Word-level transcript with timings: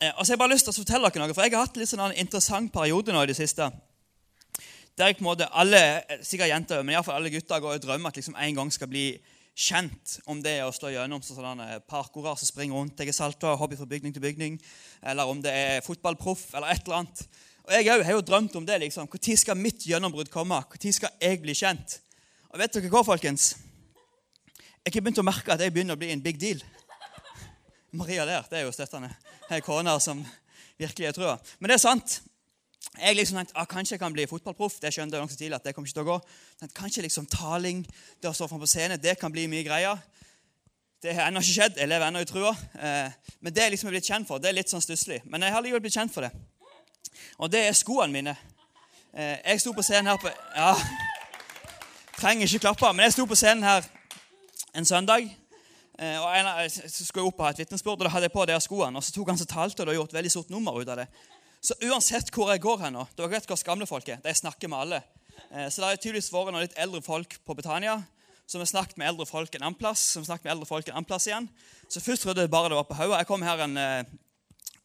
Eh, 0.00 0.12
og 0.16 0.26
så 0.26 0.32
har 0.32 0.34
Jeg 0.34 0.38
bare 0.38 0.52
lyst 0.52 0.66
til 0.68 0.74
å 0.74 0.76
fortelle 0.76 1.08
dere 1.08 1.24
noe, 1.24 1.34
for 1.34 1.46
jeg 1.46 1.54
har 1.54 1.64
hatt 1.64 1.78
litt 1.80 1.88
sånn 1.88 2.02
en 2.04 2.18
interessant 2.20 2.72
periode 2.72 3.14
nå 3.14 3.22
i 3.24 3.30
det 3.30 3.36
siste. 3.38 3.70
Der 4.96 5.08
jeg 5.08 5.16
på 5.16 5.24
en 5.24 5.30
måte, 5.30 5.48
alle, 5.52 6.02
sikkert 6.24 6.52
jenter, 6.52 6.82
men 6.82 6.94
i 6.96 7.02
fall 7.04 7.16
alle 7.16 7.32
gutter 7.32 7.60
går 7.60 7.78
og 7.78 7.82
drømmer 7.84 8.12
at 8.12 8.16
liksom 8.16 8.36
en 8.36 8.54
gang 8.60 8.72
skal 8.72 8.88
bli 8.88 9.06
kjent 9.56 10.18
om 10.28 10.42
det 10.44 10.58
å 10.64 10.72
slå 10.72 10.90
gjennom 10.92 11.22
som 11.24 11.38
sånne 11.38 11.80
parkourer 11.88 12.36
som 12.36 12.48
springer 12.48 12.76
rundt. 12.76 13.00
Jeg 13.00 13.08
er 13.08 13.16
salta, 13.16 13.54
hobby 13.56 13.76
fra 13.76 13.88
bygning 13.88 14.12
til 14.12 14.24
bygning. 14.24 14.58
Eller 15.00 15.28
om 15.28 15.40
det 15.40 15.52
er 15.52 15.84
fotballproff 15.84 16.50
eller 16.54 16.74
et 16.74 16.84
eller 16.84 17.00
annet. 17.00 17.22
Og 17.64 17.72
Jeg 17.72 18.04
har 18.04 18.12
jo 18.12 18.20
drømt 18.20 18.56
om 18.56 18.66
det. 18.66 18.80
liksom. 18.80 19.08
Når 19.08 19.36
skal 19.36 19.56
mitt 19.56 19.86
gjennombrudd 19.86 20.30
komme? 20.30 20.60
Når 20.60 20.92
skal 20.92 21.08
jeg 21.20 21.40
bli 21.40 21.54
kjent? 21.54 22.00
Og 22.52 22.58
vet 22.60 22.72
dere 22.72 22.92
hva, 22.92 23.02
folkens? 23.04 23.56
Jeg 24.84 24.92
har 24.94 25.00
begynt 25.00 25.18
å 25.18 25.26
merke 25.26 25.52
at 25.52 25.60
jeg 25.60 25.72
begynner 25.72 25.96
å 25.96 25.98
bli 25.98 26.12
en 26.12 26.22
big 26.22 26.38
deal. 26.38 26.60
Maria 27.92 28.26
der, 28.26 28.42
det 28.50 28.58
er 28.58 28.64
jo 28.66 28.72
støttende. 28.74 29.12
Ei 29.50 29.60
kone 29.64 29.92
som 30.00 30.24
virkelig 30.78 31.06
er 31.06 31.14
trua. 31.16 31.36
Men 31.58 31.70
det 31.70 31.78
er 31.78 31.84
sant. 31.84 32.20
Jeg 32.96 33.16
liksom 33.16 33.36
tenkte 33.36 33.56
ah, 33.60 33.66
kanskje 33.68 33.94
jeg 33.94 34.00
kan 34.00 34.12
bli 34.12 34.26
fotballproff. 34.28 34.78
Det 34.80 34.92
skjønte 34.94 35.16
jeg 35.16 35.24
nokså 35.24 35.36
tidlig 35.36 35.56
at 35.58 35.64
det 35.66 35.74
kommer 35.76 35.88
ikke 35.88 35.98
til 35.98 36.06
å 36.06 36.10
gå. 36.10 36.18
Tenkte, 36.60 36.76
kanskje 36.78 37.04
liksom 37.04 37.26
taling, 37.30 37.82
det 38.22 38.30
å 38.30 38.34
stå 38.36 38.48
frem 38.48 38.62
på 38.62 38.68
scenen, 38.70 39.00
det 39.02 39.18
kan 39.20 39.32
bli 39.32 39.46
mye 39.52 39.64
greier. 39.66 40.00
Det 41.02 41.14
har 41.14 41.28
ennå 41.28 41.42
ikke 41.44 41.56
skjedd. 41.58 41.80
Jeg 41.80 41.90
lever 41.90 42.08
ennå 42.08 42.22
i 42.24 42.28
trua. 42.28 42.52
Eh, 42.80 43.32
men 43.44 43.54
det 43.54 43.64
er 43.64 43.74
liksom 43.74 43.90
jeg 43.90 43.98
blitt 43.98 44.08
kjent 44.08 44.28
for. 44.28 44.40
Det 44.40 44.48
er 44.48 44.56
litt 44.56 44.72
sånn 44.72 44.84
stusslig. 44.84 45.20
Men 45.28 45.44
jeg 45.44 45.54
har 45.54 45.64
likevel 45.64 45.84
blitt 45.84 45.98
kjent 45.98 46.14
for 46.14 46.24
det. 46.24 46.32
Og 47.36 47.52
det 47.52 47.66
er 47.66 47.76
skoene 47.76 48.12
mine. 48.12 48.36
Eh, 49.12 49.36
jeg 49.42 49.60
sto 49.62 49.74
på 49.76 49.84
scenen 49.84 50.10
her 50.10 50.20
på 50.20 50.32
Ja, 50.56 50.72
trenger 52.16 52.48
ikke 52.48 52.64
klappe, 52.64 52.92
men 52.96 53.04
jeg 53.04 53.16
sto 53.16 53.26
på 53.28 53.36
scenen 53.36 53.64
her 53.64 53.84
en 54.74 54.88
søndag. 54.88 55.28
Eh, 55.98 56.18
og 56.20 56.28
en, 56.36 56.70
Så 56.70 57.06
skulle 57.06 57.24
jeg 57.24 57.32
opp 57.32 57.40
og 57.40 57.46
ha 57.46 57.54
et 57.54 57.62
vitnesbyrd, 57.64 58.00
og 58.00 58.04
da 58.04 58.12
hadde 58.12 58.28
jeg 58.28 58.34
på 58.36 58.46
de 58.46 58.58
skoene. 58.60 58.96
Og 58.96 59.04
så 59.04 59.14
tok 59.14 59.32
han 59.32 59.38
som 59.40 59.48
talte, 59.50 59.82
og 59.82 59.86
det 59.86 59.94
har 59.94 60.02
gjort 60.02 60.16
veldig 60.16 60.32
stort 60.32 60.50
nummer 60.52 60.76
ut 60.76 60.88
av 60.88 61.00
det. 61.02 61.08
Så 61.60 61.74
uansett 61.88 62.30
hvor 62.34 62.52
jeg 62.52 62.62
går 62.62 62.84
hen 62.84 62.98
nå, 62.98 63.06
dere 63.16 63.32
vet 63.32 63.48
hvor 63.48 63.62
gamle 63.64 63.88
folk 63.88 64.08
er, 64.08 64.20
de 64.22 64.34
snakker 64.34 64.68
med 64.68 64.78
alle. 64.78 65.00
Eh, 65.50 65.68
så 65.70 65.80
det 65.80 65.88
har 65.88 65.96
tydeligvis 65.96 66.32
vært 66.32 66.52
noen 66.52 66.66
litt 66.66 66.78
eldre 66.78 67.02
folk 67.04 67.38
på 67.44 67.56
Betania 67.58 67.96
som 68.46 68.62
har 68.62 68.68
snakket 68.70 69.00
med 69.00 69.08
eldre 69.10 69.26
folk 69.26 69.54
en 69.54 69.64
annen 69.64 69.78
plass. 69.78 70.00
som 70.14 70.24
snakket 70.24 70.44
med 70.44 70.52
eldre 70.52 70.68
folk 70.68 70.86
en 70.86 70.94
annen 70.94 71.08
plass 71.08 71.26
igjen. 71.26 71.48
Så 71.90 72.00
først 72.00 72.22
trodde 72.22 72.44
jeg 72.44 72.50
bare 72.50 72.70
det 72.70 72.78
var 72.78 72.86
på 72.86 72.94
Haua. 72.94 73.18
Jeg 73.18 73.26
kom 73.26 73.42
her 73.42 73.64
en 73.64 73.76
eh, 73.76 74.04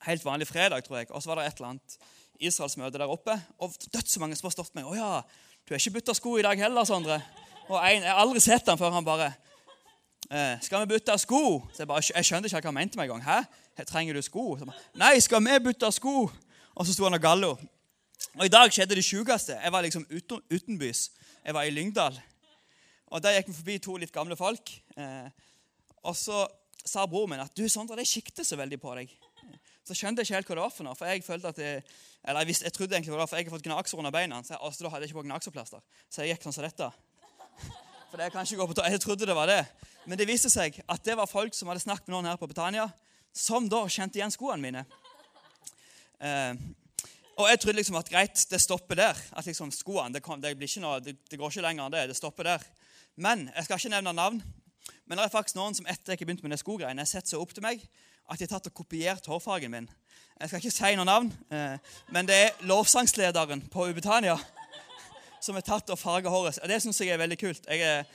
helt 0.08 0.26
vanlig 0.26 0.48
fredag, 0.50 0.82
tror 0.84 0.98
jeg, 0.98 1.12
og 1.12 1.22
så 1.22 1.30
var 1.30 1.42
det 1.42 1.46
et 1.46 1.62
eller 1.62 1.76
annet 1.76 1.98
Israelsmøte 2.42 2.98
der 2.98 3.14
oppe. 3.14 3.38
Og 3.62 3.76
dødsmange 3.94 4.36
som 4.40 4.50
har 4.50 4.56
stått 4.58 4.74
med. 4.74 4.86
'Å 4.86 4.98
ja, 4.98 5.22
du 5.68 5.74
har 5.74 5.80
ikke 5.80 6.00
bytta 6.00 6.18
sko 6.18 6.38
i 6.40 6.46
dag 6.48 6.58
heller, 6.58 6.86
Sondre.' 6.86 7.22
Og 7.70 7.78
en, 7.78 8.02
Jeg 8.02 8.10
har 8.10 8.20
aldri 8.20 8.42
sett 8.42 8.68
han 8.68 8.78
før 8.78 8.92
han 8.92 9.06
bare 9.06 9.34
Eh, 10.32 10.62
'Skal 10.62 10.80
vi 10.80 10.86
bytte 10.86 11.18
sko?' 11.18 11.68
Så 11.74 11.78
jeg, 11.78 11.88
bare, 11.88 12.02
jeg 12.16 12.26
skjønte 12.26 12.48
ikke 12.48 12.62
hva 12.62 12.68
han 12.68 12.74
mente 12.74 12.96
med 12.96 13.04
en 13.04 13.10
gang. 13.10 13.24
'Hæ? 13.24 13.84
Trenger 13.84 14.14
du 14.14 14.22
sko?' 14.22 14.58
Så 14.60 14.66
bare, 14.66 14.78
'Nei, 14.96 15.20
skal 15.20 15.44
vi 15.44 15.60
bytte 15.64 15.92
sko?' 15.92 16.32
Og 16.76 16.86
så 16.86 16.94
sto 16.94 17.04
han 17.04 17.14
og 17.14 17.22
gallo. 17.22 17.58
Og 18.40 18.46
I 18.46 18.48
dag 18.48 18.72
skjedde 18.72 18.96
det 18.96 19.04
sjukeste. 19.04 19.60
Jeg 19.64 19.72
var 19.72 19.82
liksom 19.82 20.06
uten, 20.12 20.42
utenbys. 20.54 21.12
Jeg 21.46 21.54
var 21.54 21.62
i 21.62 21.70
Lyngdal. 21.70 22.22
Og 23.08 23.24
Der 23.24 23.34
gikk 23.34 23.48
vi 23.48 23.54
forbi 23.54 23.78
to 23.78 23.96
litt 23.96 24.12
gamle 24.12 24.36
folk. 24.36 24.72
Eh, 24.98 25.30
og 26.04 26.16
så 26.16 26.48
sa 26.86 27.06
broren 27.06 27.30
min 27.30 27.40
at 27.40 27.58
'Du, 27.58 27.68
Sondre, 27.68 27.96
det 27.96 28.08
sikter 28.08 28.44
så 28.44 28.56
veldig 28.56 28.82
på 28.82 28.96
deg'. 28.96 29.10
Så 29.84 29.94
skjønte 29.94 30.20
jeg 30.20 30.26
ikke 30.26 30.36
helt 30.36 30.48
hva 30.48 30.56
det 30.56 30.64
var 30.64 30.70
for 30.70 30.84
noe. 30.84 30.96
For 30.96 31.06
jeg 31.06 31.24
følte 31.24 31.48
at 31.48 31.58
jeg, 31.58 31.84
eller 32.24 32.40
jeg, 32.40 32.48
visste, 32.48 32.64
jeg 32.64 32.74
trodde 32.74 32.96
egentlig 32.96 33.12
det 33.12 33.20
var 33.20 33.26
for 33.26 33.36
jeg 33.36 33.46
har 33.46 33.58
fått 33.58 33.64
gnagsår 33.64 33.98
under 33.98 34.12
beina. 34.12 34.44
Så 34.44 34.54
jeg, 34.54 34.60
altså, 34.62 34.84
da 34.84 34.90
hadde 34.90 35.02
jeg 35.02 35.10
ikke 35.10 35.20
på 35.20 35.28
gnagserplaster. 35.28 35.80
Så 36.10 36.22
jeg 36.22 36.36
gikk 36.36 36.44
sånn 36.44 36.54
som 36.54 36.64
dette. 36.64 36.92
For 38.12 38.20
det 38.20 38.34
kan 38.34 38.44
ikke 38.44 38.60
gå 38.60 38.66
på 38.68 38.84
Jeg 38.84 39.00
trodde 39.00 39.26
det 39.26 39.36
var 39.36 39.48
det. 39.48 39.62
Men 40.06 40.18
det 40.20 40.28
viste 40.28 40.50
seg 40.52 40.82
at 40.84 41.04
det 41.06 41.16
var 41.16 41.30
folk 41.32 41.56
som 41.56 41.70
hadde 41.72 41.80
snakket 41.80 42.10
med 42.10 42.18
noen 42.18 42.28
her 42.28 42.40
på 42.42 42.50
Betania, 42.50 42.90
som 43.32 43.70
da 43.72 43.86
kjente 43.88 44.20
igjen 44.20 44.34
skoene 44.34 44.60
mine. 44.60 44.84
Eh, 46.20 46.60
og 47.40 47.48
jeg 47.48 47.62
trodde 47.64 47.78
liksom 47.80 48.00
at 48.02 48.12
greit, 48.12 48.44
det 48.52 48.60
stopper 48.60 49.00
der. 49.00 49.22
At 49.32 49.48
liksom 49.48 49.72
skoene, 49.72 50.12
det, 50.12 50.24
kom, 50.26 50.44
det, 50.44 50.58
noe, 50.84 51.00
det, 51.00 51.16
det, 51.24 51.40
går 51.40 51.54
ikke 51.54 51.64
lenger 51.64 51.88
enn 51.88 51.96
det. 51.96 52.06
Det 52.12 52.20
stopper 52.20 52.52
der. 52.52 52.68
Men 53.16 53.48
jeg 53.56 53.70
skal 53.70 53.80
ikke 53.80 53.96
nevne 53.96 54.18
navn. 54.20 54.44
Men 55.08 55.18
det 55.18 55.26
er 55.26 55.32
faktisk 55.32 55.56
noen 55.56 55.78
som 55.78 55.88
etter 55.88 56.18
jeg 56.18 56.28
begynte 56.28 56.44
med 56.44 56.52
det 56.52 56.60
skogreiene, 56.60 57.06
har 57.06 57.10
sett 57.10 57.32
seg 57.32 57.40
opp 57.40 57.56
til 57.56 57.64
meg 57.64 57.80
at 58.32 58.40
de 58.40 58.46
har 58.46 58.58
tatt 58.58 58.68
og 58.68 58.76
kopiert 58.76 59.26
hårfargen 59.28 59.72
min. 59.72 59.88
Jeg 60.40 60.50
skal 60.50 60.62
ikke 60.62 60.74
si 60.76 60.92
noe 60.98 61.08
navn, 61.08 61.32
eh, 61.54 61.96
men 62.12 62.28
det 62.28 62.38
er 62.38 62.66
lovsangslederen 62.68 63.64
på 63.72 63.88
Ubetania 63.92 64.38
som 65.42 65.58
er 65.58 65.66
tatt 65.66 65.90
og 65.90 66.00
farga 66.00 66.30
håret. 66.30 66.60
Det 66.70 66.82
syns 66.84 67.02
jeg 67.02 67.14
er 67.14 67.22
veldig 67.22 67.40
kult. 67.42 67.66
Jeg 67.70 67.82
er 67.82 68.06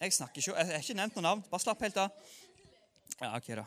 Jeg 0.00 0.14
snakker 0.16 0.40
ikke, 0.40 0.54
jeg 0.56 0.66
har 0.66 0.80
ikke 0.80 0.94
nevnt 0.96 1.16
noe 1.18 1.22
navn. 1.26 1.42
Bare 1.50 1.60
slapp 1.60 1.82
helt 1.84 1.98
av. 2.00 2.14
Ja, 3.20 3.34
ok 3.36 3.50
da. 3.58 3.66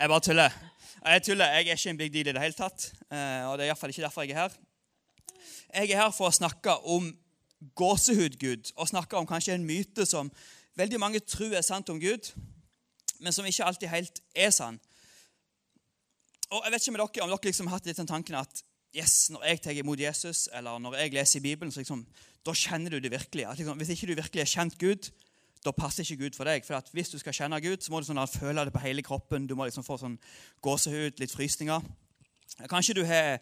Jeg 0.00 0.10
bare 0.10 0.24
tuller. 0.26 0.56
Jeg 1.04 1.22
tuller, 1.22 1.52
jeg 1.54 1.68
er 1.68 1.76
ikke 1.78 1.92
en 1.92 2.00
big 2.00 2.10
deal 2.16 2.30
i 2.32 2.34
det 2.34 2.42
hele 2.42 2.56
tatt. 2.58 2.88
Eh, 3.06 3.44
og 3.46 3.54
det 3.54 3.62
er 3.62 3.70
iallfall 3.70 3.92
ikke 3.92 4.02
derfor 4.02 4.26
jeg 4.26 4.34
er 4.34 4.40
her. 4.40 4.56
Jeg 5.68 5.92
er 5.92 6.00
her 6.02 6.10
for 6.16 6.26
å 6.26 6.34
snakke 6.34 6.74
om 6.82 7.12
gåsehudgud, 7.78 8.72
og 8.74 8.90
snakke 8.90 9.20
om 9.20 9.26
kanskje 9.30 9.54
en 9.54 9.66
myte 9.68 10.06
som 10.06 10.32
veldig 10.78 10.98
mange 10.98 11.22
tror 11.22 11.54
er 11.54 11.62
sant 11.62 11.90
om 11.94 12.00
Gud, 12.02 12.32
men 13.22 13.34
som 13.34 13.46
ikke 13.46 13.66
alltid 13.66 13.92
helt 13.94 14.22
er 14.34 14.50
sann. 14.54 14.80
Og 16.50 16.64
jeg 16.64 16.72
vet 16.72 16.82
ikke 16.82 16.96
med 16.96 17.04
dere 17.04 17.26
om 17.26 17.32
dere 17.34 17.50
liksom 17.52 17.70
har 17.70 17.78
hatt 17.78 17.86
litt 17.86 18.02
den 18.02 18.10
tanken 18.10 18.38
at 18.40 18.62
yes, 18.98 19.30
når 19.30 19.44
jeg 19.48 19.62
tar 19.62 19.78
imot 19.78 20.00
Jesus, 20.00 20.48
eller 20.54 20.78
når 20.82 20.98
jeg 20.98 21.14
leser 21.14 21.38
i 21.38 21.42
Bibelen, 21.42 21.72
så 21.72 21.80
liksom, 21.80 22.04
da 22.46 22.54
kjenner 22.54 22.90
du 22.90 22.98
det 22.98 23.12
virkelig. 23.12 23.46
Liksom, 23.58 23.76
hvis 23.78 23.94
ikke 23.94 24.10
du 24.10 24.14
virkelig 24.18 24.42
har 24.42 24.52
kjent 24.52 24.78
Gud, 24.78 25.10
da 25.64 25.72
passer 25.74 26.04
ikke 26.04 26.24
Gud 26.24 26.36
for 26.36 26.48
deg. 26.48 26.64
For 26.64 26.92
Hvis 26.92 27.08
du 27.08 27.18
skal 27.18 27.34
kjenne 27.34 27.60
Gud, 27.60 27.82
så 27.82 27.92
må 27.92 28.00
du 28.00 28.06
sånn, 28.06 28.20
føle 28.30 28.64
det 28.64 28.72
på 28.74 28.82
hele 28.82 29.02
kroppen. 29.02 29.46
Du 29.46 29.56
må 29.58 29.66
liksom 29.66 29.86
få 29.86 29.98
sånn 30.00 30.18
gåsehud, 30.64 31.18
litt 31.18 31.34
frysninger. 31.34 31.82
Kanskje 32.70 32.94
du 33.00 33.04
har 33.06 33.38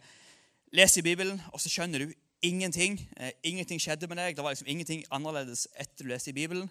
lest 0.77 0.99
i 0.99 1.05
Bibelen, 1.05 1.41
og 1.53 1.61
så 1.61 1.73
skjønner 1.73 2.05
du 2.05 2.15
ingenting. 2.45 2.99
Eh, 3.17 3.33
ingenting 3.45 3.81
skjedde 3.81 4.09
med 4.09 4.19
deg. 4.21 4.37
Det 4.37 4.45
var 4.45 4.55
liksom 4.55 4.71
ingenting 4.71 5.05
annerledes 5.11 5.67
etter 5.77 6.05
du 6.05 6.13
leste 6.13 6.33
i 6.33 6.37
Bibelen. 6.37 6.71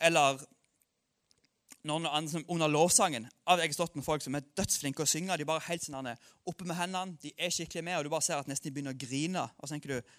Eller 0.00 0.40
andre 1.90 2.42
under 2.48 2.68
lovsangen. 2.68 3.28
av 3.46 3.58
Jeg 3.58 3.68
har 3.68 3.72
stått 3.72 3.96
med 3.96 4.04
folk 4.04 4.22
som 4.22 4.34
er 4.34 4.44
dødsflinke 4.56 5.02
å 5.02 5.08
synge. 5.08 5.36
De 5.36 5.44
bare 5.44 5.64
helt 5.66 5.82
sånn 5.82 6.08
oppe 6.46 6.64
med 6.64 6.76
hendene, 6.76 7.16
de 7.22 7.32
er 7.36 7.50
skikkelig 7.50 7.84
med, 7.84 7.98
og 7.98 8.04
du 8.04 8.10
bare 8.10 8.22
ser 8.22 8.38
at 8.38 8.46
nesten 8.46 8.68
de 8.68 8.74
begynner 8.74 8.94
å 8.94 8.98
grine. 8.98 9.42
Og 9.58 9.66
så 9.66 9.74
tenker 9.74 9.96
du 9.96 10.12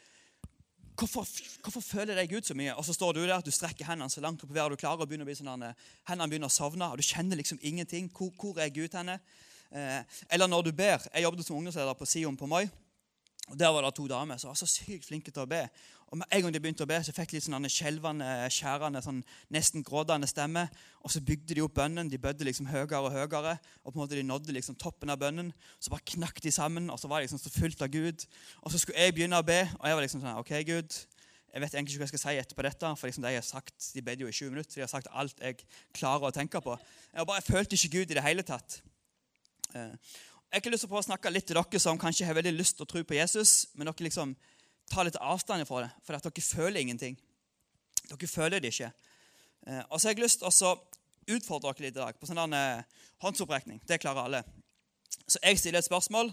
Hvorfor, 0.94 1.25
hvorfor, 1.66 1.81
føler 1.81 2.13
deg 2.13 2.29
Gud 2.29 2.46
så 2.46 2.53
mye? 2.53 2.75
Og 2.78 2.85
så 2.85 2.94
står 2.94 3.16
du 3.18 3.24
der, 3.24 3.41
du 3.41 3.50
strekker 3.50 3.88
hendene 3.88 4.13
så 4.13 4.22
langt 4.22 4.44
opp 4.46 4.51
i 4.51 4.53
været 4.53 4.75
du 4.75 4.78
klarer, 4.78 5.01
og 5.01 5.09
begynner 5.09 5.25
å 5.25 5.29
bli 5.31 5.35
sånn, 5.40 5.63
hendene 6.06 6.29
begynner 6.29 6.51
å 6.51 6.53
sovne, 6.53 6.85
og 6.85 7.01
du 7.01 7.07
kjenner 7.07 7.40
liksom 7.40 7.57
ingenting. 7.66 8.12
Hvor, 8.13 8.30
hvor 8.38 8.62
er 8.62 8.69
Gud 8.69 8.94
henne? 8.94 9.18
Eh, 9.74 10.19
eller 10.30 10.51
når 10.51 10.68
du 10.68 10.72
ber. 10.78 11.01
Jeg 11.09 11.25
jobbet 11.25 11.47
som 11.47 11.57
ungdomsleder 11.57 11.97
på 11.97 12.06
Sion 12.06 12.38
på 12.38 12.45
Moi. 12.45 12.68
Og 13.51 13.59
Der 13.59 13.67
var 13.75 13.83
det 13.83 13.95
to 13.95 14.07
damer 14.07 14.37
som 14.37 14.47
var 14.47 14.55
så 14.55 14.67
sykt 14.69 15.05
flinke 15.09 15.31
til 15.31 15.43
å 15.43 15.49
be. 15.49 15.65
Og 16.13 16.17
med 16.17 16.29
en 16.31 16.43
gang 16.45 16.53
de 16.53 16.59
begynte 16.61 16.85
å 16.85 16.87
be, 16.87 16.99
så 17.03 17.11
fikk 17.11 17.31
de 17.31 17.39
litt 17.39 17.45
sånn 17.47 17.65
skjelvende, 17.73 18.27
skjærende, 18.53 19.01
sånn 19.03 19.23
nesten 19.51 19.83
grådende 19.83 20.29
stemme. 20.29 20.67
Og 21.01 21.11
så 21.11 21.19
bygde 21.25 21.57
de 21.57 21.63
opp 21.65 21.73
bønnen. 21.79 22.11
De 22.11 22.19
bødde 22.21 22.45
liksom 22.47 22.69
høyere 22.69 23.01
og 23.01 23.11
høyere. 23.15 23.55
Og 23.81 23.89
på 23.89 23.97
en 23.97 24.01
måte 24.03 24.19
de 24.19 24.23
nådde 24.23 24.53
liksom 24.55 24.77
toppen 24.79 25.11
av 25.11 25.19
bønnen. 25.19 25.49
Så 25.81 25.91
bare 25.91 26.05
knakk 26.13 26.37
de 26.45 26.53
sammen, 26.53 26.91
og 26.93 27.01
så 27.01 27.09
var 27.09 27.19
de 27.19 27.27
liksom 27.27 27.41
så 27.41 27.51
fullt 27.51 27.81
av 27.81 27.91
Gud. 27.91 28.27
Og 28.61 28.71
så 28.71 28.79
skulle 28.79 29.01
jeg 29.01 29.17
begynne 29.17 29.41
å 29.41 29.47
be, 29.47 29.59
og 29.79 29.89
jeg 29.89 29.97
var 29.97 30.05
liksom 30.05 30.23
sånn 30.23 30.39
OK, 30.39 30.53
Gud. 30.69 31.01
Jeg 31.53 31.65
vet 31.65 31.75
egentlig 31.75 31.95
ikke 31.95 32.03
hva 32.03 32.07
jeg 32.07 32.13
skal 32.13 32.23
si 32.23 32.39
etterpå 32.41 32.67
dette, 32.69 32.95
for 32.97 33.09
liksom 33.09 33.25
de 33.25 33.35
har 33.35 33.45
sagt, 33.45 33.89
de 33.93 34.05
bedde 34.05 34.23
jo 34.23 34.29
i 34.29 34.37
20 34.37 34.53
minutter. 34.53 34.77
De 34.77 34.85
har 34.85 34.93
sagt 34.93 35.11
alt 35.11 35.41
jeg 35.41 35.59
klarer 35.97 36.29
å 36.29 36.33
tenke 36.33 36.61
på. 36.61 36.77
Jeg, 37.09 37.25
bare, 37.25 37.41
jeg 37.41 37.49
følte 37.49 37.77
ikke 37.77 37.97
Gud 37.97 38.13
i 38.13 38.17
det 38.17 38.25
hele 38.25 38.45
tatt. 38.47 38.79
Eh, 40.53 40.57
jeg 40.57 40.61
har 40.61 40.67
ikke 40.67 40.75
lyst 40.75 40.85
til 40.85 40.93
å 40.93 41.01
snakke 41.01 41.31
litt 41.33 41.47
til 41.49 41.57
dere 41.57 41.79
som 41.81 41.97
kanskje 41.97 42.27
har 42.27 42.35
veldig 42.37 42.53
lyst 42.53 42.77
til 42.77 42.85
å 42.85 42.89
tro 42.89 43.01
på 43.01 43.15
Jesus, 43.17 43.65
men 43.73 43.87
dere 43.89 44.05
liksom 44.05 44.35
tar 44.91 45.07
litt 45.07 45.17
avstand 45.17 45.65
fra 45.65 45.81
det, 45.81 45.91
for 46.05 46.13
at 46.13 46.23
dere 46.27 46.43
føler 46.45 46.81
ingenting. 46.83 47.15
Dere 48.11 48.27
føler 48.29 48.61
det 48.61 48.69
ikke. 48.69 48.91
Eh, 49.65 49.81
og 49.89 49.97
så 49.97 50.07
har 50.07 50.13
jeg 50.13 50.21
lyst 50.21 50.43
til 50.43 50.67
å 50.67 50.73
utfordre 51.33 51.73
dere 51.73 51.87
litt 51.87 51.95
i 51.97 52.01
dag 52.03 52.19
på 52.19 52.29
sånn 52.29 52.43
en 52.43 52.83
håndsopprekning. 53.23 53.81
Det 53.88 53.97
klarer 53.97 54.27
alle. 54.27 54.44
Så 55.25 55.41
jeg 55.41 55.57
stiller 55.57 55.81
et 55.81 55.88
spørsmål. 55.88 56.29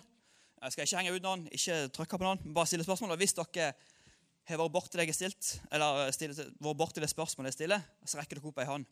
Jeg 0.60 0.74
skal 0.74 0.84
ikke 0.84 1.00
henge 1.00 1.14
ut 1.14 1.24
noen, 1.24 1.46
ikke 1.56 1.78
trykke 1.96 2.18
på 2.20 2.26
noen, 2.26 2.42
bare 2.52 2.68
stille 2.68 2.84
spørsmål. 2.84 3.14
Og 3.14 3.22
hvis 3.22 3.32
dere 3.38 3.70
har 4.50 4.60
vært 4.60 4.74
borti 4.74 4.98
det 4.98 5.06
jeg 5.06 5.14
har 5.14 5.16
stilt, 5.16 5.52
eller 5.70 6.10
vært 6.60 6.80
borti 6.82 7.00
det 7.00 7.08
spørsmålet 7.08 7.54
jeg 7.54 7.62
stiller, 7.62 7.86
så 8.04 8.20
rekker 8.20 8.36
dere 8.36 8.52
opp 8.52 8.60
ei 8.60 8.68
hånd. 8.68 8.84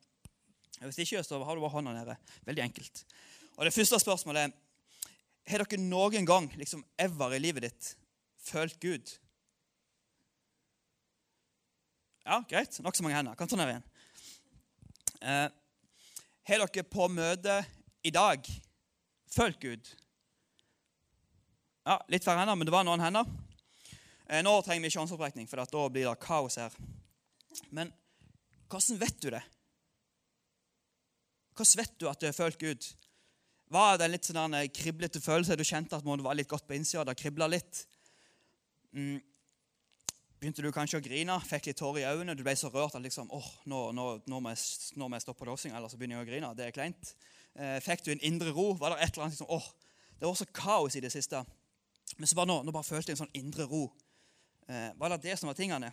Hvis 0.79 1.03
ikke, 1.05 1.21
så 1.27 1.43
har 1.43 1.59
du 1.59 1.67
bare 1.67 1.75
hånda 1.75 1.93
nede. 1.99 2.17
Veldig 2.49 2.65
enkelt. 2.65 3.05
Og 3.59 3.67
Det 3.67 3.75
første 3.75 4.01
spørsmålet 4.01 4.47
er 4.47 4.57
Har 5.49 5.65
dere 5.65 5.81
noen 5.81 6.27
gang 6.29 6.51
liksom 6.61 6.85
ever 7.01 7.35
i 7.37 7.41
livet 7.41 7.69
ditt 7.69 7.95
følt 8.49 8.77
Gud 8.83 9.17
ja, 12.29 12.43
greit. 12.49 12.77
Nokså 12.85 13.03
mange 13.03 13.17
hender. 13.17 13.37
Kan 13.41 13.49
ta 13.49 13.57
ned 13.57 13.71
igjen. 13.73 13.85
Eh, 15.25 15.47
har 16.49 16.65
dere 16.65 16.85
på 16.85 17.07
møte 17.09 17.55
i 18.05 18.13
dag 18.13 18.45
følt 19.33 19.57
Gud? 19.63 19.89
Ja, 21.89 21.97
Litt 22.13 22.27
færre 22.27 22.43
hender, 22.43 22.59
men 22.59 22.69
det 22.69 22.75
var 22.75 22.85
noen 22.85 23.01
hender. 23.01 23.25
Eh, 24.29 24.43
nå 24.45 24.53
trenger 24.61 24.85
vi 24.85 24.93
ikke 24.93 25.01
håndsopprekning, 25.01 25.49
for 25.49 25.65
da 25.65 25.87
blir 25.89 26.05
det 26.05 26.19
kaos 26.21 26.59
her. 26.61 26.77
Men 27.73 27.95
hvordan 28.69 29.01
vet 29.01 29.23
du 29.25 29.31
det? 29.33 29.45
Hvordan 31.57 31.81
vet 31.81 31.97
du 31.97 32.11
at 32.11 32.21
du 32.21 32.29
har 32.29 32.37
følt 32.37 32.61
Gud? 32.61 32.91
Var 33.69 33.99
det 33.99 34.07
en 34.07 34.15
litt 34.15 34.29
sånn 34.29 34.57
kriblete 34.73 35.21
følelse? 35.21 35.57
Du 35.59 35.65
kjente 35.67 35.97
at 35.99 36.05
det 36.05 36.25
var 36.25 36.37
litt 36.37 36.49
godt 36.49 36.67
på 36.69 36.77
innsida? 36.77 37.05
Det 37.05 37.19
kribla 37.21 37.49
litt? 37.51 37.83
Mm. 38.97 39.19
Begynte 40.39 40.63
du 40.63 40.71
kanskje 40.73 41.01
å 41.01 41.03
grine? 41.03 41.35
Fikk 41.45 41.67
litt 41.69 41.81
tårer 41.81 42.05
i 42.05 42.07
øynene? 42.09 42.37
Du 42.39 42.45
ble 42.47 42.55
så 42.57 42.71
rørt 42.71 42.95
at 42.95 43.03
liksom, 43.03 43.29
åh, 43.35 43.49
nå, 43.69 43.81
nå, 43.93 44.07
nå, 44.31 44.39
må 44.41 44.53
jeg, 44.55 44.93
nå 44.97 45.09
må 45.11 45.19
jeg 45.19 45.27
stoppe 45.27 45.49
dåsing, 45.49 45.75
ellers 45.75 45.97
begynner 45.99 46.21
jeg 46.21 46.25
å 46.25 46.29
grine. 46.31 46.53
Det 46.57 46.69
er 46.69 46.77
kleint. 46.77 47.11
Eh, 47.59 47.77
fikk 47.83 48.07
du 48.07 48.13
en 48.15 48.23
indre 48.25 48.55
ro? 48.55 48.71
Var 48.79 48.95
det 48.95 49.01
et 49.03 49.11
eller 49.11 49.27
annet 49.27 49.35
liksom, 49.35 49.51
åh, 49.53 49.67
Det 50.19 50.27
var 50.27 50.39
så 50.39 50.47
kaos 50.55 50.97
i 50.97 51.03
det 51.03 51.11
siste. 51.13 51.43
Men 52.17 52.31
så 52.31 52.39
bare 52.39 52.51
nå, 52.51 52.61
nå 52.65 52.73
bare 52.75 52.87
følte 52.87 53.13
jeg 53.13 53.19
en 53.19 53.25
sånn 53.25 53.37
indre 53.39 53.67
ro. 53.69 53.85
Eh, 54.71 54.89
var 54.99 55.13
det 55.13 55.25
det 55.27 55.37
som 55.41 55.51
var 55.51 55.59
tingene? 55.59 55.91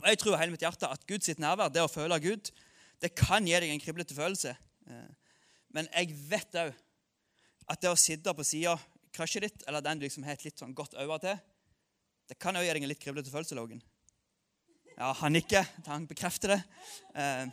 Og 0.00 0.06
Jeg 0.10 0.20
tror 0.20 0.38
hele 0.38 0.52
mitt 0.52 0.66
hjerte 0.66 0.90
at 0.90 1.06
Guds 1.08 1.32
nærvær, 1.38 1.72
det 1.72 1.82
å 1.82 1.90
føle 1.90 2.18
Gud, 2.22 2.52
det 3.00 3.14
kan 3.16 3.46
gi 3.46 3.56
deg 3.56 3.72
en 3.72 3.82
kriblete 3.82 4.18
følelse. 4.18 4.52
Eh, 4.90 5.34
men 5.70 5.88
jeg 5.94 6.12
vet 6.28 6.58
òg 6.58 6.74
at 7.70 7.82
det 7.82 7.92
å 7.92 7.98
sitte 7.98 8.34
på 8.34 8.46
sida 8.46 8.74
krasjet 9.14 9.46
ditt, 9.46 9.64
eller 9.68 9.84
den 9.84 10.00
du 10.00 10.06
liksom 10.06 10.26
har 10.26 10.36
et 10.36 10.44
litt 10.46 10.58
sånn 10.58 10.74
godt 10.76 10.96
øye 10.98 11.18
til, 11.22 11.38
det 12.30 12.38
kan 12.38 12.54
òg 12.54 12.66
gjøre 12.66 12.78
deg 12.78 12.86
en 12.86 12.92
litt 12.92 13.02
kriblete 13.02 13.32
følelse. 13.32 13.56
Logan. 13.58 13.80
Ja, 14.94 15.10
han 15.18 15.34
nikker. 15.34 15.66
Han 15.88 16.04
bekrefter 16.06 16.54
det. 16.54 16.58
Eh, 17.18 17.48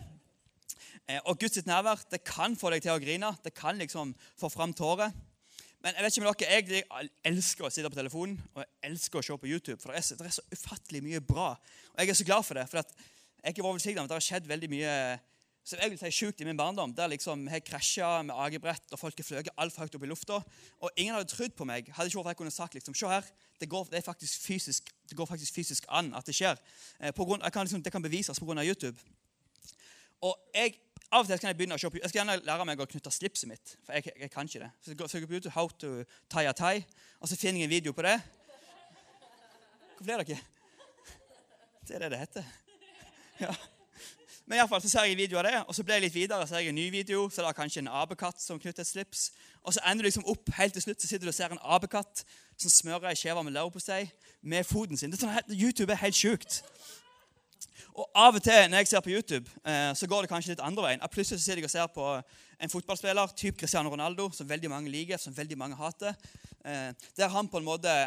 eh, 1.07 1.21
og 1.23 1.39
Guds 1.41 1.63
nærvær 1.65 2.03
det 2.11 2.21
kan 2.27 2.53
få 2.59 2.69
deg 2.73 2.83
til 2.85 2.93
å 2.93 3.01
grine. 3.01 3.31
Det 3.41 3.55
kan 3.57 3.79
liksom 3.79 4.13
få 4.37 4.51
fram 4.53 4.75
tårer. 4.77 5.15
Men 5.81 5.97
jeg 5.97 6.03
vet 6.03 6.17
ikke 6.17 6.25
med 6.25 6.41
dere, 6.41 6.81
jeg 6.99 7.09
elsker 7.29 7.65
å 7.65 7.71
sitte 7.73 7.89
på 7.93 7.97
telefonen 7.97 8.37
og 8.55 8.63
jeg 8.63 8.91
elsker 8.91 9.19
å 9.19 9.25
se 9.25 9.37
på 9.39 9.49
YouTube. 9.49 9.79
For 9.81 9.93
det 9.93 10.01
er, 10.01 10.05
så, 10.05 10.17
det 10.19 10.29
er 10.29 10.37
så 10.37 10.45
ufattelig 10.53 11.01
mye 11.05 11.21
bra. 11.25 11.51
Og 11.93 12.01
jeg 12.01 12.13
er 12.13 12.19
så 12.21 12.27
glad 12.27 12.45
for 12.45 12.59
det. 12.59 12.67
For 12.69 12.81
jeg 12.81 12.89
er 13.41 13.55
ikke 13.55 13.65
velsignet, 13.65 14.01
men 14.01 14.11
det 14.11 14.17
har 14.17 14.27
skjedd 14.27 14.49
veldig 14.49 14.71
mye 14.73 14.93
som 15.67 15.81
jeg 15.81 15.91
vil 15.91 15.99
si 15.99 16.11
sjukt 16.15 16.39
i 16.41 16.45
min 16.47 16.57
barndom. 16.57 16.93
Der 16.95 17.09
liksom 17.11 17.43
jeg 17.51 17.65
krasja 17.67 18.21
med 18.23 18.35
agebrett, 18.39 18.85
og 18.95 18.99
folk 19.01 19.17
har 19.19 19.27
fløyet 19.27 19.49
altfor 19.59 19.83
høyt 19.83 19.97
opp 19.97 20.05
i 20.05 20.09
lufta. 20.09 20.39
Og 20.79 20.89
ingen 20.95 21.17
hadde 21.17 21.27
trodd 21.27 21.55
på 21.59 21.67
meg. 21.67 21.89
Hadde 21.91 22.07
ikke 22.07 22.21
vært 22.21 22.35
jeg 22.35 22.39
kunne 22.41 22.55
sagt 22.55 22.77
liksom, 22.77 22.95
se 22.95 23.11
her, 23.11 23.27
det 23.59 23.67
går, 23.69 23.89
det, 23.91 24.03
fysisk, 24.45 24.93
det 25.09 25.17
går 25.17 25.27
faktisk 25.27 25.59
fysisk 25.59 25.89
an 25.89 26.13
at 26.15 26.27
det 26.27 26.37
skjer. 26.37 26.61
Eh, 27.01 27.11
grunn, 27.11 27.43
kan 27.51 27.67
liksom, 27.67 27.83
det 27.83 27.91
kan 27.91 28.03
bevises 28.03 28.39
pga. 28.39 28.63
YouTube. 28.63 28.95
Og 30.23 30.37
jeg, 30.55 30.79
Av 31.11 31.23
og 31.23 31.27
til 31.29 31.39
kan 31.39 31.47
jeg 31.47 31.55
begynne 31.55 31.75
å 31.75 31.79
se 31.79 31.87
på, 31.87 31.99
jeg 32.01 32.11
skal 32.11 32.19
gjerne 32.19 32.41
lære 32.43 32.63
meg 32.67 32.81
å 32.83 32.87
knytte 32.87 33.11
slipset 33.15 33.47
mitt. 33.47 33.77
For 33.85 33.95
jeg, 33.95 34.11
jeg 34.23 34.31
kan 34.31 34.47
ikke 34.47 34.65
det. 34.65 34.71
Så 34.83 34.91
jeg 34.91 35.11
søker 35.11 35.29
på 35.29 35.37
YouTube 35.37 35.55
how 35.55 35.71
to 35.79 35.93
tie 36.27 36.49
a 36.49 36.55
tie, 36.55 36.83
og 37.19 37.31
så 37.31 37.39
finner 37.39 37.63
jeg 37.63 37.69
en 37.69 37.75
video 37.75 37.95
på 37.95 38.03
det. 38.03 38.17
Hvorfor 39.95 40.11
ler 40.11 40.27
dere? 40.27 40.43
Det 41.87 41.95
er 41.95 42.03
det 42.03 42.11
det 42.11 42.21
heter. 42.25 42.53
Ja. 43.39 43.55
Men 44.47 44.55
i 44.55 44.59
alle 44.59 44.69
fall, 44.71 44.81
så 44.81 44.89
ser 44.89 45.03
jeg 45.03 45.11
en 45.11 45.19
video 45.19 45.37
av 45.41 45.43
det, 45.43 45.57
og 45.67 45.75
så 45.75 45.83
blir 45.83 45.97
jeg 45.97 46.05
litt 46.05 46.13
videre, 46.15 46.45
så 46.47 46.55
ser 46.55 46.61
jeg 46.63 46.71
en 46.71 46.77
ny 46.79 46.85
video. 46.91 47.25
Så 47.29 47.43
det 47.43 47.49
er 47.49 47.55
kanskje 47.57 47.81
en 47.83 47.89
apekatt 47.91 48.39
som 48.39 48.59
knytter 48.59 48.85
et 48.85 48.87
slips. 48.87 49.25
Og 49.63 49.75
så 49.75 49.81
ender 49.83 50.05
du 50.05 50.07
liksom 50.07 50.23
opp 50.31 50.53
helt 50.55 50.77
til 50.77 50.85
slutt, 50.85 51.01
så 51.03 51.09
sitter 51.09 51.27
du 51.27 51.33
og 51.33 51.35
ser 51.35 51.51
en 51.51 51.59
apekatt 51.75 52.23
som 52.55 52.71
smører 52.71 53.09
ei 53.11 53.19
skive 53.19 53.43
med 53.43 53.57
leverpostei 53.57 54.05
med 54.47 54.63
foten 54.63 54.95
sin. 54.97 55.11
Det 55.11 55.19
er 55.19 55.25
sånn, 55.25 55.51
YouTube 55.51 55.91
er 55.91 55.99
helt 55.99 56.15
sjukt. 56.15 56.61
Og 57.97 58.07
Av 58.15 58.39
og 58.39 58.43
til 58.45 58.69
når 58.71 58.85
jeg 58.85 58.91
ser 58.93 59.03
på 59.03 59.11
YouTube, 59.11 59.51
eh, 59.67 59.91
så 59.99 60.07
går 60.07 60.23
det 60.23 60.31
kanskje 60.31 60.53
litt 60.53 60.63
andre 60.63 60.85
veien. 60.85 61.03
Plutselig 61.11 61.41
så 61.41 61.49
sitter 61.49 61.63
jeg 61.65 61.67
og 61.67 61.73
ser 61.73 61.91
på 61.91 62.07
en 62.63 62.71
fotballspiller, 62.71 63.35
typ 63.35 63.59
Cristiano 63.59 63.91
Ronaldo, 63.91 64.29
som 64.31 64.47
veldig 64.47 64.71
mange 64.71 64.93
liker, 64.93 65.19
som 65.19 65.35
veldig 65.35 65.57
mange 65.59 65.75
hater. 65.75 66.15
Eh, 66.63 66.93
der 67.19 67.35
han 67.35 67.51
på 67.51 67.59
en 67.59 67.67
måte 67.67 67.97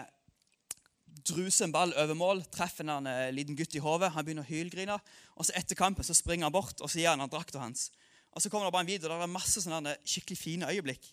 druser 1.27 1.67
en 1.67 1.75
ball 1.75 1.93
over 1.99 2.17
mål, 2.19 2.43
treffer 2.53 2.87
en 2.87 3.09
eh, 3.09 3.31
liten 3.35 3.57
gutt 3.59 3.75
i 3.77 3.83
hodet. 3.83 4.12
Han 4.15 4.27
begynner 4.27 4.47
å 4.47 4.51
hylgrine. 4.51 4.97
Og 5.37 5.47
så 5.47 5.55
Etter 5.59 5.79
kampen 5.79 6.07
så 6.07 6.17
springer 6.17 6.49
han 6.49 6.55
bort 6.55 6.81
og 6.81 6.91
så 6.91 7.01
gir 7.01 7.11
han 7.12 7.23
han 7.23 7.33
drakta 7.33 7.62
hans. 7.62 7.89
Og 8.31 8.43
Så 8.43 8.51
kommer 8.51 8.69
det 8.69 8.75
bare 8.75 8.87
en 8.87 8.93
video 8.93 9.09
der 9.09 9.19
det 9.19 9.27
er 9.27 9.33
masse 9.33 9.62
sånne 9.62 9.97
skikkelig 10.07 10.39
fine 10.39 10.71
øyeblikk. 10.71 11.09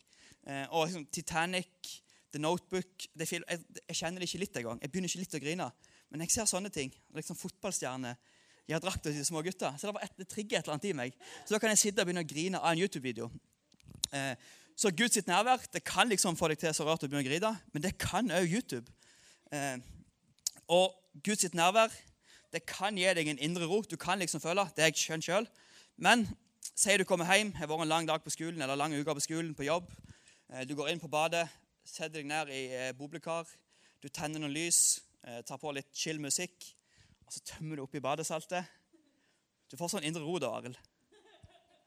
Eh, 0.48 0.66
og 0.70 0.88
liksom, 0.88 1.08
Titanic, 1.12 1.94
The 2.32 2.42
Notebook 2.44 3.08
jeg, 3.18 3.42
jeg, 3.42 3.62
jeg, 3.82 3.96
kjenner 3.96 4.22
det 4.22 4.30
ikke 4.30 4.44
litt 4.44 4.60
engang. 4.62 4.82
Jeg 4.84 4.92
begynner 4.92 5.12
ikke 5.12 5.24
litt 5.24 5.38
å 5.40 5.44
grine. 5.44 5.70
Men 6.12 6.24
jeg 6.24 6.36
ser 6.36 6.50
sånne 6.50 6.72
ting. 6.74 6.94
liksom 7.16 7.40
Fotballstjerner 7.40 8.16
gir 8.68 8.84
drakta 8.84 9.12
til 9.12 9.26
små 9.26 9.42
gutter. 9.44 9.76
Så 9.80 9.90
det, 9.90 9.96
var 9.96 10.06
et, 10.06 10.16
det 10.20 10.30
trigger 10.30 10.60
et 10.60 10.68
eller 10.68 10.78
annet 10.78 10.90
i 10.92 10.96
meg. 10.96 11.18
Så 11.44 11.56
da 11.56 11.62
kan 11.64 11.74
jeg 11.74 11.82
sitte 11.82 12.04
og 12.04 12.10
begynne 12.10 12.26
å 12.26 12.30
grine 12.30 12.62
av 12.62 12.74
en 12.74 12.84
YouTube-video. 12.84 13.32
Eh, 14.12 14.34
så 14.78 14.92
Guds 14.94 15.18
nærvær 15.26 15.64
det 15.74 15.82
kan 15.88 16.10
liksom 16.10 16.38
få 16.38 16.52
deg 16.52 16.62
til 16.62 16.76
så 16.76 16.86
rart 16.86 17.02
å 17.02 17.10
begynne 17.10 17.26
å 17.26 17.30
grine, 17.32 17.52
men 17.74 17.82
det 17.82 17.96
kan 17.98 18.30
òg 18.30 18.46
YouTube. 18.46 18.86
Eh, 19.52 19.78
og 20.68 20.96
Guds 21.24 21.54
nærvær 21.54 21.94
det 22.54 22.66
kan 22.68 22.96
gi 22.98 23.08
deg 23.16 23.28
en 23.28 23.40
indre 23.44 23.68
ro. 23.68 23.82
Du 23.82 23.98
kan 24.00 24.20
liksom 24.20 24.42
føle 24.44 24.66
det 24.76 24.84
er 24.84 24.92
jeg 24.92 25.02
skjønner 25.04 25.28
sjøl. 25.28 25.48
Men 25.98 26.26
sier 26.74 27.00
du 27.00 27.06
kommer 27.08 27.28
hjem, 27.28 27.54
har 27.56 27.70
vært 27.70 27.86
en 27.86 27.92
lang 27.92 28.08
dag 28.08 28.24
på 28.24 28.34
skolen 28.34 28.62
eller 28.62 28.80
lang 28.80 28.96
uke 28.96 29.16
på 29.16 29.24
skolen, 29.24 29.56
på 29.56 29.68
jobb. 29.68 29.92
Eh, 30.54 30.64
du 30.68 30.76
går 30.76 30.92
inn 30.92 31.04
på 31.04 31.12
badet, 31.12 31.48
setter 31.86 32.20
deg 32.20 32.30
ned 32.30 32.52
i 32.52 32.64
eh, 32.76 32.94
boblekar. 32.98 33.48
Du 34.04 34.10
tenner 34.10 34.40
noen 34.40 34.54
lys, 34.54 35.02
tar 35.44 35.58
på 35.60 35.72
litt 35.76 35.90
chill 35.98 36.22
musikk, 36.24 36.54
og 37.26 37.34
så 37.34 37.42
tømmer 37.50 37.76
du 37.76 37.82
oppi 37.84 38.00
badesaltet. 38.00 38.64
Du 39.68 39.76
får 39.76 39.90
sånn 39.96 40.06
indre 40.08 40.22
ro 40.24 40.38
da, 40.40 40.54
Arild. 40.56 40.78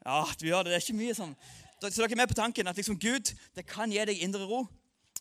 Ja, 0.04 0.24
du 0.40 0.44
gjør 0.48 0.66
det. 0.66 0.72
Det 0.72 0.78
er 0.80 0.84
ikke 0.84 0.96
mye 0.96 1.14
sånn 1.16 1.32
Så 1.80 1.88
dere 1.88 2.10
er 2.12 2.20
med 2.20 2.28
på 2.28 2.36
tanken 2.36 2.68
at 2.68 2.76
liksom 2.76 2.98
Gud 3.00 3.32
det 3.56 3.66
kan 3.68 3.92
gi 3.92 4.02
deg 4.04 4.20
indre 4.24 4.44
ro. 4.48 4.64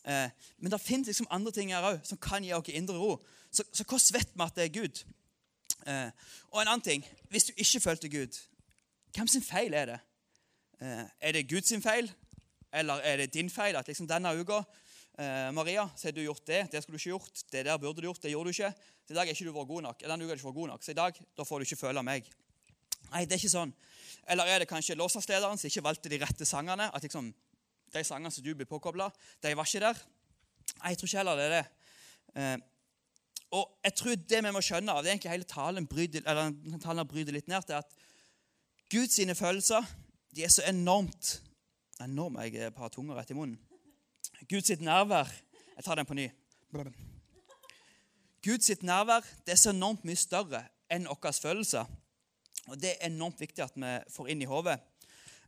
Eh, 0.05 0.29
men 0.57 0.71
det 0.71 0.81
finnes 0.81 1.07
liksom 1.07 1.27
andre 1.29 1.51
ting 1.51 1.73
her 1.73 1.85
òg 1.85 2.03
som 2.07 2.17
kan 2.21 2.43
gi 2.43 2.53
oss 2.55 2.71
indre 2.71 2.97
ro. 2.97 3.17
Så, 3.51 3.63
så 3.73 3.83
hvordan 3.83 4.19
vet 4.19 4.35
vi 4.35 4.45
at 4.45 4.55
det 4.55 4.65
er 4.65 4.75
Gud? 4.81 5.03
Eh, 5.87 6.11
og 6.51 6.61
en 6.61 6.67
annen 6.67 6.83
ting 6.83 7.05
Hvis 7.31 7.47
du 7.47 7.53
ikke 7.55 7.79
følte 7.79 8.09
Gud, 8.11 8.35
hvem 9.15 9.27
sin 9.27 9.43
feil 9.43 9.73
er 9.73 9.85
det? 9.85 9.99
Eh, 10.81 11.05
er 11.19 11.31
det 11.31 11.47
Guds 11.49 11.73
feil, 11.83 12.11
eller 12.73 13.01
er 13.03 13.17
det 13.17 13.33
din 13.33 13.49
feil? 13.49 13.75
At 13.75 13.87
liksom 13.87 14.07
denne 14.07 14.33
uka 14.39 14.61
eh, 15.19 15.51
Maria, 15.53 15.87
så 15.95 16.07
har 16.07 16.11
du 16.11 16.21
gjort 16.21 16.47
det, 16.47 16.67
det 16.71 16.83
skulle 16.83 16.97
du 16.97 17.01
ikke 17.01 17.09
gjort. 17.09 17.43
Det 17.51 17.65
der 17.65 17.77
burde 17.77 18.01
du 18.01 18.07
gjort, 18.07 18.21
det 18.23 18.31
gjorde 18.31 18.51
du 18.51 18.55
ikke. 18.55 18.73
Så 19.07 19.13
I 19.13 19.15
dag 19.15 19.27
er 19.27 19.33
ikke 19.33 19.45
du 19.45 19.53
vært 19.53 19.67
god 19.67 19.81
nok. 19.81 20.03
Denne 20.05 20.25
uka 20.25 20.33
ikke 20.37 20.45
vært 20.45 20.59
god 20.61 20.67
nok, 20.67 20.83
Så 20.83 20.91
i 20.91 20.99
dag 20.99 21.21
da 21.37 21.43
får 21.43 21.59
du 21.59 21.65
ikke 21.65 21.81
føle 21.87 22.03
meg. 22.03 22.29
Nei, 23.09 23.25
det 23.25 23.33
er 23.33 23.41
ikke 23.41 23.57
sånn. 23.57 23.73
Eller 24.29 24.45
er 24.45 24.59
det 24.59 24.69
kanskje 24.69 24.95
låsaslederen 24.95 25.57
som 25.57 25.67
ikke 25.67 25.83
valgte 25.83 26.09
de 26.09 26.19
rette 26.21 26.45
sangene? 26.45 26.91
At 26.93 27.03
liksom 27.03 27.33
de 27.93 28.03
sangene 28.05 28.31
som 28.31 28.43
du 28.45 28.53
blir 28.55 28.69
påkobla, 28.69 29.09
de 29.43 29.55
var 29.57 29.67
ikke 29.67 29.83
der. 29.85 30.01
Jeg 30.85 30.97
tror 30.97 31.07
ikke 31.07 31.17
heller 31.17 31.39
det 31.39 31.45
er 31.45 31.55
det. 31.55 31.65
Eh, 32.35 32.57
og 33.57 33.79
jeg 33.83 33.95
tror 33.97 34.15
det 34.29 34.43
vi 34.45 34.51
må 34.53 34.61
skjønne 34.61 34.93
av 34.93 35.01
det 35.01 35.09
er 35.09 35.15
egentlig 35.15 35.33
hele 35.33 35.49
talen 35.49 35.87
bryter, 35.89 36.25
eller 36.29 36.53
talen 36.83 37.07
bryter 37.09 37.33
litt 37.33 37.49
ned 37.49 37.65
til 37.65 37.79
at 37.79 37.95
Guds 38.89 39.17
følelser 39.37 39.85
de 40.35 40.43
er 40.45 40.51
så 40.53 40.65
enormt 40.69 41.39
Enormt, 41.99 42.39
jeg 42.39 42.71
har 42.77 42.91
tunga 42.93 43.17
rett 43.17 43.31
i 43.33 43.35
munnen. 43.35 43.57
Guds 44.47 44.69
nærvær 44.79 45.27
Jeg 45.75 45.83
tar 45.83 45.95
den 45.95 46.05
på 46.05 46.15
ny. 46.15 46.29
Guds 48.43 48.69
nærvær 48.81 49.25
det 49.45 49.51
er 49.51 49.59
så 49.59 49.73
enormt 49.73 50.05
mye 50.07 50.15
større 50.15 50.63
enn 50.91 51.07
våre 51.07 51.33
følelser. 51.33 51.85
Og 52.67 52.79
Det 52.81 52.89
er 52.93 53.07
enormt 53.07 53.39
viktig 53.39 53.63
at 53.63 53.75
vi 53.75 53.91
får 54.11 54.29
inn 54.29 54.41
i 54.41 54.47
hodet. 54.47 54.79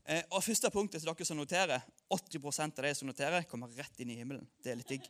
Eh, 0.06 0.24
og 0.32 0.44
første 0.44 0.70
punktet 0.70 1.02
til 1.02 1.08
dere 1.08 1.26
som 1.26 1.38
noterer 1.38 1.82
80 2.12 2.62
av 2.62 2.84
de 2.86 2.94
som 2.98 3.10
noterer, 3.10 3.48
kommer 3.50 3.72
rett 3.78 4.00
inn 4.04 4.12
i 4.14 4.20
himmelen. 4.20 4.48
Det 4.64 4.74
er 4.74 4.80
litt 4.80 4.92
digg. 4.92 5.08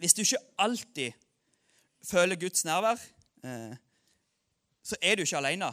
Hvis 0.00 0.16
du 0.16 0.22
ikke 0.24 0.42
alltid 0.64 1.12
føler 2.06 2.40
Guds 2.40 2.64
nærvær, 2.66 3.00
eh, 3.44 3.74
så 4.82 4.98
er 5.00 5.16
du 5.16 5.22
ikke 5.22 5.38
alene. 5.38 5.72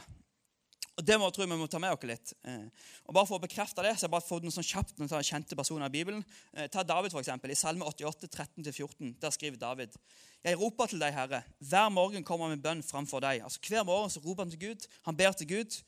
Og 0.99 1.05
Det 1.05 1.15
må, 1.15 1.29
jeg 1.31 1.47
vi 1.47 1.55
må 1.55 1.67
ta 1.71 1.79
med 1.79 1.95
oss 1.95 2.03
litt. 2.03 2.33
Eh, 2.43 2.67
og 3.07 3.13
bare 3.15 3.25
For 3.25 3.39
å 3.39 3.41
bekrefte 3.41 3.81
det, 3.81 3.93
så 3.95 4.03
har 4.03 4.09
jeg 4.09 4.15
bare 4.17 4.27
fått 4.27 4.43
noen 4.43 4.51
sånn 4.51 4.67
kjapt 4.67 4.99
noen 4.99 5.23
kjente 5.23 5.55
personer 5.55 5.87
i 5.87 5.93
Bibelen. 5.93 6.25
Ta 6.71 6.83
David, 6.83 7.11
for 7.11 7.21
eksempel, 7.21 7.51
I 7.51 7.55
Salme 7.55 7.87
88, 7.87 8.27
13-14. 8.27 9.15
Der 9.21 9.31
skriver 9.31 9.57
David 9.57 9.95
Jeg 10.43 10.59
roper 10.59 10.91
til 10.91 10.99
deg, 10.99 11.13
Herre. 11.15 11.43
Hver 11.59 11.89
morgen 11.89 12.23
kommer 12.23 12.51
med 12.51 12.61
bønn 12.61 12.83
framfor 12.83 13.23
deg. 13.23 13.41
Altså 13.47 13.59
Hver 13.63 13.87
morgen 13.87 14.11
så 14.11 14.19
roper 14.19 14.43
han 14.43 14.51
til 14.51 14.59
Gud. 14.59 14.87
Han 15.07 15.15
ber 15.15 15.31
til 15.31 15.47
Gud. 15.47 15.79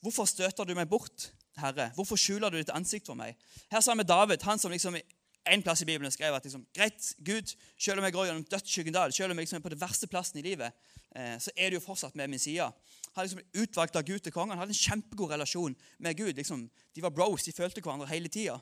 Hvorfor 0.00 0.24
støter 0.24 0.64
du 0.64 0.74
meg 0.74 0.88
bort? 0.88 1.32
Herre? 1.58 1.90
Hvorfor 1.96 2.20
skjuler 2.20 2.52
du 2.52 2.60
ditt 2.60 2.70
ansikt 2.74 3.08
for 3.10 3.18
meg? 3.18 3.38
Her 3.72 3.82
sa 3.84 3.96
vi 3.98 4.06
David, 4.06 4.42
han 4.46 4.58
som 4.58 4.72
liksom 4.72 4.98
en 5.50 5.62
plass 5.64 5.82
i 5.82 5.88
Bibelen 5.88 6.12
skrev 6.12 6.34
at 6.36 6.44
liksom, 6.44 6.66
greit, 6.76 7.12
Gud, 7.24 7.54
selv 7.80 7.98
om 7.98 8.06
jeg 8.06 8.14
går 8.14 8.28
gjennom 8.28 8.46
dødsskyggen 8.50 8.94
dal, 8.94 9.12
selv 9.12 9.32
om 9.32 9.38
jeg 9.38 9.46
liksom 9.46 9.58
er 9.58 9.64
på 9.64 9.72
den 9.72 9.80
verste 9.80 10.08
plassen 10.10 10.40
i 10.40 10.44
livet, 10.44 10.76
eh, 11.16 11.36
så 11.40 11.52
er 11.56 11.70
du 11.70 11.78
jo 11.78 11.84
fortsatt 11.84 12.16
med 12.18 12.28
min 12.30 12.42
side. 12.42 12.68
Han 13.16 13.26
liksom 13.26 13.62
utvalgt 13.62 13.96
av 13.96 14.04
Gud 14.06 14.20
til 14.20 14.34
kongen. 14.34 14.54
Han 14.54 14.62
hadde 14.62 14.76
en 14.76 14.84
kjempegod 14.84 15.32
relasjon 15.32 15.76
med 15.98 16.16
Gud. 16.16 16.34
Liksom, 16.36 16.68
de 16.68 17.02
var 17.02 17.14
bros, 17.14 17.46
de 17.46 17.56
følte 17.56 17.82
hverandre 17.82 18.10
hele 18.12 18.28
tida. 18.28 18.60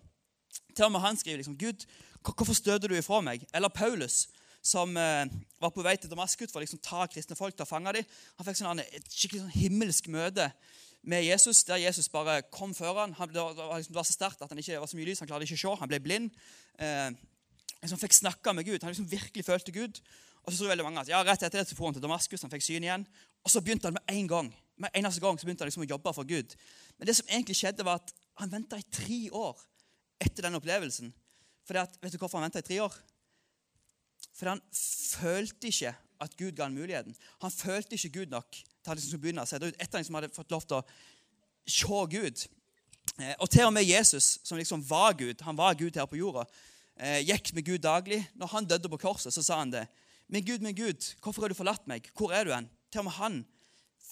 Til 0.74 0.86
og 0.86 0.94
med 0.94 1.04
han 1.04 1.18
skriver 1.18 1.42
liksom, 1.42 1.58
Gud, 1.58 1.84
hvorfor 2.22 2.56
støter 2.56 2.88
du 2.88 2.96
ifra 2.96 3.20
meg? 3.24 3.44
Eller 3.52 3.68
Paulus, 3.74 4.28
som 4.64 4.96
eh, 4.96 5.26
var 5.60 5.74
på 5.74 5.84
vei 5.84 5.96
til 5.98 6.10
Damaskus 6.10 6.52
for 6.52 6.62
å 6.62 6.64
liksom, 6.64 6.80
ta 6.84 7.06
kristne 7.10 7.36
folk 7.38 7.56
til 7.56 7.66
å 7.66 7.68
fange 7.68 7.98
dem. 7.98 8.18
Han 8.38 8.48
fikk 8.48 8.62
sånn, 8.62 8.84
et 8.86 9.12
skikkelig 9.12 9.44
sånn 9.44 9.56
himmelsk 9.58 10.12
møte 10.14 10.52
med 11.08 11.24
Jesus, 11.24 11.64
der 11.64 11.80
Jesus 11.80 12.10
bare 12.12 12.42
kom 12.52 12.74
før 12.76 13.02
han. 13.02 13.16
liksom, 13.16 13.92
det 13.92 13.96
var 13.96 14.06
så 14.06 14.12
sterkt 14.12 14.42
at 14.44 14.52
han 14.52 14.60
ikke 14.60 14.80
var 14.80 14.90
så 14.90 14.98
mye 14.98 15.08
lys, 15.08 15.22
han 15.24 15.28
klarte 15.30 15.48
ikke 15.48 15.56
å 15.58 15.64
se. 15.64 15.74
Han 15.80 15.90
ble 15.90 16.00
blind. 16.04 16.30
Eh, 16.78 17.10
liksom 17.82 18.00
fikk 18.00 18.16
snakke 18.16 18.52
med 18.52 18.68
Gud. 18.68 18.82
Han 18.82 18.92
liksom 18.92 19.10
virkelig 19.10 19.44
følte 19.46 19.72
Gud. 19.72 20.00
Og 20.44 20.52
så 20.52 20.60
tror 20.60 20.74
veldig 20.74 20.86
mange 20.86 21.02
at 21.04 21.10
ja, 21.12 21.20
rett 21.24 21.42
etter 21.42 21.60
det 21.60 21.68
så 21.68 21.76
for 21.76 21.88
han 21.88 21.96
til 21.96 22.04
Damaskus, 22.04 22.44
han 22.44 22.52
fikk 22.52 22.64
syn 22.64 22.86
igjen. 22.86 23.06
Og 23.44 23.52
så 23.52 23.64
begynte 23.64 23.88
han 23.88 23.96
med 23.96 24.14
en 24.14 24.28
gang 24.28 24.52
med 24.78 24.94
eneste 24.94 25.20
gang 25.20 25.38
så 25.38 25.46
begynte 25.46 25.64
han 25.64 25.70
liksom 25.70 25.84
å 25.86 25.90
jobbe 25.90 26.14
for 26.14 26.28
Gud. 26.28 26.54
Men 26.98 27.10
det 27.10 27.16
som 27.18 27.28
egentlig 27.30 27.56
skjedde, 27.58 27.86
var 27.86 28.00
at 28.00 28.12
han 28.38 28.52
venta 28.52 28.78
i 28.78 28.86
tre 28.94 29.20
år 29.34 29.58
etter 30.22 30.46
den 30.46 30.58
opplevelsen. 30.58 31.12
Fordi 31.66 31.82
at, 31.82 31.96
vet 32.02 32.14
du 32.14 32.20
hvorfor 32.20 32.38
han 32.38 32.48
venta 32.48 32.62
i 32.62 32.68
tre 32.68 32.78
år? 32.84 32.94
Fordi 34.38 34.54
han 34.54 34.62
følte 35.18 35.70
ikke 35.72 35.94
at 36.22 36.36
Gud 36.38 36.54
ga 36.58 36.66
han 36.68 36.78
muligheten. 36.78 37.16
Han 37.42 37.54
følte 37.54 37.98
ikke 37.98 38.20
Gud 38.20 38.34
nok 38.34 38.60
til 38.96 39.02
at 39.02 39.08
skulle 39.08 39.24
begynne 39.26 39.44
å 39.44 39.48
se 39.48 39.58
det 39.60 39.70
ut. 39.70 39.76
Etter 39.78 39.98
han 39.98 40.04
liksom 40.04 40.18
hadde 40.18 40.34
fått 40.34 40.54
lov 40.54 40.64
til 40.66 40.78
å 40.78 40.84
se 41.68 42.00
Gud. 42.14 42.44
Eh, 43.18 43.34
og 43.38 43.50
til 43.50 43.66
og 43.66 43.74
med 43.74 43.86
Jesus, 43.86 44.38
som 44.46 44.58
liksom 44.58 44.82
var 44.86 45.16
Gud, 45.18 45.42
han 45.46 45.58
var 45.58 45.78
Gud 45.78 45.96
her 45.98 46.06
på 46.08 46.20
jorda, 46.20 46.44
eh, 46.96 47.20
gikk 47.26 47.52
med 47.54 47.66
Gud 47.66 47.82
daglig. 47.84 48.22
Når 48.34 48.52
han 48.54 48.68
døde 48.68 48.88
på 48.88 49.00
korset, 49.00 49.34
så 49.34 49.42
sa 49.42 49.58
han 49.58 49.72
det. 49.74 49.86
Min 50.28 50.44
Gud, 50.44 50.60
min 50.60 50.76
Gud, 50.76 51.14
hvorfor 51.22 51.42
har 51.42 51.48
du 51.48 51.54
forlatt 51.58 51.86
meg? 51.88 52.10
Hvor 52.14 52.32
er 52.32 52.44
du 52.44 52.52
hen? 52.52 52.70
Til 52.92 53.00
og 53.00 53.08
med 53.08 53.16
han 53.18 53.46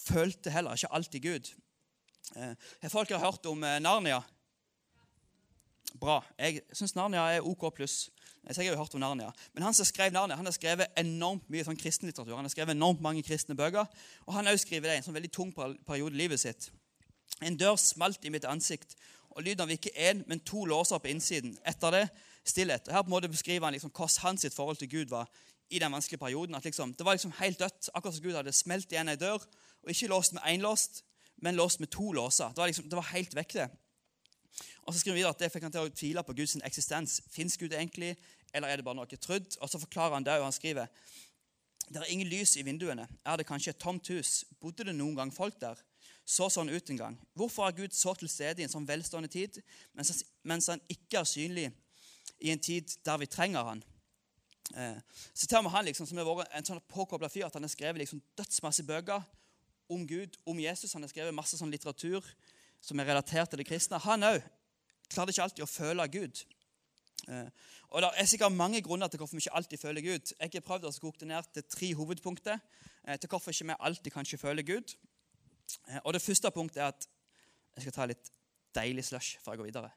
følte 0.07 0.51
heller 0.51 0.73
ikke 0.73 0.93
alltid 0.93 1.21
Gud. 1.21 1.53
Eh, 2.35 2.89
folk 2.89 3.09
har 3.09 3.23
hørt 3.23 3.45
om 3.45 3.59
Narnia. 3.59 4.21
Bra. 5.97 6.21
Jeg 6.37 6.61
syns 6.73 6.95
Narnia 6.95 7.29
er 7.33 7.45
OK 7.45 7.69
pluss. 7.73 8.09
Jeg 8.47 8.55
har 8.55 8.71
jo 8.71 8.79
hørt 8.79 8.93
om 8.95 9.01
Narnia. 9.03 9.31
Men 9.53 9.63
han 9.63 9.73
som 9.73 9.85
skrev 9.85 10.13
Narnia, 10.13 10.35
han 10.35 10.45
har 10.45 10.55
skrevet 10.55 10.93
enormt 10.97 11.49
mye 11.51 11.65
sånn 11.67 11.79
kristenlitteratur. 11.79 12.35
Han 12.37 12.47
har 12.47 12.53
skrevet 12.53 12.77
enormt 12.77 13.01
mange 13.03 13.23
kristne 13.27 13.57
bøker. 13.59 13.89
Og 14.25 14.33
han 14.33 14.47
også 14.47 14.63
skrevet 14.67 14.87
det 14.87 14.95
i 14.95 15.01
en 15.01 15.07
sånn 15.09 15.17
veldig 15.17 15.31
tung 15.35 15.51
periode 15.53 16.15
i 16.15 16.21
livet 16.21 16.39
sitt. 16.39 16.69
En 17.43 17.57
dør 17.59 17.75
smalt 17.75 18.23
i 18.25 18.31
mitt 18.33 18.47
ansikt, 18.47 18.95
og 19.35 19.43
lyden 19.45 19.67
av 19.67 19.73
ikke 19.73 19.91
én, 19.93 20.23
men 20.25 20.39
to 20.41 20.63
låser 20.65 20.97
på 20.97 21.11
innsiden. 21.11 21.57
Etter 21.67 21.93
det 21.93 22.05
stillhet. 22.47 22.87
Og 22.87 22.95
Her 22.95 23.03
på 23.03 23.11
en 23.11 23.15
måte 23.17 23.29
beskriver 23.29 23.67
han 23.67 23.75
liksom 23.75 23.91
hvordan 23.91 24.23
hans 24.23 24.47
forhold 24.55 24.77
til 24.77 24.89
Gud 24.89 25.11
var 25.11 25.27
i 25.69 25.79
den 25.79 25.91
vanskelige 25.91 26.19
perioden. 26.19 26.55
At 26.55 26.65
liksom, 26.65 26.93
Det 26.93 27.05
var 27.05 27.13
liksom 27.13 27.33
helt 27.39 27.59
dødt, 27.59 27.89
akkurat 27.93 28.15
som 28.15 28.23
Gud 28.23 28.35
hadde 28.35 28.53
smelt 28.53 28.91
igjen 28.91 29.09
ei 29.09 29.15
dør. 29.15 29.43
Og 29.83 29.89
ikke 29.89 30.07
låst 30.07 30.33
med 30.33 30.41
én 30.41 30.61
låst, 30.61 31.03
men 31.37 31.55
låst 31.55 31.79
med 31.79 31.87
to 31.87 32.11
låser. 32.11 32.49
Det 32.49 32.57
var, 32.57 32.65
liksom, 32.65 32.89
det 32.89 32.95
var 32.95 33.11
helt 33.11 33.35
vekk, 33.35 33.53
det. 33.53 33.69
Og 34.85 34.93
så 34.93 34.99
skriver 34.99 35.19
videre 35.19 35.33
at 35.35 35.39
Det 35.39 35.51
fikk 35.51 35.67
han 35.67 35.73
til 35.73 35.87
å 35.87 35.93
tvile 35.93 36.23
på 36.23 36.35
Guds 36.37 36.57
eksistens. 36.65 37.21
Fins 37.29 37.57
Gud 37.57 37.73
egentlig, 37.73 38.15
eller 38.53 38.71
er 38.71 38.79
det 38.79 38.85
bare 38.87 38.97
noe 38.97 39.19
trudd? 39.19 39.57
Og 39.61 39.69
så 39.69 39.81
forklarer 39.81 40.17
han 40.17 40.25
det, 40.25 40.37
og 40.39 40.47
han 40.47 40.55
skriver 40.55 40.87
det 41.87 42.01
er 42.01 42.09
ingen 42.11 42.27
lys 42.27 42.57
i 42.59 42.65
vinduene. 42.67 43.05
Er 43.23 43.37
det 43.39 43.47
kanskje 43.47 43.71
et 43.71 43.79
tomt 43.79 44.09
hus? 44.11 44.41
Bodde 44.59 44.83
det 44.89 44.95
noen 44.95 45.15
gang 45.15 45.29
folk 45.31 45.55
der? 45.61 45.79
Så 46.27 46.49
sånn 46.51 46.67
ut 46.67 46.89
en 46.91 46.99
gang. 46.99 47.15
Hvorfor 47.37 47.63
er 47.63 47.77
Gud 47.77 47.95
så 47.95 48.11
til 48.19 48.27
stede 48.27 48.59
i 48.59 48.65
en 48.65 48.73
sånn 48.73 48.87
velstående 48.87 49.31
tid, 49.31 49.61
mens 49.95 50.67
han 50.67 50.83
ikke 50.91 51.21
er 51.21 51.29
synlig 51.29 51.69
i 52.43 52.51
en 52.51 52.59
tid 52.59 52.91
der 53.07 53.21
vi 53.21 53.29
trenger 53.31 53.69
han? 53.69 53.83
Eh, 54.75 54.99
så 55.31 55.47
til 55.47 55.61
og 55.61 55.63
med 55.69 55.75
han 55.77 55.87
liksom, 55.87 56.09
som 56.09 56.19
har 56.19 56.27
vært 56.27 56.57
en 56.59 56.67
sånn 56.67 56.83
påkobla 56.91 57.31
fyr, 57.31 57.45
at 57.47 57.55
han 57.55 57.63
har 57.63 57.71
skrevet 57.71 58.03
liksom 58.03 58.19
dødsmasse 58.35 58.83
bøker 58.83 59.23
om 59.87 60.03
Gud, 60.07 60.35
om 60.43 60.59
Jesus. 60.59 60.91
Han 60.97 61.07
har 61.07 61.13
skrevet 61.13 61.35
masse 61.35 61.55
sånn 61.59 61.71
litteratur 61.71 62.25
som 62.81 62.99
er 62.99 63.09
relatert 63.09 63.49
til 63.51 63.61
det 63.61 63.67
kristne. 63.67 63.99
Han 64.03 64.25
òg 64.27 64.39
klarte 65.11 65.33
ikke 65.33 65.43
alltid 65.47 65.65
å 65.65 65.69
føle 65.71 66.07
Gud. 66.11 66.43
Eh, 67.27 67.49
og 67.89 68.01
Det 68.01 68.09
er 68.15 68.25
sikkert 68.25 68.51
mange 68.51 68.81
grunner 68.81 69.07
til 69.07 69.17
hvorfor 69.17 69.35
vi 69.35 69.43
ikke 69.45 69.55
alltid 69.55 69.77
føler 69.77 70.01
Gud. 70.01 70.33
Jeg 70.39 70.49
har 70.53 70.65
prøvd 70.65 70.87
å 70.87 70.93
koke 71.01 71.19
det 71.19 71.27
ned 71.27 71.51
til 71.53 71.63
tre 71.63 71.93
hovedpunkter 71.95 72.57
eh, 73.07 73.17
til 73.17 73.29
hvorfor 73.29 73.51
ikke 73.51 73.69
vi 73.69 73.79
alltid 73.79 74.11
kanskje 74.13 74.41
føler 74.41 74.63
Gud. 74.63 74.95
Eh, 75.87 75.99
og 76.03 76.13
Det 76.13 76.21
første 76.21 76.51
punktet 76.51 76.81
er 76.81 76.91
at 76.93 77.07
Jeg 77.77 77.83
skal 77.83 77.93
ta 77.93 78.05
litt 78.09 78.29
deilig 78.73 79.03
slush 79.05 79.37
før 79.37 79.53
jeg 79.53 79.59
går 79.59 79.67
videre. 79.69 79.91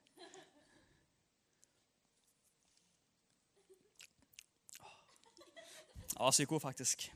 Ja, 6.20 6.30
sykt 6.30 6.50
god, 6.50 6.60
faktisk. 6.60 7.06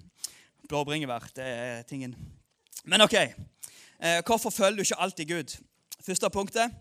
Blå 0.68 0.80
bringebær, 0.88 1.26
det 1.36 1.44
er 1.44 1.82
tingen. 1.82 2.16
Men 2.84 3.04
OK. 3.04 3.12
Hvorfor 3.98 4.50
følger 4.50 4.76
du 4.76 4.82
ikke 4.82 5.00
alltid 5.00 5.28
Gud? 5.30 5.56
Første 6.04 6.30
punktet. 6.30 6.74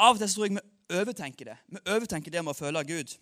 Av 0.00 0.14
og 0.14 0.20
til 0.22 0.30
tror 0.32 0.46
jeg 0.46 0.56
vi 0.56 0.96
overtenker 0.96 1.50
det. 1.50 1.56
Vi 1.68 1.82
overtenker 1.92 2.32
det 2.32 2.44
med 2.44 2.54
å 2.54 2.56
føle 2.56 2.82
Gud. 2.88 3.12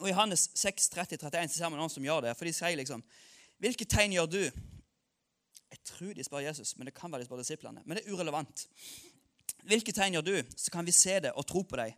Og 0.00 0.08
I 0.08 0.14
Hannes 0.16 0.48
6, 0.58 0.88
30-31 0.94 1.52
så 1.52 1.58
ser 1.58 1.70
vi 1.70 1.78
noen 1.78 1.92
som 1.92 2.04
gjør 2.04 2.24
det. 2.26 2.36
For 2.38 2.48
de 2.48 2.54
sier 2.56 2.78
liksom 2.80 3.04
Hvilke 3.62 3.86
tegn 3.86 4.16
gjør 4.16 4.26
du? 4.26 4.40
Jeg 5.72 5.80
tror 5.86 6.16
de 6.16 6.24
spør 6.26 6.42
Jesus, 6.42 6.74
men 6.76 6.88
det 6.88 6.94
kan 6.96 7.12
være 7.12 7.22
de 7.22 7.28
spør 7.28 7.38
disiplene. 7.38 7.82
Men 7.86 7.96
det 7.96 8.02
er 8.02 8.12
urelevant. 8.12 8.64
Hvilke 9.70 9.94
tegn 9.94 10.16
gjør 10.16 10.24
du, 10.26 10.34
så 10.58 10.72
kan 10.74 10.86
vi 10.86 10.94
se 10.96 11.20
det 11.22 11.30
og 11.38 11.46
tro 11.46 11.62
på 11.62 11.78
deg. 11.78 11.94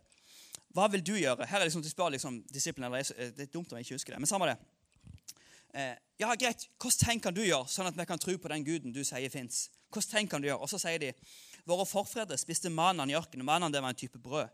Hva 0.75 0.85
vil 0.93 1.01
du 1.07 1.15
gjøre? 1.17 1.47
Her 1.49 1.63
er 1.63 1.65
liksom, 1.65 1.81
De 1.81 1.89
spør 1.89 2.13
liksom 2.13 2.43
disiplene, 2.53 2.87
eller 2.87 3.01
Jesus. 3.01 3.17
Det 3.35 3.47
er 3.47 3.51
dumt 3.51 3.73
om 3.73 3.79
jeg 3.79 3.87
ikke 3.87 3.97
husker 3.97 4.13
det, 4.13 4.21
men 4.21 4.29
samme 4.29 4.51
det. 4.51 4.57
Eh, 5.73 5.95
ja, 6.21 6.29
greit, 6.35 6.67
Hvilke 6.79 6.99
tegn 7.01 7.23
kan 7.23 7.35
du 7.35 7.41
gjøre, 7.41 7.65
sånn 7.71 7.89
at 7.89 7.97
vi 7.97 8.05
kan 8.05 8.21
tro 8.21 8.37
på 8.37 8.51
den 8.53 8.67
guden 8.67 8.93
du 8.93 9.01
sier 9.03 9.33
fins? 9.33 9.65
Hvilke 9.95 10.11
tegn 10.11 10.29
kan 10.29 10.43
du 10.43 10.49
gjøre? 10.49 10.61
Og 10.61 10.71
så 10.71 10.79
sier 10.81 11.01
de 11.01 11.13
våre 11.65 11.87
forfedre 11.89 12.37
spiste 12.37 12.69
manan 12.69 13.09
i 13.09 13.17
ørkenen. 13.17 13.47
Manan 13.47 13.73
det 13.73 13.81
var 13.81 13.95
en 13.95 14.03
type 14.03 14.21
brød 14.21 14.51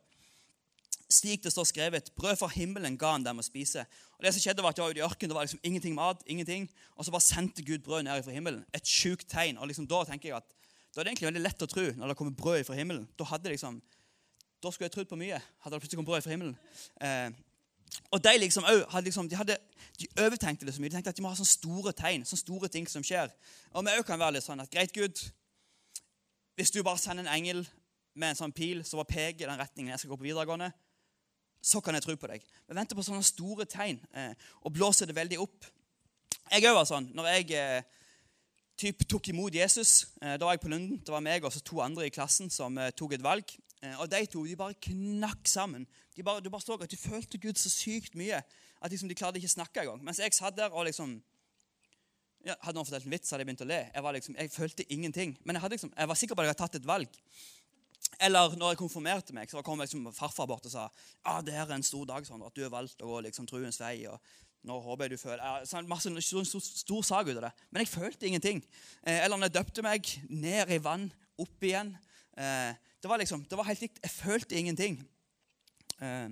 slik 1.11 1.43
det 1.43 1.51
står 1.51 1.67
skrevet. 1.69 2.11
Brød 2.15 2.37
fra 2.39 2.47
himmelen 2.55 2.97
ga 2.99 3.15
han 3.15 3.25
dem 3.25 3.41
å 3.41 3.45
spise. 3.45 3.83
Og 4.17 4.25
det 4.25 4.33
som 4.33 4.43
skjedde 4.43 4.63
var 4.63 4.73
at 4.73 4.79
de 4.79 4.83
var 4.85 4.93
ute 4.93 5.01
i 5.01 5.05
ørkenen, 5.05 5.29
Det 5.29 5.35
var 5.35 5.43
liksom 5.47 5.59
ingenting 5.63 5.95
mat. 5.95 6.23
ingenting, 6.25 6.69
Og 6.95 7.05
så 7.05 7.11
bare 7.11 7.21
sendte 7.21 7.63
Gud 7.63 7.83
brød 7.83 8.03
ned 8.03 8.23
fra 8.23 8.31
himmelen. 8.31 8.65
Et 8.73 8.83
sjukt 8.83 9.27
tegn. 9.27 9.57
og 9.57 9.67
liksom 9.67 9.87
Da 9.87 10.03
tenker 10.03 10.29
jeg 10.29 10.37
at 10.37 10.45
da 10.93 11.01
er 11.01 11.03
det 11.03 11.11
egentlig 11.11 11.33
veldig 11.33 11.41
lett 11.41 11.61
å 11.61 11.67
tro 11.67 11.91
når 11.91 12.07
det 12.07 12.17
kommer 12.17 12.33
brød 12.33 12.65
fra 12.65 12.75
himmelen. 12.75 13.07
Da 13.17 13.23
hadde 13.23 13.49
liksom, 13.49 13.81
da 14.61 14.71
skulle 14.71 14.89
jeg 14.89 14.91
trodd 14.91 15.07
på 15.07 15.17
mye. 15.17 15.41
hadde 15.59 15.73
det 15.73 15.81
plutselig 15.81 15.97
kommet 15.97 16.11
brød 16.11 16.23
fra 16.23 16.31
himmelen. 16.31 16.57
Eh, 16.99 17.31
og 18.11 18.23
De 18.23 18.37
liksom, 18.37 18.63
hadde 18.63 19.05
liksom, 19.05 19.29
de, 19.29 19.35
hadde, 19.35 19.57
de 19.99 20.07
overtenkte 20.19 20.65
det 20.65 20.73
så 20.75 20.81
mye. 20.81 20.89
De 20.89 20.95
tenkte 20.95 21.11
at 21.13 21.17
de 21.17 21.23
må 21.23 21.31
ha 21.31 21.35
sånne 21.35 21.51
store 21.51 21.93
tegn, 21.95 22.25
sånne 22.27 22.43
store 22.43 22.69
ting 22.71 22.87
som 22.89 23.03
skjer. 23.03 23.31
Og 23.71 23.85
vi 23.87 23.95
kan 24.07 24.19
være 24.19 24.37
litt 24.37 24.47
sånn 24.47 24.63
at 24.63 24.71
greit, 24.71 24.93
Gud, 24.95 25.19
hvis 26.59 26.71
du 26.71 26.81
bare 26.83 26.99
sender 26.99 27.25
en 27.25 27.33
engel 27.35 27.63
med 28.13 28.33
en 28.33 28.39
sånn 28.41 28.55
pil 28.55 28.83
som 28.87 28.99
bare 28.99 29.11
peker 29.13 29.45
i 29.45 29.49
den 29.49 29.59
retningen 29.59 29.93
jeg 29.93 30.03
skal 30.03 30.13
gå 30.13 30.19
på 30.19 30.27
videregående, 30.27 30.71
så 31.61 31.79
kan 31.83 31.95
jeg 31.95 32.03
tro 32.03 32.15
på 32.17 32.29
deg. 32.31 32.43
Vi 32.67 32.75
venter 32.75 32.97
på 32.97 33.05
sånne 33.05 33.23
store 33.25 33.67
tegn 33.69 33.99
eh, 34.17 34.33
og 34.65 34.73
blåser 34.75 35.07
det 35.07 35.15
veldig 35.15 35.39
opp. 35.43 35.67
Jeg 36.51 36.65
òg 36.67 36.75
var 36.75 36.87
sånn. 36.89 37.11
Når 37.15 37.29
jeg 37.35 37.51
eh, 37.55 37.83
typ, 38.81 39.05
tok 39.07 39.29
imot 39.31 39.55
Jesus, 39.55 40.09
eh, 40.19 40.35
da 40.35 40.47
var 40.47 40.57
jeg 40.57 40.63
på 40.65 40.71
Lunden. 40.73 40.99
Det 40.99 41.13
var 41.13 41.23
meg 41.23 41.45
og 41.45 41.55
to 41.63 41.83
andre 41.85 42.09
i 42.09 42.13
klassen 42.13 42.49
som 42.51 42.79
eh, 42.81 42.91
tok 42.97 43.15
et 43.15 43.23
valg. 43.23 43.53
Eh, 43.81 43.97
og 43.97 44.09
de 44.11 44.21
to 44.29 44.43
de 44.45 44.57
bare 44.57 44.77
knakk 44.87 45.49
sammen. 45.49 45.87
De 46.15 46.23
bare, 46.23 46.43
du 46.43 46.49
bare 46.53 46.63
så 46.63 46.77
at 46.77 46.91
de 46.91 46.99
følte 46.99 47.39
Gud 47.41 47.59
så 47.59 47.71
sykt 47.73 48.17
mye 48.19 48.41
at 48.41 48.91
liksom, 48.93 49.09
de 49.09 49.17
klarte 49.17 49.41
ikke 49.41 49.51
å 49.51 49.57
snakke 49.57 49.83
engang. 49.83 50.03
Mens 50.05 50.21
jeg 50.21 50.33
satt 50.37 50.57
der 50.57 50.73
og 50.73 50.87
liksom 50.89 51.19
ja, 52.41 52.55
Hadde 52.65 52.73
noen 52.73 52.87
fortalt 52.87 53.05
en 53.05 53.13
vits, 53.13 53.29
hadde 53.29 53.43
jeg 53.43 53.47
begynt 53.51 53.61
å 53.61 53.69
le. 53.69 53.81
Jeg, 53.93 54.13
liksom, 54.15 54.35
jeg 54.39 54.49
følte 54.49 54.85
ingenting. 54.89 55.35
Men 55.45 55.59
jeg, 55.59 55.75
liksom, 55.75 55.91
jeg 55.93 56.09
var 56.09 56.17
sikker 56.17 56.33
på 56.33 56.41
at 56.41 56.47
jeg 56.47 56.55
hadde 56.55 56.63
tatt 56.63 56.77
et 56.79 56.87
valg. 56.89 57.19
Eller 58.25 58.55
når 58.57 58.73
jeg 58.73 58.79
konfirmerte 58.79 59.35
meg, 59.37 59.51
så 59.51 59.61
kom 59.65 59.81
liksom 59.81 60.07
farfar 60.17 60.49
bort 60.49 60.65
og 60.65 60.73
sa 60.73 60.87
ah, 60.89 61.37
det 61.45 61.53
her 61.53 61.67
er 61.67 61.75
en 61.77 61.85
stor 61.85 62.07
dag, 62.09 62.25
sånn, 62.25 62.41
at 62.41 62.57
du 62.57 62.63
har 62.65 62.73
valgt 62.73 63.05
å 63.05 63.11
gå 63.11 63.19
liksom, 63.27 63.45
truens 63.49 63.77
vei. 63.81 64.07
og 64.09 64.17
nå 64.67 64.77
håper 64.81 65.07
jeg 65.07 65.13
du 65.13 65.21
føler, 65.21 65.41
ja, 65.41 65.65
sånn, 65.65 65.87
masse 65.89 66.09
stor, 66.25 66.45
stor, 66.45 66.61
stor 66.61 67.05
sag 67.05 67.29
ut 67.31 67.37
av 67.37 67.47
det. 67.47 67.51
Men 67.69 67.81
jeg 67.81 67.93
følte 67.93 68.27
ingenting. 68.29 68.61
Eh, 69.01 69.23
eller 69.23 69.37
når 69.37 69.49
jeg 69.49 69.57
døpte 69.57 69.85
meg 69.85 70.09
ned 70.29 70.73
i 70.73 70.81
vann, 70.81 71.07
opp 71.41 71.65
igjen. 71.65 71.95
Eh, 72.41 72.73
det 73.01 73.09
var 73.09 73.21
liksom, 73.21 73.45
det 73.49 73.57
var 73.57 73.69
helt 73.69 73.83
likt. 73.83 74.01
Jeg 74.03 74.13
følte 74.13 74.57
ingenting. 74.57 74.99
Eh, 76.01 76.29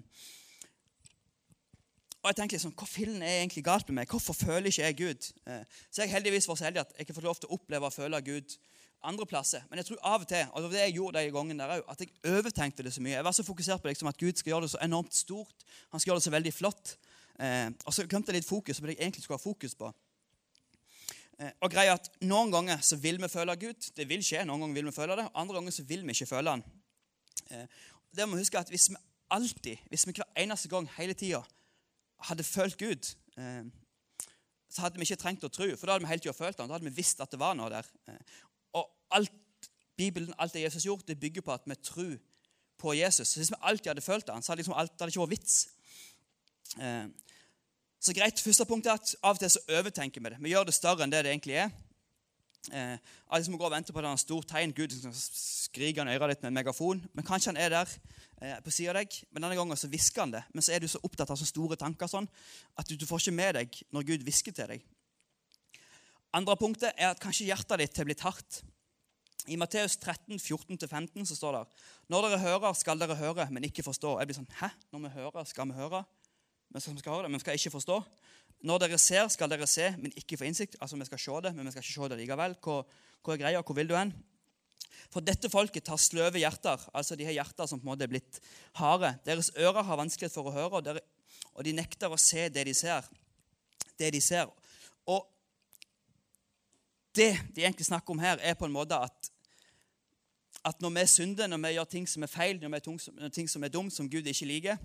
og 2.20 2.28
jeg 2.32 2.36
tenkte 2.36 2.58
liksom, 2.58 2.74
Hva 2.76 2.88
fillen 2.90 3.22
er 3.24 3.40
egentlig 3.40 3.64
galt 3.64 3.88
med 3.90 4.02
meg? 4.02 4.12
Hvorfor 4.12 4.36
føler 4.36 4.72
ikke 4.72 4.88
jeg 4.88 4.98
Gud? 4.98 5.30
Eh, 5.48 5.64
så 5.92 6.04
jeg 6.04 6.14
heldigvis 6.14 6.50
var 6.50 6.60
så 6.60 6.68
heldig 6.68 6.84
at 6.84 6.98
jeg 6.98 7.08
ikke 7.08 7.16
fått 7.20 7.30
lov 7.30 7.40
til 7.40 7.50
å 7.50 7.60
oppleve 7.60 7.88
og 7.88 7.96
føle 7.96 8.22
Gud 8.26 8.58
andre 9.04 9.26
plasser. 9.26 9.64
Men 9.70 9.80
jeg 9.80 9.90
tror 9.90 10.02
av 10.04 10.26
og 10.26 10.28
til 10.28 10.50
og 10.52 10.58
det 10.58 10.68
var 10.68 10.76
det 10.76 10.82
jeg 10.84 10.96
gjorde 10.98 11.22
de 11.24 11.32
gangene 11.32 11.68
der 11.70 11.86
at 11.94 12.02
jeg 12.04 12.12
overtenkte 12.28 12.84
det 12.84 12.94
så 12.94 13.04
mye. 13.04 13.16
Jeg 13.16 13.28
var 13.30 13.36
så 13.38 13.46
fokusert 13.48 13.82
på 13.82 13.88
liksom, 13.92 14.12
at 14.12 14.20
Gud 14.20 14.36
skal 14.36 14.54
gjøre 14.54 14.68
det 14.68 14.74
så 14.74 14.82
enormt 14.84 15.16
stort. 15.16 15.66
Han 15.94 16.00
skal 16.00 16.12
gjøre 16.12 16.20
det 16.20 16.28
så 16.28 16.36
veldig 16.36 16.54
flott. 16.54 16.98
Eh, 17.40 17.70
og 17.86 17.96
så 17.96 18.08
glemte 18.08 18.34
jeg 18.34 18.42
litt 18.42 18.50
fokus 18.50 18.82
på 18.82 18.90
det 18.90 18.98
jeg 18.98 19.06
egentlig 19.06 19.24
skulle 19.24 19.40
ha 19.40 19.44
fokus 19.44 19.76
på. 19.80 19.94
Eh, 21.40 21.52
og 21.64 21.72
greia 21.72 21.96
at 21.96 22.10
Noen 22.28 22.52
ganger 22.52 22.82
så 22.84 22.98
vil 23.00 23.20
vi 23.22 23.30
føle 23.32 23.56
Gud. 23.60 23.92
Det 23.96 24.08
vil 24.10 24.24
skje. 24.26 24.44
Noen 24.48 24.66
ganger 24.66 24.80
vil 24.80 24.90
vi 24.90 24.96
føle 24.96 25.16
det, 25.20 25.30
andre 25.34 25.60
ganger 25.60 25.76
så 25.76 25.86
vil 25.88 26.04
vi 26.08 26.16
ikke 26.16 26.32
føle 26.34 26.56
Han. 26.56 26.64
Eh, 27.50 27.66
det 28.16 28.28
må 28.28 28.36
vi 28.36 28.44
huske 28.44 28.60
at 28.60 28.70
Hvis 28.70 28.90
vi 28.90 29.00
alltid, 29.32 29.78
hvis 29.90 30.08
vi 30.08 30.16
hver 30.18 30.32
eneste 30.36 30.70
gang 30.70 30.90
hele 30.98 31.14
tida 31.14 31.44
hadde 32.28 32.44
følt 32.44 32.78
Gud, 32.78 33.12
eh, 33.38 33.64
så 34.70 34.82
hadde 34.82 35.00
vi 35.00 35.06
ikke 35.08 35.22
trengt 35.22 35.46
å 35.46 35.50
tro, 35.50 35.70
for 35.76 35.86
da 35.86 35.96
hadde 35.96 36.06
vi 36.06 36.12
hele 36.12 36.22
tida 36.22 36.34
følt 36.34 36.60
han, 36.60 36.68
da 36.70 36.76
hadde 36.78 36.90
vi 36.90 36.98
visst 36.98 37.22
at 37.22 37.32
det 37.32 37.40
var 37.40 37.56
noe 37.58 37.70
der. 37.74 37.88
Og 38.78 38.90
alt 39.12 39.32
Bibelen, 39.98 40.34
alt 40.38 40.54
det 40.54 40.62
Jesus 40.62 40.86
gjort, 40.86 41.08
det 41.08 41.20
bygger 41.20 41.42
på 41.42 41.54
at 41.54 41.66
vi 41.66 41.76
tror 41.76 42.18
på 42.78 42.94
Jesus. 42.94 43.28
Så 43.28 43.40
Hvis 43.40 43.52
vi 43.52 43.62
alltid 43.62 43.90
hadde 43.92 44.02
følt 44.02 44.30
han, 44.30 44.44
så 44.44 44.52
hadde 44.52 44.62
liksom 44.62 44.78
alt, 44.78 44.94
det 44.94 45.02
hadde 45.02 45.12
ikke 45.12 45.26
vært 45.26 45.38
vits. 45.38 45.56
Så 48.00 48.14
greit, 48.16 48.40
Første 48.40 48.66
punkt 48.66 48.88
er 48.88 48.96
at 48.96 49.12
av 49.20 49.36
og 49.36 49.42
til 49.42 49.52
så 49.52 49.60
overtenker 49.76 50.24
vi 50.24 50.32
det. 50.32 50.38
Vi 50.40 50.54
gjør 50.54 50.70
det 50.70 50.76
større 50.78 51.04
enn 51.04 51.12
det 51.12 51.26
det 51.26 51.34
egentlig 51.34 51.58
er. 51.60 51.72
Eh, 52.72 52.96
alle 53.28 53.44
som 53.44 53.58
går 53.60 53.68
og 53.68 53.74
venter 53.74 53.96
på 53.96 54.04
et 54.04 54.22
stort 54.22 54.48
tegn. 54.48 54.72
Gud 54.76 54.94
liksom 54.94 55.12
skriker 55.16 56.04
han 56.04 56.12
i 56.12 56.16
øret 56.16 56.38
ditt 56.38 56.46
med 56.46 56.54
en 56.54 56.60
megafon. 56.62 57.02
Men 57.14 57.28
kanskje 57.28 57.52
han 57.52 57.60
er 57.60 57.74
der 57.74 57.92
eh, 58.42 58.56
på 58.64 58.72
siden 58.72 58.94
av 58.94 59.02
deg. 59.02 59.20
Men 59.32 59.44
denne 59.44 59.58
gangen 59.60 59.80
så 59.80 59.92
hvisker 59.92 60.24
han 60.24 60.32
det. 60.32 60.44
Men 60.54 60.64
så 60.64 60.76
er 60.76 60.80
du 60.80 60.88
så 60.88 61.02
opptatt 61.04 61.32
av 61.34 61.40
så 61.40 61.48
store 61.48 61.76
tanker 61.80 62.08
sånn, 62.08 62.30
at 62.80 62.88
du, 62.88 62.96
du 62.96 63.04
får 63.10 63.26
ikke 63.26 63.36
med 63.36 63.60
deg 63.60 63.82
når 63.92 64.08
Gud 64.14 64.24
hvisker 64.28 64.56
til 64.56 64.76
deg. 64.76 64.88
Andre 66.40 66.56
punktet 66.62 66.94
er 66.96 67.12
at 67.12 67.20
kanskje 67.20 67.50
hjertet 67.50 67.82
ditt 67.82 67.98
har 67.98 68.06
blitt 68.06 68.22
hardt 68.22 68.60
I 69.50 69.58
Matteus 69.58 69.96
13, 69.98 70.38
14-15 70.38 71.26
så 71.26 71.36
står 71.36 71.56
det 71.58 71.62
Når 72.14 72.28
dere 72.28 72.42
hører, 72.44 72.76
skal 72.78 73.02
dere 73.02 73.18
høre, 73.18 73.48
men 73.50 73.66
ikke 73.66 73.84
forstå. 73.84 74.20
Jeg 74.22 74.30
blir 74.30 74.38
sånn, 74.38 74.52
Hæ? 74.62 74.70
Når 74.94 75.08
vi 75.08 75.14
hører, 75.18 75.48
skal 75.50 75.72
vi 75.72 75.80
høre? 75.80 76.04
Men 76.70 76.82
vi 76.86 77.02
skal 77.02 77.14
ha 77.16 77.22
det, 77.26 77.32
men 77.32 77.42
skal 77.42 77.58
ikke 77.58 77.74
forstå. 77.74 78.00
Når 78.70 78.82
dere 78.84 78.98
ser, 79.00 79.28
skal 79.32 79.50
dere 79.50 79.68
se, 79.68 79.88
men 79.98 80.14
ikke 80.20 80.38
få 80.38 80.50
innsikt. 80.50 80.76
Altså, 80.82 80.98
Vi 80.98 81.06
skal 81.06 81.20
se 81.20 81.38
det, 81.48 81.56
men 81.56 81.66
vi 81.66 81.72
skal 81.72 81.84
ikke 81.84 81.94
se 81.94 82.10
det 82.10 82.20
likevel. 82.20 82.56
Hvor, 82.62 82.88
hvor 83.24 83.34
er 83.34 83.38
greia? 83.38 83.62
Hvor 83.62 83.76
vil 83.76 83.90
du 83.90 83.96
hen? 83.96 84.14
For 85.10 85.26
dette 85.26 85.50
folket 85.50 85.88
tar 85.88 85.98
sløve 85.98 86.38
hjerter, 86.38 86.82
altså 86.94 87.16
de 87.18 87.26
har 87.26 87.34
hjerter 87.34 87.66
som 87.66 87.80
på 87.80 87.88
en 87.88 87.92
måte 87.94 88.06
er 88.06 88.12
blitt 88.12 88.40
harde. 88.78 89.16
Deres 89.26 89.50
ører 89.58 89.82
har 89.88 89.98
vanskelighet 89.98 90.36
for 90.36 90.50
å 90.50 90.54
høre, 90.54 90.70
og, 90.78 90.86
dere, 90.86 91.02
og 91.56 91.66
de 91.66 91.74
nekter 91.74 92.14
å 92.14 92.20
se 92.20 92.46
det 92.54 92.68
de 92.68 92.76
ser. 92.78 93.08
Det 93.98 94.12
de 94.14 94.22
ser. 94.22 94.52
Og 95.10 95.26
det 97.18 97.32
de 97.56 97.64
egentlig 97.64 97.88
snakker 97.90 98.14
om 98.14 98.22
her, 98.22 98.38
er 98.38 98.54
på 98.60 98.70
en 98.70 98.76
måte 98.76 99.00
at, 99.02 99.32
at 100.68 100.82
når 100.84 100.94
vi 101.00 101.08
synder, 101.10 101.50
når 101.50 101.64
vi 101.66 101.74
gjør 101.74 101.92
ting 101.96 102.08
som 102.12 102.28
er 102.28 102.34
feil, 102.36 102.62
når 102.62 102.76
vi 102.76 102.84
gjør 102.84 103.34
ting 103.34 103.50
som 103.50 103.66
er 103.66 103.74
dumt, 103.74 103.96
som 103.96 104.10
Gud 104.12 104.30
ikke 104.30 104.52
liker, 104.52 104.78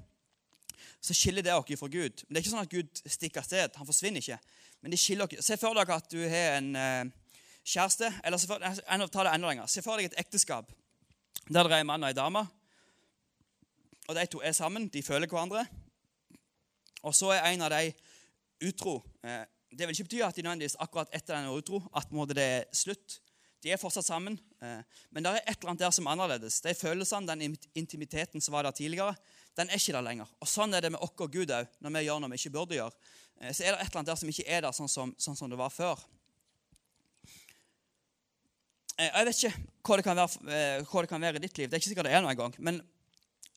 så 1.00 1.14
skiller 1.16 1.44
det 1.44 1.54
oss 1.54 1.80
fra 1.80 1.88
Gud. 1.88 2.24
Men 2.26 2.34
Det 2.34 2.40
er 2.40 2.44
ikke 2.44 2.54
sånn 2.54 2.66
at 2.66 2.72
Gud 2.72 3.02
stikker 3.04 3.42
av 3.42 3.48
sted. 3.48 3.76
Han 3.76 3.88
forsvinner 3.88 4.22
ikke. 4.22 4.38
Men 4.82 4.94
det 4.94 5.00
skiller 5.00 5.30
dere. 5.30 5.42
Se 5.42 5.56
for 5.60 5.76
dere 5.76 5.96
at 5.96 6.10
du 6.12 6.20
har 6.28 6.58
en 6.58 6.74
eh, 6.76 7.04
kjæreste. 7.64 8.12
eller 8.24 8.38
se 8.38 8.50
for, 8.50 8.58
ta 8.60 9.24
det 9.24 9.34
enda 9.34 9.48
lenger. 9.48 9.66
Se 9.66 9.82
for 9.82 9.96
deg 9.96 10.12
et 10.12 10.20
ekteskap 10.24 10.72
der 11.48 11.66
det 11.68 11.72
er 11.72 11.82
en 11.82 11.86
mann 11.86 12.04
og 12.04 12.10
en 12.10 12.16
dame. 12.16 12.46
Og 14.08 14.14
de 14.16 14.26
to 14.26 14.40
er 14.40 14.52
sammen. 14.52 14.88
De 14.88 15.02
føler 15.02 15.28
hverandre. 15.28 15.66
Og 17.02 17.14
så 17.14 17.34
er 17.34 17.50
en 17.50 17.64
av 17.66 17.72
de 17.72 17.92
utro. 18.68 19.02
Eh, 19.24 19.44
det 19.74 19.86
vil 19.86 19.96
ikke 19.96 20.08
bety 20.08 20.22
at 20.24 20.36
de 20.36 20.44
nødvendigvis 20.44 20.78
akkurat 20.80 21.10
etter 21.12 21.36
den 21.36 21.50
er 21.50 21.58
utro 21.58 21.82
at 21.96 22.08
det 22.32 22.44
er 22.44 22.64
slutt. 22.72 23.20
De 23.64 23.72
er 23.72 23.80
fortsatt 23.80 24.04
sammen, 24.04 24.38
eh, 24.60 24.82
men 25.10 25.24
det 25.24 25.30
er 25.32 25.40
et 25.48 25.56
eller 25.58 25.70
annet 25.72 25.80
der 25.80 25.90
som 25.90 26.06
er 26.06 26.12
annerledes. 26.12 26.60
De 26.60 26.74
følelsene, 26.74 27.26
den 27.26 27.56
intimiteten 27.74 28.40
som 28.40 28.52
var 28.52 28.62
der 28.62 28.70
tidligere, 28.70 29.16
den 29.58 29.70
er 29.70 29.78
ikke 29.78 29.94
der 29.94 30.04
lenger. 30.04 30.30
Og 30.42 30.50
Sånn 30.50 30.74
er 30.74 30.82
det 30.82 30.92
med 30.94 31.02
oss 31.04 31.14
Gud 31.16 31.52
òg, 31.54 31.70
når 31.80 31.94
vi 31.94 32.04
gjør 32.06 32.22
noe 32.22 32.32
vi 32.32 32.40
ikke 32.40 32.54
burde 32.56 32.78
gjøre. 32.78 33.12
Eh, 33.40 33.52
så 33.52 33.64
er 33.64 33.74
det 33.74 33.80
et 33.80 33.88
eller 33.88 34.00
annet 34.02 34.12
der 34.12 34.20
som 34.20 34.32
ikke 34.32 34.48
er 34.48 34.64
der 34.66 34.76
sånn 34.76 34.90
som, 34.90 35.14
sånn 35.18 35.38
som 35.38 35.50
det 35.50 35.60
var 35.60 35.72
før. 35.74 36.02
Jeg 38.94 39.26
vet 39.26 39.40
ikke 39.42 39.54
hva 39.82 39.96
det, 39.98 40.04
være, 40.06 40.82
hva 40.86 41.00
det, 41.02 41.08
kan 41.10 41.24
være, 41.26 41.40
i 41.40 41.42
ditt 41.42 41.56
liv. 41.58 41.68
Det 41.68 41.74
er 41.74 41.82
ikke 41.82 41.90
sikkert 41.90 42.06
det 42.06 42.14
er 42.14 42.22
noe 42.22 42.30
engang. 42.30 42.54
Men 42.62 42.78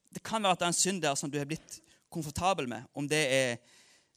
det 0.10 0.24
kan 0.26 0.42
være 0.42 0.58
at 0.58 0.64
det 0.64 0.66
er 0.66 0.74
en 0.74 0.80
synd 0.80 1.04
der 1.04 1.18
som 1.20 1.30
du 1.30 1.38
har 1.38 1.46
blitt 1.50 1.78
komfortabel 2.14 2.70
med. 2.70 2.88
Om 2.98 3.10
det 3.10 3.26
er 3.34 3.60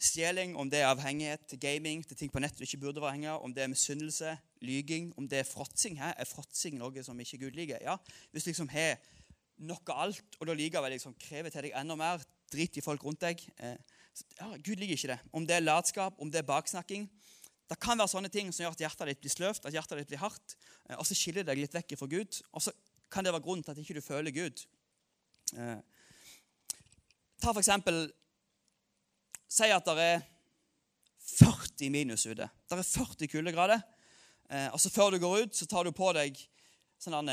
Stjeling, 0.01 0.55
om 0.57 0.71
det 0.73 0.79
er 0.81 0.89
avhengighet 0.89 1.43
til 1.45 1.59
gaming, 1.61 2.01
til 2.09 2.17
ting 2.17 2.31
på 2.33 2.41
nett 2.41 2.57
du 2.57 2.65
ikke 2.65 2.79
burde 2.81 3.03
være 3.05 3.35
av, 3.35 3.43
om 3.45 3.53
det 3.53 3.67
er 3.67 3.69
misunnelse, 3.69 4.31
lyging, 4.65 5.11
om 5.21 5.27
det 5.29 5.43
er 5.43 5.49
fråtsing. 5.49 5.99
Er 6.01 6.25
fråtsing 6.25 6.79
noe 6.81 7.05
som 7.05 7.21
ikke 7.21 7.43
Gud 7.43 7.59
liker? 7.59 7.83
Ja, 7.85 7.99
Hvis 8.33 8.47
du 8.47 8.49
liksom 8.49 8.71
har 8.73 8.97
noe 9.67 9.97
alt, 10.02 10.37
og 10.38 10.49
da 10.49 10.57
likevel 10.57 10.95
liksom 10.95 11.17
krever 11.21 11.52
til 11.52 11.67
deg 11.67 11.75
enda 11.76 11.97
mer, 11.99 12.23
drit 12.50 12.79
i 12.81 12.85
folk 12.85 13.05
rundt 13.07 13.23
deg 13.23 13.43
eh, 13.62 13.76
ja, 14.37 14.49
Gud 14.59 14.81
liker 14.81 14.97
ikke 14.97 15.12
det. 15.12 15.19
Om 15.37 15.47
det 15.47 15.57
er 15.57 15.64
latskap, 15.64 16.17
om 16.21 16.31
det 16.33 16.40
er 16.40 16.49
baksnakking. 16.49 17.07
Det 17.71 17.79
kan 17.81 17.99
være 18.00 18.11
sånne 18.11 18.31
ting 18.33 18.50
som 18.52 18.64
gjør 18.64 18.75
at 18.75 18.83
hjertet 18.83 19.12
ditt 19.12 19.23
blir 19.23 19.33
sløvt, 19.33 19.67
at 19.69 19.76
hjertet 19.76 20.00
ditt 20.00 20.11
blir 20.11 20.23
hardt, 20.23 20.57
eh, 20.88 20.97
og 20.97 21.07
så 21.07 21.17
skiller 21.17 21.45
det 21.45 21.52
deg 21.52 21.62
litt 21.62 21.76
vekk 21.76 21.97
fra 22.00 22.11
Gud. 22.11 22.40
Og 22.57 22.64
så 22.64 22.75
kan 23.12 23.26
det 23.26 23.35
være 23.35 23.45
grunnen 23.47 23.64
til 23.67 23.75
at 23.75 23.81
ikke 23.83 23.97
du 23.97 24.02
ikke 24.02 24.09
føler 24.09 24.35
Gud. 24.35 24.64
Eh, 25.57 25.79
ta 27.40 27.52
for 27.52 27.62
eksempel 27.62 28.09
Si 29.50 29.67
at 29.67 29.83
det 29.83 30.02
er 30.05 30.21
40 31.26 31.88
minus 31.90 32.23
ute. 32.23 32.47
Det 32.47 32.76
er 32.76 32.87
40 32.87 33.26
kuldegrader. 33.33 33.81
Og 34.71 34.79
så 34.79 34.93
Før 34.95 35.11
du 35.11 35.19
går 35.19 35.43
ut, 35.43 35.57
så 35.57 35.67
tar 35.67 35.83
du 35.83 35.90
på 35.90 36.12
deg 36.14 36.38
sånn 37.02 37.26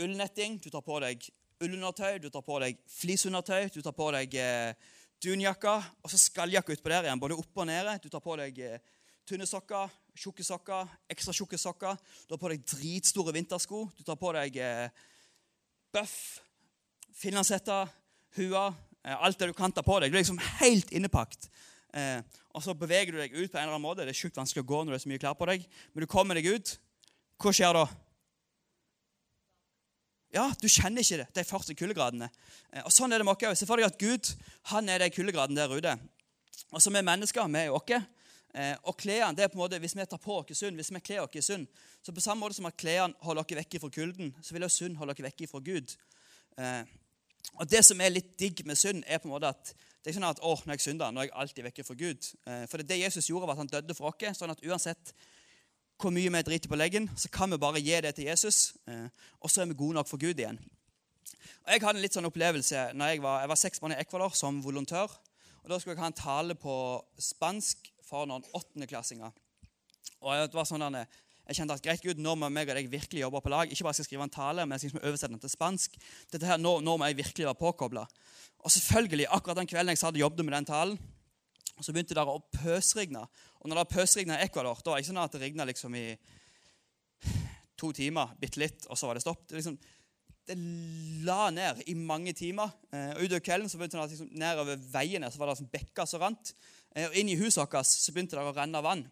ullnetting, 0.00 0.56
du 0.56 0.70
tar 0.72 0.80
på 0.80 0.96
deg 1.04 1.26
ullundertøy, 1.60 2.18
du 2.22 2.28
tar 2.32 2.44
på 2.46 2.58
deg 2.62 2.80
flisundertøy, 2.90 3.68
du 3.74 3.80
tar 3.84 3.94
på 3.96 4.08
deg 4.16 4.34
eh, 4.40 4.90
dunjakke 5.20 5.76
og 6.00 6.12
så 6.12 6.20
skalljakke 6.20 6.76
utpå 6.76 6.92
der 6.92 7.08
igjen, 7.08 7.20
både 7.20 7.38
oppe 7.38 7.62
og 7.64 7.68
nede. 7.68 7.98
Du 8.02 8.08
tar 8.12 8.24
på 8.24 8.36
deg 8.40 8.60
eh, 8.64 8.82
tynne 9.28 9.46
sokker, 9.46 9.92
tjukke 10.18 10.46
sokker, 10.46 10.90
ekstra 11.12 11.36
tjukke 11.36 11.60
sokker. 11.60 11.98
Du 12.26 12.34
har 12.34 12.42
på 12.42 12.52
deg 12.52 12.64
dritstore 12.66 13.36
vintersko. 13.36 13.86
Du 13.96 14.04
tar 14.06 14.18
på 14.20 14.32
deg 14.36 14.60
eh, 14.60 14.86
bøff, 15.92 16.20
finlandshette, 17.20 17.82
hua, 18.38 18.70
Eh, 19.04 19.16
alt 19.16 19.38
det 19.38 19.48
du 19.48 19.56
kan 19.56 19.72
ta 19.72 19.82
på 19.84 19.96
deg. 20.00 20.12
Du 20.12 20.18
er 20.18 20.24
liksom 20.24 20.40
helt 20.60 20.92
innepakt. 20.92 21.48
Eh, 21.96 22.20
og 22.54 22.62
så 22.64 22.74
beveger 22.76 23.14
du 23.14 23.20
deg 23.22 23.32
ut 23.32 23.48
på 23.48 23.56
en 23.56 23.64
eller 23.64 23.76
annen 23.76 23.86
måte. 23.86 24.04
Det 24.04 24.12
er 24.12 24.20
sjukt 24.20 24.36
vanskelig 24.36 24.64
å 24.64 24.68
gå 24.68 24.82
når 24.82 24.92
det 24.92 25.00
er 25.00 25.04
så 25.06 25.12
mye 25.12 25.22
klær 25.22 25.38
på 25.38 25.48
deg. 25.48 25.66
Men 25.92 26.04
du 26.04 26.10
kommer 26.10 26.36
deg 26.36 26.50
ut. 26.50 26.74
Hva 27.40 27.54
skjer 27.56 27.76
da? 27.76 27.86
Ja, 30.30 30.44
du 30.62 30.68
kjenner 30.70 31.02
ikke 31.02 31.24
det, 31.24 31.26
de 31.34 31.42
40 31.42 31.74
kuldegradene. 31.74 32.28
Eh, 32.70 32.84
og 32.84 32.92
Sånn 32.94 33.10
er 33.10 33.18
det 33.18 33.26
med 33.26 33.34
oss 33.34 33.48
òg. 33.48 33.58
Se 33.58 33.66
for 33.66 33.80
deg 33.80 33.88
at 33.88 33.98
Gud 33.98 34.28
han 34.70 34.88
er 34.92 35.02
de 35.02 35.08
kuldegradene 35.10 35.58
der 35.58 35.74
ute. 35.74 35.94
Og 36.70 36.78
så 36.78 36.86
er 36.92 37.00
vi 37.00 37.06
mennesker, 37.08 37.48
vi 37.50 37.62
er 37.64 37.74
oss. 37.74 38.06
Eh, 38.54 38.76
og 38.86 38.94
klærne, 38.98 39.34
det 39.34 39.44
er 39.44 39.50
på 39.50 39.58
en 39.58 39.64
måte, 39.64 39.78
Hvis 39.82 39.96
vi 39.96 40.06
tar 40.06 40.22
på 40.22 40.38
oss 40.38 40.58
sunn, 40.58 40.78
hvis 40.78 40.92
vi 40.94 41.02
kler 41.02 41.24
oss 41.24 41.46
sunn, 41.46 41.66
så 42.02 42.14
på 42.14 42.22
samme 42.22 42.40
måte 42.42 42.54
som 42.54 42.66
at 42.66 42.78
klærne 42.78 43.14
holder 43.26 43.42
oss 43.42 43.56
vekk 43.58 43.80
fra 43.80 43.90
kulden, 43.90 44.34
så 44.42 44.54
vil 44.54 44.62
også 44.62 44.84
sunn 44.84 44.96
holde 44.96 45.14
oss 45.14 45.22
vekk 45.26 45.48
fra 45.50 45.58
Gud. 45.58 45.96
Eh, 46.58 46.84
og 47.58 47.66
Det 47.66 47.84
som 47.84 48.00
er 48.00 48.14
litt 48.14 48.38
digg 48.38 48.62
med 48.66 48.78
synd, 48.78 49.02
er 49.06 49.18
på 49.18 49.26
en 49.26 49.34
måte 49.34 49.50
at 49.50 49.74
det 49.74 50.08
er 50.08 50.14
ikke 50.14 50.20
sånn 50.20 50.30
at 50.30 50.44
å, 50.46 50.54
når 50.64 50.78
jeg 50.78 50.86
synder, 50.86 51.10
nå 51.10 51.20
er 51.20 51.28
jeg 51.28 51.38
alltid 51.42 51.64
vekk 51.64 51.82
fra 51.84 51.94
Gud. 51.94 52.28
For 52.70 52.80
det, 52.80 52.86
det 52.88 53.02
Jesus 53.02 53.26
gjorde, 53.28 53.46
var 53.50 53.58
at 53.58 53.64
han 53.64 53.72
døde 53.74 53.94
for 53.98 54.08
oss. 54.08 54.38
sånn 54.38 54.54
at 54.54 54.62
uansett 54.64 55.12
hvor 56.00 56.12
mye 56.14 56.32
vi 56.32 56.42
driter 56.46 56.70
på 56.70 56.78
leggen, 56.78 57.08
så 57.16 57.28
kan 57.32 57.50
vi 57.52 57.58
bare 57.60 57.80
gi 57.82 58.00
det 58.00 58.14
til 58.16 58.30
Jesus, 58.30 58.74
eh, 58.88 59.08
og 59.40 59.50
så 59.50 59.62
er 59.62 59.70
vi 59.70 59.78
gode 59.78 59.98
nok 59.98 60.08
for 60.08 60.20
Gud 60.20 60.38
igjen. 60.38 60.58
Og 61.64 61.72
Jeg 61.72 61.82
hadde 61.82 61.98
en 61.98 62.04
litt 62.04 62.16
sånn 62.16 62.28
opplevelse 62.28 62.90
når 62.96 63.12
jeg 63.12 63.22
var, 63.22 63.42
jeg 63.42 63.50
var 63.52 63.60
seks 63.60 63.82
måneder 63.82 64.00
i 64.00 64.06
Ecuador 64.06 64.32
som 64.34 64.62
volontør. 64.64 65.12
og 65.62 65.68
Da 65.68 65.78
skulle 65.78 65.94
jeg 65.94 66.02
ha 66.02 66.08
en 66.10 66.16
tale 66.16 66.54
på 66.54 66.74
spansk 67.18 67.90
for 68.02 68.26
noen 68.26 68.44
åttendeklassinger. 68.56 69.30
Og 70.20 70.48
det 70.48 70.56
var 70.56 70.68
sånn 70.68 70.82
denne, 70.82 71.04
jeg 71.50 71.58
kjente 71.58 71.76
at 71.76 71.84
greit, 71.84 72.02
Gud, 72.02 72.18
nå 72.22 72.34
må 72.38 72.48
jeg 72.48 72.68
og 72.68 72.76
deg 72.78 72.90
virkelig 72.90 73.22
jobbe 73.24 73.40
på 73.42 73.50
lag. 73.50 73.70
Ikke 73.70 73.84
bare 73.86 73.98
skal 73.98 74.06
skrive 74.06 74.26
en 74.26 74.32
tale, 74.32 74.64
men 74.64 74.76
jeg 74.76 74.80
skal 74.80 74.90
liksom 74.90 75.08
oversette 75.08 75.32
den 75.34 75.42
til 75.42 75.52
spansk. 75.52 75.96
Dette 76.32 76.46
her, 76.46 76.60
nå, 76.62 76.76
nå 76.84 76.96
må 76.96 77.08
jeg 77.10 77.18
virkelig 77.18 77.48
være 77.48 77.58
påkobla. 77.58 78.04
Og 78.60 78.70
selvfølgelig, 78.70 79.26
akkurat 79.34 79.58
den 79.58 79.70
kvelden 79.70 79.94
jeg 79.94 80.04
hadde 80.04 80.22
jobbet 80.22 80.46
med 80.46 80.54
den 80.54 80.68
talen, 80.68 81.00
så 81.84 81.94
begynte 81.94 82.16
det 82.16 82.24
å 82.26 82.40
pøsregne. 82.54 83.22
Og 83.60 83.70
når 83.70 83.82
det 83.82 83.94
pøsregna 83.94 84.38
i 84.38 84.46
Ecuador, 84.46 84.80
da 84.82 84.92
var 84.92 84.98
det 84.98 85.04
ikke 85.04 85.12
sånn 85.12 85.22
at 85.22 85.36
det 85.36 85.42
regna 85.44 85.66
liksom 85.68 85.96
i 85.98 86.04
to 87.80 87.92
timer, 87.96 88.34
bitte 88.40 88.60
litt, 88.60 88.84
og 88.90 88.98
så 88.98 89.08
var 89.08 89.16
det 89.16 89.24
stopp. 89.24 89.46
Det, 89.48 89.56
liksom, 89.58 89.78
det 90.48 90.56
la 91.26 91.48
ned 91.54 91.82
i 91.90 91.94
mange 91.96 92.34
timer. 92.36 92.72
Eh, 92.92 93.14
og 93.14 93.24
Utover 93.24 93.44
kvelden 93.46 93.70
så 93.70 93.80
begynte 93.80 94.00
det 94.00 94.16
liksom, 94.16 94.30
nedover 94.40 94.82
veiene 94.92 95.30
så 95.30 95.40
var 95.40 95.50
det 95.50 95.56
liksom 95.56 95.72
bekker 95.72 96.10
som 96.10 96.22
rant. 96.24 96.52
Eh, 96.94 97.08
og 97.08 97.16
inn 97.16 97.32
i 97.32 97.38
huset 97.40 97.62
vårt 97.62 97.88
så 97.88 98.14
begynte 98.14 98.38
det 98.38 98.44
å 98.44 98.54
renne 98.56 98.84
vann. 98.84 99.06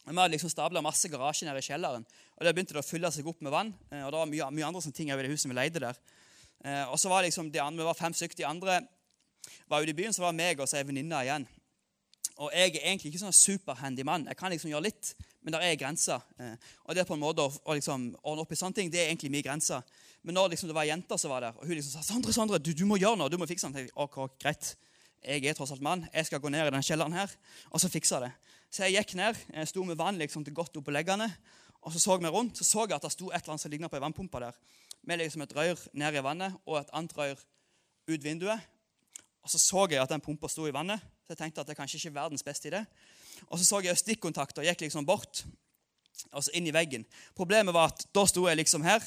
Vi 0.00 0.16
hadde 0.16 0.32
liksom 0.32 0.50
stabla 0.50 0.82
masse 0.82 1.10
garasje 1.12 1.46
nede 1.46 1.60
i 1.60 1.66
kjelleren. 1.66 2.06
og 2.38 2.46
Der 2.46 2.56
begynte 2.56 2.74
det 2.74 2.82
å 2.82 2.86
fylle 2.86 3.10
seg 3.12 3.28
opp 3.30 3.42
med 3.44 3.54
vann. 3.54 3.74
Eh, 3.90 4.02
og 4.06 4.14
det 4.14 4.22
var 4.22 4.32
mye, 4.32 4.50
mye 4.58 4.70
andre 4.70 4.82
sånne 4.86 4.96
ting 4.96 5.12
over 5.12 5.26
det 5.26 5.34
huset 5.34 5.50
vi 5.50 5.58
leide 5.58 5.84
der. 5.86 6.00
Og 6.92 6.98
så 7.00 7.08
var 7.08 7.22
liksom 7.24 7.46
de 7.48 7.56
andre, 7.62 7.80
Vi 7.80 7.86
var 7.88 7.96
fem 7.96 8.12
stykker. 8.12 8.36
De 8.36 8.44
andre 8.44 8.82
var 9.70 9.80
ute 9.80 9.94
i 9.94 9.96
byen, 9.96 10.12
så 10.12 10.26
var 10.26 10.36
meg 10.36 10.60
og 10.60 10.68
så 10.68 10.76
ei 10.76 10.84
venninne 10.84 11.22
igjen. 11.24 11.46
Og 12.40 12.54
jeg 12.56 12.78
er 12.78 12.86
egentlig 12.88 13.10
ikke 13.10 13.20
sånn 13.20 13.36
superhandy 13.36 14.04
mann. 14.06 14.24
Jeg 14.30 14.38
kan 14.40 14.52
liksom 14.52 14.70
gjøre 14.72 14.86
litt, 14.86 15.10
men 15.44 15.52
der 15.52 15.64
er 15.64 15.74
grenser. 15.80 16.22
Eh, 16.40 16.54
og 16.86 16.96
det 16.96 17.02
er 17.02 17.08
på 17.08 17.16
en 17.18 17.20
måte 17.20 17.44
å, 17.44 17.74
liksom 17.76 18.06
ordne 18.22 18.44
opp 18.46 18.54
i 18.54 18.56
sånne 18.56 18.78
ting, 18.78 18.92
det 18.92 19.02
er 19.02 19.10
egentlig 19.10 19.32
mye 19.34 19.44
grenser. 19.44 19.84
Men 20.24 20.38
når 20.38 20.54
liksom 20.54 20.70
det 20.70 20.76
var 20.76 20.88
jenter 20.88 21.20
som 21.20 21.32
var 21.34 21.44
der, 21.44 21.58
og 21.58 21.68
hun 21.68 21.76
liksom 21.76 21.92
sa 21.92 22.04
Sandre, 22.06 22.32
Sandre, 22.32 22.60
du, 22.60 22.72
du 22.76 22.86
må 22.88 22.96
gjøre 23.00 23.20
noe, 23.20 23.32
du 23.32 23.36
må 23.40 23.48
fikse 23.48 23.68
noe. 23.68 23.84
Ok, 24.04 24.16
greit. 24.40 24.72
Jeg 25.20 25.44
er 25.44 25.56
tross 25.56 25.74
alt 25.74 25.84
mann. 25.84 26.06
Jeg 26.14 26.30
skal 26.30 26.40
gå 26.40 26.48
ned 26.48 26.64
i 26.64 26.72
den 26.72 26.84
kjelleren 26.86 27.12
her, 27.12 27.32
og 27.68 27.82
så 27.82 27.92
fikse 27.92 28.22
det. 28.24 28.32
Så 28.72 28.86
jeg 28.86 28.96
gikk 28.96 29.16
ned, 29.20 29.36
jeg 29.52 29.68
sto 29.68 29.84
med 29.84 30.00
vann 30.00 30.20
liksom 30.20 30.44
til 30.46 30.56
godt 30.56 30.80
oppå 30.80 30.94
leggene. 30.96 31.28
Og 31.84 31.92
så 31.92 32.00
så 32.00 32.16
vi 32.16 32.28
rundt, 32.32 32.56
så 32.56 32.64
så 32.64 32.86
jeg 32.86 32.96
at 32.96 33.04
det 33.04 33.12
sto 33.12 33.28
et 33.28 33.40
eller 33.40 33.54
annet 33.54 33.64
som 33.64 33.72
lignet 33.72 33.92
på 33.92 34.00
ei 34.00 34.04
vannpumpe 34.04 34.40
der. 34.40 34.56
Med 35.04 35.20
liksom 35.20 35.44
et 35.44 35.56
rør 35.56 35.80
ned 35.92 36.16
i 36.16 36.24
vannet 36.24 36.56
og 36.64 36.80
et 36.80 36.92
annet 36.96 37.16
rør 37.16 37.40
ut 38.08 38.24
vinduet. 38.24 38.68
Og 39.44 39.52
så 39.52 39.58
så 39.60 39.86
jeg 39.90 40.00
at 40.00 40.12
den 40.12 40.24
pumpa 40.24 40.48
sto 40.48 40.66
i 40.68 40.72
vannet, 40.72 41.00
så 41.30 41.36
jeg 41.36 41.44
tenkte 41.44 41.62
at 41.62 41.68
det 41.68 41.76
er 41.76 41.78
kanskje 41.78 42.00
ikke 42.00 42.14
verdens 42.16 42.42
beste 42.42 42.66
idé. 42.66 42.80
Og 43.46 43.58
så 43.58 43.64
så 43.64 43.78
jeg 43.84 43.98
stikkontakter 43.98 44.64
gikk 44.66 44.80
liksom 44.82 45.06
bort 45.06 45.44
og 46.32 46.42
så 46.42 46.50
inn 46.58 46.66
i 46.66 46.72
veggen. 46.74 47.04
Problemet 47.38 47.74
var 47.74 47.92
at 47.92 48.02
da 48.10 48.24
sto 48.26 48.48
jeg 48.48 48.58
liksom 48.58 48.82
her 48.82 48.98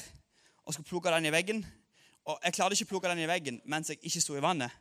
og 0.64 0.72
skulle 0.72 0.88
plukke 0.88 1.12
den 1.12 1.28
i 1.28 1.32
veggen. 1.34 1.60
Og 2.24 2.40
jeg 2.46 2.56
klarte 2.56 2.78
ikke 2.78 2.88
å 2.88 2.92
plukke 2.94 3.12
den 3.12 3.20
i 3.26 3.28
veggen 3.28 3.60
mens 3.68 3.92
jeg 3.92 4.00
ikke 4.00 4.24
sto 4.24 4.38
i 4.38 4.42
vannet. 4.44 4.72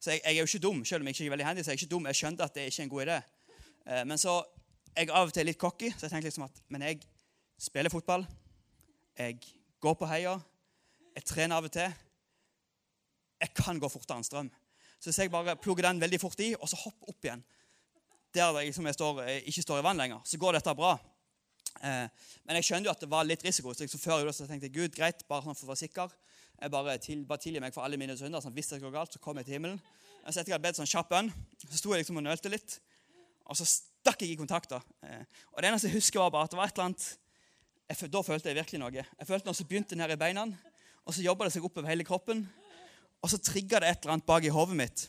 Så 0.00 0.14
jeg, 0.14 0.22
jeg, 0.24 0.32
er 0.32 0.40
jo 0.40 0.48
ikke 0.48 0.62
dum, 0.64 0.80
selv 0.88 1.04
om 1.04 1.10
jeg 1.10 1.18
ikke 1.18 1.28
er 1.28 1.34
veldig 1.36 1.48
handy, 1.50 1.64
så 1.64 1.70
jeg 1.70 1.76
er 1.76 1.82
ikke 1.82 1.92
dum. 1.92 2.08
Jeg 2.08 2.20
skjønte 2.22 2.48
at 2.48 2.56
det 2.56 2.62
er 2.62 2.72
ikke 2.72 2.86
en 2.86 2.94
god 2.94 3.04
idé. 3.04 3.20
Eh, 3.84 4.02
men 4.08 4.20
så 4.20 4.40
jeg 4.96 5.12
av 5.12 5.28
og 5.28 5.36
til 5.36 5.48
litt 5.50 5.60
cocky, 5.60 5.92
så 5.92 6.06
jeg 6.06 6.14
tenkte 6.14 6.30
liksom 6.30 6.48
at 6.48 6.64
men 6.72 6.88
jeg 6.88 7.04
spiller 7.60 7.92
fotball. 7.92 8.24
Jeg 9.20 9.36
går 9.84 10.00
på 10.00 10.08
heia. 10.08 10.38
Jeg 11.12 11.28
trener 11.28 11.60
av 11.60 11.68
og 11.68 11.76
til. 11.76 11.92
Jeg 13.44 13.52
kan 13.60 13.80
gå 13.80 13.92
fortere 13.92 14.22
enn 14.22 14.28
strøm. 14.32 14.48
Så 15.00 15.10
hvis 15.10 15.18
jeg 15.24 15.32
bare 15.32 15.56
plugger 15.60 15.88
den 15.88 16.00
veldig 16.00 16.20
fort 16.20 16.40
i, 16.40 16.54
og 16.56 16.68
så 16.70 16.78
hopper 16.80 17.12
opp 17.12 17.28
igjen 17.28 17.44
der 18.36 18.58
jeg, 18.60 18.70
liksom 18.70 18.86
jeg 18.88 18.96
står, 18.98 19.20
jeg 19.24 19.44
ikke 19.50 19.62
står 19.64 19.80
i 19.80 19.84
vann 19.86 20.00
lenger, 20.00 20.20
så 20.28 20.38
går 20.40 20.58
dette 20.58 20.74
bra. 20.76 20.92
Eh, 21.80 22.26
men 22.44 22.58
jeg 22.58 22.68
skjønner 22.68 22.88
jo 22.88 22.94
at 22.94 23.02
det 23.02 23.10
var 23.10 23.26
litt 23.28 23.44
risiko. 23.44 23.74
Så 23.74 23.86
liksom 23.86 24.02
før 24.02 24.30
så 24.32 24.48
tenkte 24.48 24.68
jeg 24.68 24.74
Gud, 24.76 24.96
greit, 24.96 25.24
bare 25.28 25.46
sånn 25.46 25.56
for 25.56 25.68
å 25.68 25.72
være 25.72 25.82
sikker. 25.84 26.12
Jeg 26.56 26.72
bare, 26.72 26.96
til, 27.02 27.22
bare 27.28 27.42
tilgi 27.42 27.62
meg 27.62 27.74
for 27.74 27.84
alle 27.84 27.98
mine 28.00 28.16
synder. 28.16 28.42
sånn 28.44 28.54
Hvis 28.56 28.72
det 28.72 28.82
går 28.82 28.94
galt, 28.94 29.16
så 29.16 29.22
kommer 29.22 29.44
jeg 29.44 29.50
til 29.50 29.58
himmelen. 29.58 29.80
Så 30.26 30.40
etter 30.40 30.50
jeg 30.50 30.56
hadde 30.56 30.66
bedt 30.66 30.80
sånn 30.80 30.90
kjapp 30.90 31.10
bønn, 31.12 31.28
så 31.62 31.78
sto 31.78 31.92
jeg 31.94 32.02
liksom 32.02 32.18
og 32.18 32.26
nølte 32.26 32.50
litt. 32.50 32.78
Og 33.46 33.58
så 33.58 33.66
stakk 33.68 34.24
jeg 34.24 34.34
i 34.34 34.38
kontakter. 34.40 34.82
Eh, 35.06 35.22
og 35.54 35.60
det 35.62 35.70
eneste 35.70 35.90
jeg 35.90 36.00
husker, 36.00 36.22
var 36.24 36.32
bare 36.34 36.48
at 36.48 36.54
det 36.54 36.60
var 36.60 36.70
et 36.70 36.78
eller 36.78 36.90
annet 36.90 37.08
jeg, 37.86 38.10
Da 38.10 38.22
følte 38.26 38.50
jeg 38.50 38.58
virkelig 38.58 38.80
noe. 38.82 39.04
Jeg 39.04 39.28
følte 39.28 39.46
noe 39.46 39.54
som 39.54 39.68
begynte 39.68 39.98
nede 39.98 40.16
i 40.16 40.18
beina, 40.18 40.48
og 41.06 41.14
så 41.14 41.22
jobba 41.22 41.46
det 41.46 41.54
seg 41.54 41.68
oppover 41.68 41.86
hele 41.92 42.06
kroppen. 42.06 42.42
Og 43.26 43.30
så 43.32 43.40
trigga 43.42 43.80
det 43.82 43.88
et 43.90 44.04
eller 44.04 44.14
annet 44.14 44.26
bak 44.28 44.44
i 44.46 44.50
hodet 44.54 44.76
mitt. 44.78 45.00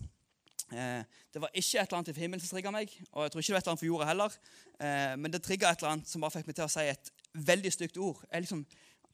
Eh, 0.73 1.03
det 1.30 1.41
var 1.41 1.51
ikke 1.53 1.77
et 1.77 1.84
eller 1.84 1.99
annet 1.99 2.08
i 2.10 2.21
himmelen 2.23 2.41
som 2.41 2.56
trigga 2.56 2.71
meg, 2.73 2.89
og 3.12 3.27
jeg 3.27 3.32
tror 3.32 3.43
ikke 3.43 3.51
det 3.51 3.53
var 3.53 3.60
et 3.60 3.67
eller 3.67 3.73
annet 3.75 3.82
for 3.84 3.89
jorda 3.91 4.08
heller. 4.10 4.38
Eh, 4.82 5.12
men 5.21 5.34
det 5.36 5.41
trigga 5.45 5.69
et 5.69 5.84
eller 5.84 5.91
annet 5.91 6.10
som 6.10 6.23
bare 6.25 6.34
fikk 6.34 6.49
meg 6.49 6.58
til 6.58 6.65
å 6.65 6.71
si 6.73 6.86
et 6.89 7.12
veldig 7.51 7.71
stygt 7.75 7.99
ord. 8.01 8.23
Jeg 8.32 8.47
liksom 8.47 8.63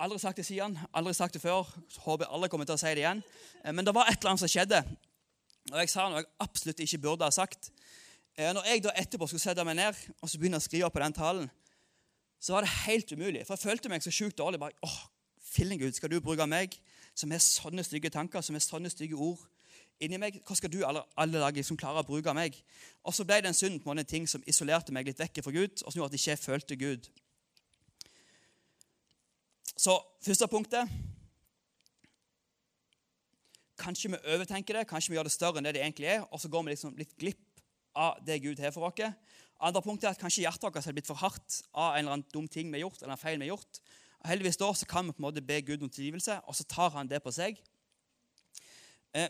aldri 0.08 0.22
sagt 0.24 0.40
det 0.40 0.46
siden, 0.48 0.80
aldri 0.96 1.14
sagt 1.18 1.36
det 1.36 1.44
før. 1.44 1.68
Håper 2.06 2.32
alle 2.32 2.48
kommer 2.54 2.70
til 2.70 2.78
å 2.78 2.80
si 2.80 2.94
det 2.96 3.04
igjen. 3.04 3.26
Eh, 3.60 3.76
men 3.76 3.84
det 3.84 3.96
var 4.00 4.08
et 4.08 4.16
eller 4.16 4.32
annet 4.32 4.46
som 4.46 4.54
skjedde, 4.56 4.80
og 5.74 5.78
jeg 5.84 5.92
sa 5.92 6.08
noe 6.08 6.24
jeg 6.24 6.32
absolutt 6.48 6.88
ikke 6.88 7.04
burde 7.10 7.28
ha 7.28 7.36
sagt. 7.36 7.74
Eh, 8.40 8.56
når 8.56 8.72
jeg 8.72 8.88
da 8.88 8.96
etterpå 9.04 9.28
skulle 9.28 9.44
sette 9.44 9.68
meg 9.68 9.82
ned 9.82 10.00
og 10.22 10.32
så 10.32 10.40
begynne 10.40 10.64
å 10.64 10.64
skrive 10.64 10.94
på 10.96 11.04
den 11.04 11.20
talen, 11.20 11.52
så 12.40 12.56
var 12.56 12.64
det 12.64 12.72
helt 12.86 13.12
umulig. 13.12 13.44
For 13.44 13.60
jeg 13.60 13.68
følte 13.68 13.92
meg 13.92 14.08
så 14.08 14.16
sjukt 14.16 14.40
dårlig. 14.40 14.64
bare, 14.64 14.80
åh, 14.88 15.00
Filling 15.44 15.84
Gud, 15.84 15.92
skal 16.00 16.10
du 16.10 16.22
bruke 16.24 16.48
meg 16.48 16.80
som 17.16 17.32
har 17.32 17.42
sånne 17.44 17.86
stygge 17.86 18.12
tanker, 18.14 18.42
som 18.42 18.58
har 18.58 18.64
sånne 18.64 18.92
stygge 18.92 19.18
ord 19.18 19.42
inni 20.04 20.20
meg? 20.22 20.40
Hva 20.46 20.58
skal 20.58 20.72
du 20.74 20.82
alle, 20.86 21.04
alle 21.20 21.42
dager 21.42 21.62
liksom 21.62 21.80
klare 21.80 22.04
å 22.04 22.08
bruke 22.08 22.32
av 22.32 22.38
meg? 22.38 22.58
Og 23.06 23.16
så 23.16 23.26
ble 23.28 23.42
det 23.44 23.52
en 23.52 23.58
synd 23.58 23.82
på 23.84 23.94
en 23.94 24.06
ting 24.06 24.28
som 24.30 24.44
isolerte 24.50 24.96
meg 24.96 25.10
litt 25.10 25.22
vekk 25.22 25.44
fra 25.46 25.54
Gud, 25.56 25.84
og 25.84 25.90
som 25.90 26.00
gjorde 26.00 26.14
at 26.14 26.20
jeg 26.20 26.38
ikke 26.38 26.46
følte 26.46 26.80
Gud. 26.80 27.10
Så 29.74 29.98
første 30.24 30.48
punktet 30.52 31.02
Kanskje 33.84 34.12
vi 34.14 34.18
overtenker 34.30 34.78
det, 34.78 34.84
kanskje 34.88 35.12
vi 35.12 35.18
gjør 35.18 35.28
det 35.28 35.34
større 35.34 35.60
enn 35.60 35.66
det 35.66 35.74
det 35.76 35.82
egentlig 35.82 36.12
er, 36.14 36.22
og 36.30 36.40
så 36.40 36.48
går 36.48 36.62
vi 36.64 36.76
liksom 36.76 36.94
litt 36.96 37.16
glipp 37.20 37.64
av 38.00 38.20
det 38.24 38.38
Gud 38.44 38.62
har 38.62 38.72
for 38.72 38.86
oss. 38.88 39.16
Andre 39.64 39.82
punkt 39.82 40.06
er 40.06 40.14
at 40.14 40.22
kanskje 40.22 40.44
hjertet 40.46 40.64
vårt 40.64 40.86
har 40.86 40.96
blitt 40.96 41.10
for 41.10 41.20
hardt 41.20 41.58
av 41.72 41.96
en 41.96 42.04
eller 42.04 42.16
annen 42.18 42.30
dum 42.32 42.48
ting 42.48 42.70
vi 42.70 42.78
har 42.78 42.86
gjort, 42.86 43.02
eller 43.02 43.16
en 43.16 43.22
feil 43.22 43.40
vi 43.42 43.48
har 43.48 43.56
gjort. 43.56 43.82
Og 44.24 44.32
heldigvis 44.32 44.60
da 44.60 44.70
så 44.74 44.88
kan 44.88 45.06
vi 45.06 45.12
på 45.12 45.20
en 45.20 45.28
måte 45.28 45.44
be 45.44 45.60
Gud 45.68 45.84
om 45.84 45.92
tilgivelse, 45.92 46.40
og 46.48 46.56
så 46.56 46.64
tar 46.64 46.94
han 46.96 47.10
det 47.12 47.20
på 47.24 47.32
seg. 47.36 47.58
Eh, 49.14 49.28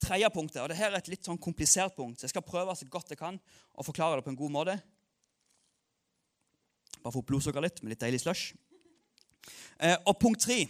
tredje 0.00 0.30
punktet, 0.32 0.62
og 0.62 0.68
det 0.72 0.78
her 0.78 0.90
er 0.90 0.98
et 0.98 1.10
litt 1.12 1.28
sånn 1.28 1.40
komplisert 1.40 1.92
punkt, 1.96 2.18
så 2.18 2.26
jeg 2.26 2.32
skal 2.32 2.46
prøve 2.46 2.72
så 2.76 2.88
godt 2.88 3.12
jeg 3.12 3.20
kan 3.20 3.36
å 3.74 3.84
forklare 3.84 4.18
det 4.18 4.24
på 4.26 4.32
en 4.32 4.40
god 4.40 4.54
måte. 4.56 4.78
Bare 7.04 7.12
få 7.12 7.24
blodsukker 7.28 7.64
litt 7.64 7.82
med 7.82 7.92
litt 7.92 8.00
deilig 8.00 8.22
slush. 8.24 8.54
Eh, 9.76 9.96
og 10.08 10.16
punkt 10.22 10.46
tre 10.46 10.62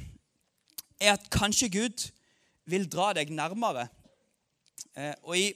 er 0.99 1.15
at 1.15 1.31
kanskje 1.31 1.71
Gud 1.71 2.09
vil 2.71 2.89
dra 2.91 3.13
deg 3.15 3.31
nærmere. 3.31 3.87
Eh, 4.99 5.15
og 5.23 5.39
i 5.39 5.53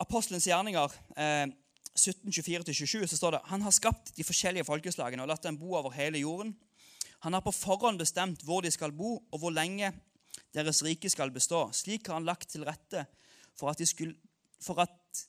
Apostelens 0.00 0.48
gjerninger 0.48 0.94
eh, 1.12 1.46
1724-27 1.98 3.06
så 3.06 3.16
står 3.16 3.34
det 3.34 3.40
han 3.50 3.62
har 3.62 3.74
skapt 3.74 4.12
de 4.16 4.26
forskjellige 4.26 4.66
folkeslagene 4.68 5.24
og 5.24 5.30
latt 5.32 5.46
dem 5.46 5.58
bo 5.58 5.74
over 5.78 5.94
hele 5.96 6.22
jorden. 6.22 6.54
Han 7.26 7.36
har 7.36 7.44
på 7.44 7.52
forhånd 7.52 8.00
bestemt 8.00 8.44
hvor 8.46 8.62
de 8.64 8.70
skal 8.72 8.94
bo, 8.96 9.18
og 9.30 9.42
hvor 9.42 9.52
lenge 9.52 9.92
deres 10.54 10.82
rike 10.86 11.10
skal 11.10 11.32
bestå. 11.34 11.66
Slik 11.76 12.08
har 12.08 12.16
han 12.16 12.28
lagt 12.28 12.48
til 12.48 12.64
rette 12.64 13.04
for 13.58 13.72
at 13.72 13.78
de 13.78 13.86
skulle, 13.86 14.16
for 14.62 14.80
at 14.80 15.26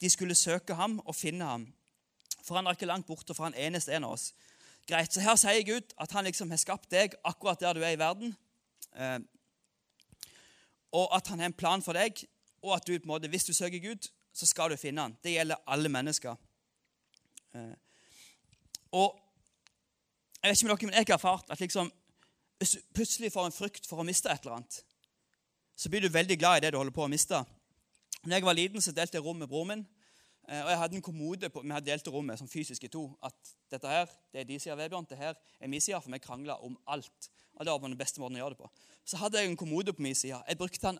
de 0.00 0.10
skulle 0.10 0.34
søke 0.34 0.74
ham 0.76 0.98
og 1.04 1.16
finne 1.16 1.46
ham. 1.46 1.66
For 2.44 2.58
han 2.58 2.66
er 2.66 2.76
ikke 2.76 2.90
langt 2.90 3.08
borte, 3.08 3.34
for 3.34 3.48
han 3.48 3.56
eneste 3.56 3.94
en 3.94 4.04
av 4.04 4.18
oss. 4.18 4.32
Greit, 4.88 5.12
Så 5.12 5.20
her 5.20 5.36
sier 5.38 5.64
Gud 5.64 5.94
at 6.00 6.12
han 6.12 6.26
liksom 6.26 6.50
har 6.50 6.60
skapt 6.60 6.90
deg 6.90 7.14
akkurat 7.24 7.60
der 7.60 7.76
du 7.78 7.84
er 7.84 7.94
i 7.94 8.00
verden. 8.00 8.36
Eh, 8.96 9.20
og 10.92 11.16
at 11.16 11.28
han 11.28 11.38
har 11.38 11.46
en 11.46 11.56
plan 11.56 11.82
for 11.82 11.94
deg 11.96 12.24
og 12.62 12.74
at 12.76 12.86
du 12.86 12.98
på 12.98 13.06
en 13.06 13.14
måte, 13.14 13.28
hvis 13.28 13.46
du 13.48 13.52
søker 13.52 13.80
Gud, 13.80 14.08
så 14.32 14.46
skal 14.46 14.70
du 14.70 14.78
finne 14.80 15.06
han. 15.06 15.16
Det 15.22 15.34
gjelder 15.34 15.62
alle 15.66 15.90
mennesker. 15.92 16.36
Eh, 17.54 17.74
og 18.96 19.18
jeg 20.42 20.50
vet 20.50 20.62
ikke 20.62 20.68
med 20.68 20.76
dere, 20.76 20.90
men 20.90 20.98
jeg 20.98 21.06
har 21.08 21.18
erfart 21.18 21.50
at 21.52 21.60
liksom, 21.60 21.90
hvis 22.58 22.76
du 22.76 22.92
plutselig 22.94 23.32
får 23.32 23.48
en 23.48 23.56
frykt 23.56 23.88
for 23.88 24.00
å 24.00 24.06
miste 24.06 24.30
et 24.32 24.44
eller 24.44 24.60
annet, 24.60 24.82
så 25.76 25.90
blir 25.92 26.04
du 26.04 26.12
veldig 26.12 26.36
glad 26.38 26.58
i 26.58 26.64
det 26.64 26.74
du 26.74 26.78
holder 26.80 26.94
på 26.94 27.04
å 27.04 27.10
miste. 27.12 27.38
Når 28.24 28.36
jeg 28.36 28.44
var 28.44 28.56
liten, 28.56 28.84
så 28.84 28.92
delte 28.92 29.16
jeg 29.16 29.24
rom 29.24 29.38
med 29.40 29.48
broren 29.48 29.72
min. 29.72 29.84
Eh, 30.48 30.62
og 30.64 30.70
jeg 30.72 30.80
hadde 30.82 30.98
en 30.98 31.04
kommode 31.04 31.50
på, 31.50 31.62
Vi 31.62 31.72
hadde 31.72 31.90
delt 31.90 32.08
rommet 32.08 32.38
som 32.38 32.48
fysisk 32.48 32.84
i 32.84 32.92
to. 32.92 33.06
At 33.22 33.54
dette 33.70 33.88
her 33.88 34.08
det 34.32 34.40
er 34.42 34.48
de 34.48 34.58
sida 34.60 34.74
av 34.74 34.82
Vebjørn, 34.82 35.06
det 35.08 35.18
her 35.18 35.34
er 35.60 35.68
min 35.68 35.80
side. 35.80 36.00
For 36.02 36.12
vi 36.12 36.18
krangla 36.18 36.58
om 36.64 36.78
alt. 36.86 37.30
Og 37.54 37.64
det 37.64 37.72
var 37.72 37.88
den 37.88 37.98
beste 37.98 38.20
måten 38.20 38.36
å 38.36 38.44
gjøre 38.44 38.56
det 38.56 38.62
på. 38.62 38.70
Så 39.04 39.20
hadde 39.20 39.40
jeg 39.40 39.50
en 39.50 39.56
kommode 39.56 39.92
på 39.92 40.02
min 40.02 40.14
side. 40.14 40.42
Jeg 40.48 40.58
brukte 40.58 40.86
den 40.86 40.98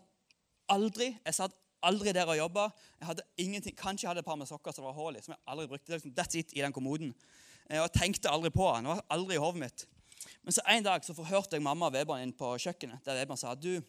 aldri. 0.69 1.11
Jeg 1.25 1.35
satt 1.35 1.57
aldri 1.83 2.13
der 2.15 2.29
og 2.29 2.37
jobba. 2.37 2.67
Jeg 2.99 3.07
hadde 3.07 3.27
ingenting, 3.37 3.77
Kanskje 3.77 4.05
jeg 4.05 4.09
hadde 4.11 4.23
et 4.23 4.27
par 4.27 4.39
med 4.39 4.49
sokker 4.49 4.75
som 4.75 4.85
var 4.85 4.97
hull 4.97 5.15
i. 5.17 5.21
som 5.21 5.35
jeg 5.35 5.41
aldri 5.47 5.67
brukte. 5.67 5.93
Liksom, 5.93 6.13
that's 6.17 6.37
it 6.37 6.53
i 6.53 6.61
den 6.61 6.73
kommoden. 6.73 7.13
Eh, 7.69 7.79
og 7.79 7.87
jeg 7.89 7.95
tenkte 7.99 8.29
aldri 8.29 8.49
på 8.49 8.67
den. 8.75 8.83
Det 8.83 8.95
var 8.95 9.05
aldri 9.09 9.35
i 9.35 9.41
hodet 9.41 9.63
mitt. 9.65 9.87
Men 10.43 10.53
så 10.53 10.61
en 10.69 10.83
dag 10.83 11.05
så 11.05 11.15
forhørte 11.17 11.57
jeg 11.57 11.65
mamma 11.65 11.89
og 11.89 11.95
Vebjørn 11.95 12.25
inn 12.25 12.35
på 12.37 12.53
kjøkkenet. 12.61 13.01
Der 13.05 13.21
Vebjørn 13.21 13.41
sa 13.41 13.55
du, 13.55 13.81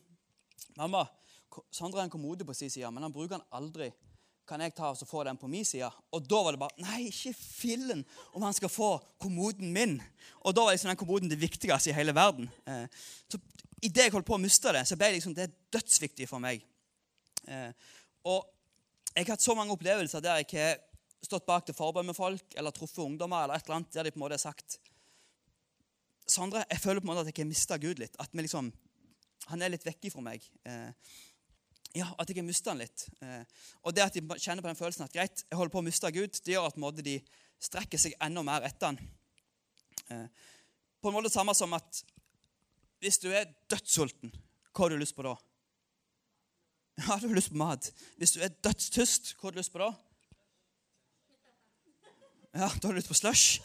mamma, 0.77 1.07
Sondre 1.69 2.01
har 2.01 2.07
en 2.07 2.13
kommode 2.13 2.47
på 2.49 2.55
sin 2.57 2.71
side, 2.73 2.89
men 2.89 3.05
han 3.05 3.13
bruker 3.13 3.37
den 3.37 3.45
aldri. 3.53 3.91
Kan 4.49 4.63
jeg 4.65 4.73
ta 4.75 4.89
og 4.91 5.07
få 5.07 5.23
den 5.25 5.37
på 5.37 5.51
min 5.53 5.67
side? 5.69 5.91
Og 6.17 6.25
da 6.25 6.39
var 6.43 6.55
det 6.55 6.61
bare 6.63 6.83
Nei, 6.83 7.11
ikke 7.11 7.35
fillen 7.37 8.01
om 8.33 8.43
han 8.43 8.57
skal 8.57 8.73
få 8.73 8.95
kommoden 9.21 9.69
min. 9.75 9.99
Og 10.43 10.57
da 10.57 10.65
var 10.65 10.75
liksom 10.75 10.91
den 10.91 10.99
kommoden 10.99 11.31
det 11.31 11.39
viktigste 11.41 11.93
i 11.93 11.97
hele 11.97 12.15
verden. 12.17 12.49
Eh, 12.67 12.89
så 13.29 13.41
Idet 13.83 14.05
jeg 14.07 14.13
holdt 14.15 14.29
på 14.29 14.37
å 14.37 14.39
miste 14.39 14.71
det, 14.71 14.85
så 14.87 14.95
ble 14.95 15.09
det 15.11 15.17
liksom, 15.17 15.33
det 15.35 15.49
dødsviktig 15.75 16.29
for 16.31 16.39
meg. 16.43 16.61
Eh, 17.49 17.73
og 18.29 18.47
jeg 19.13 19.27
har 19.27 19.35
hatt 19.35 19.45
så 19.45 19.57
mange 19.59 19.75
opplevelser 19.75 20.23
der 20.25 20.41
jeg 20.43 20.55
har 20.55 20.81
stått 21.23 21.47
bak 21.47 21.67
til 21.67 21.77
forbønn 21.77 22.09
med 22.09 22.19
folk 22.19 22.57
eller 22.59 22.75
truffet 22.75 23.05
ungdommer 23.05 23.45
eller 23.45 23.59
et 23.59 23.67
eller 23.67 23.81
annet, 23.81 23.93
der 23.95 24.09
de 24.09 24.15
på 24.15 24.21
en 24.21 24.25
måte 24.25 24.39
har 24.39 24.47
sagt 24.51 24.79
Sondre, 26.33 26.63
jeg 26.71 26.79
føler 26.81 27.03
på 27.03 27.09
en 27.09 27.11
måte 27.11 27.25
at 27.27 27.33
jeg 27.33 27.43
har 27.43 27.49
mista 27.51 27.77
Gud 27.83 27.99
litt. 27.99 28.15
At 28.23 28.31
liksom, 28.39 28.69
han 29.51 29.63
er 29.63 29.73
litt 29.73 29.83
vekk 29.85 30.07
fra 30.15 30.23
meg. 30.25 30.45
Eh, 30.65 31.17
ja, 31.99 32.07
At 32.15 32.31
jeg 32.31 32.39
har 32.39 32.47
mista 32.47 32.73
han 32.73 32.81
litt. 32.81 33.05
Eh, 33.21 33.43
og 33.83 33.93
det 33.93 34.05
at 34.07 34.17
de 34.17 34.23
kjenner 34.39 34.65
på 34.65 34.71
den 34.71 34.79
følelsen 34.79 35.05
at 35.05 35.13
greit, 35.13 35.43
jeg 35.43 35.59
holder 35.59 35.75
på 35.75 35.83
å 35.83 35.85
miste 35.85 36.13
Gud, 36.15 36.39
det 36.47 36.55
gjør 36.55 36.71
at 36.71 36.79
måte, 36.81 37.05
de 37.05 37.19
strekker 37.63 38.01
seg 38.01 38.15
enda 38.23 38.45
mer 38.47 38.65
etter 38.71 38.93
han. 38.93 39.01
Eh, 40.15 40.47
på 41.03 41.11
en 41.11 41.19
måte 41.19 41.35
samme 41.35 41.55
som 41.59 41.75
at 41.77 42.05
hvis 43.03 43.19
du 43.19 43.29
er 43.35 43.51
dødssulten, 43.71 44.33
hva 44.71 44.87
har 44.87 44.95
du 44.95 45.03
lyst 45.03 45.19
på 45.19 45.27
da? 45.27 45.35
Ja, 47.13 47.19
du 47.21 47.35
lyst 47.35 47.51
på 47.53 47.57
mat. 47.61 47.93
Hvis 48.17 48.31
du 48.33 48.41
er 48.41 48.49
dødstyst, 48.65 49.35
hva 49.37 49.51
har 49.51 49.53
du 49.53 49.59
lyst 49.59 49.73
på 49.73 49.81
da? 49.83 49.91
Ja, 52.55 52.71
da 52.71 52.87
har 52.87 52.95
du 52.95 52.97
lyst 52.97 53.11
på 53.11 53.17
slush. 53.19 53.61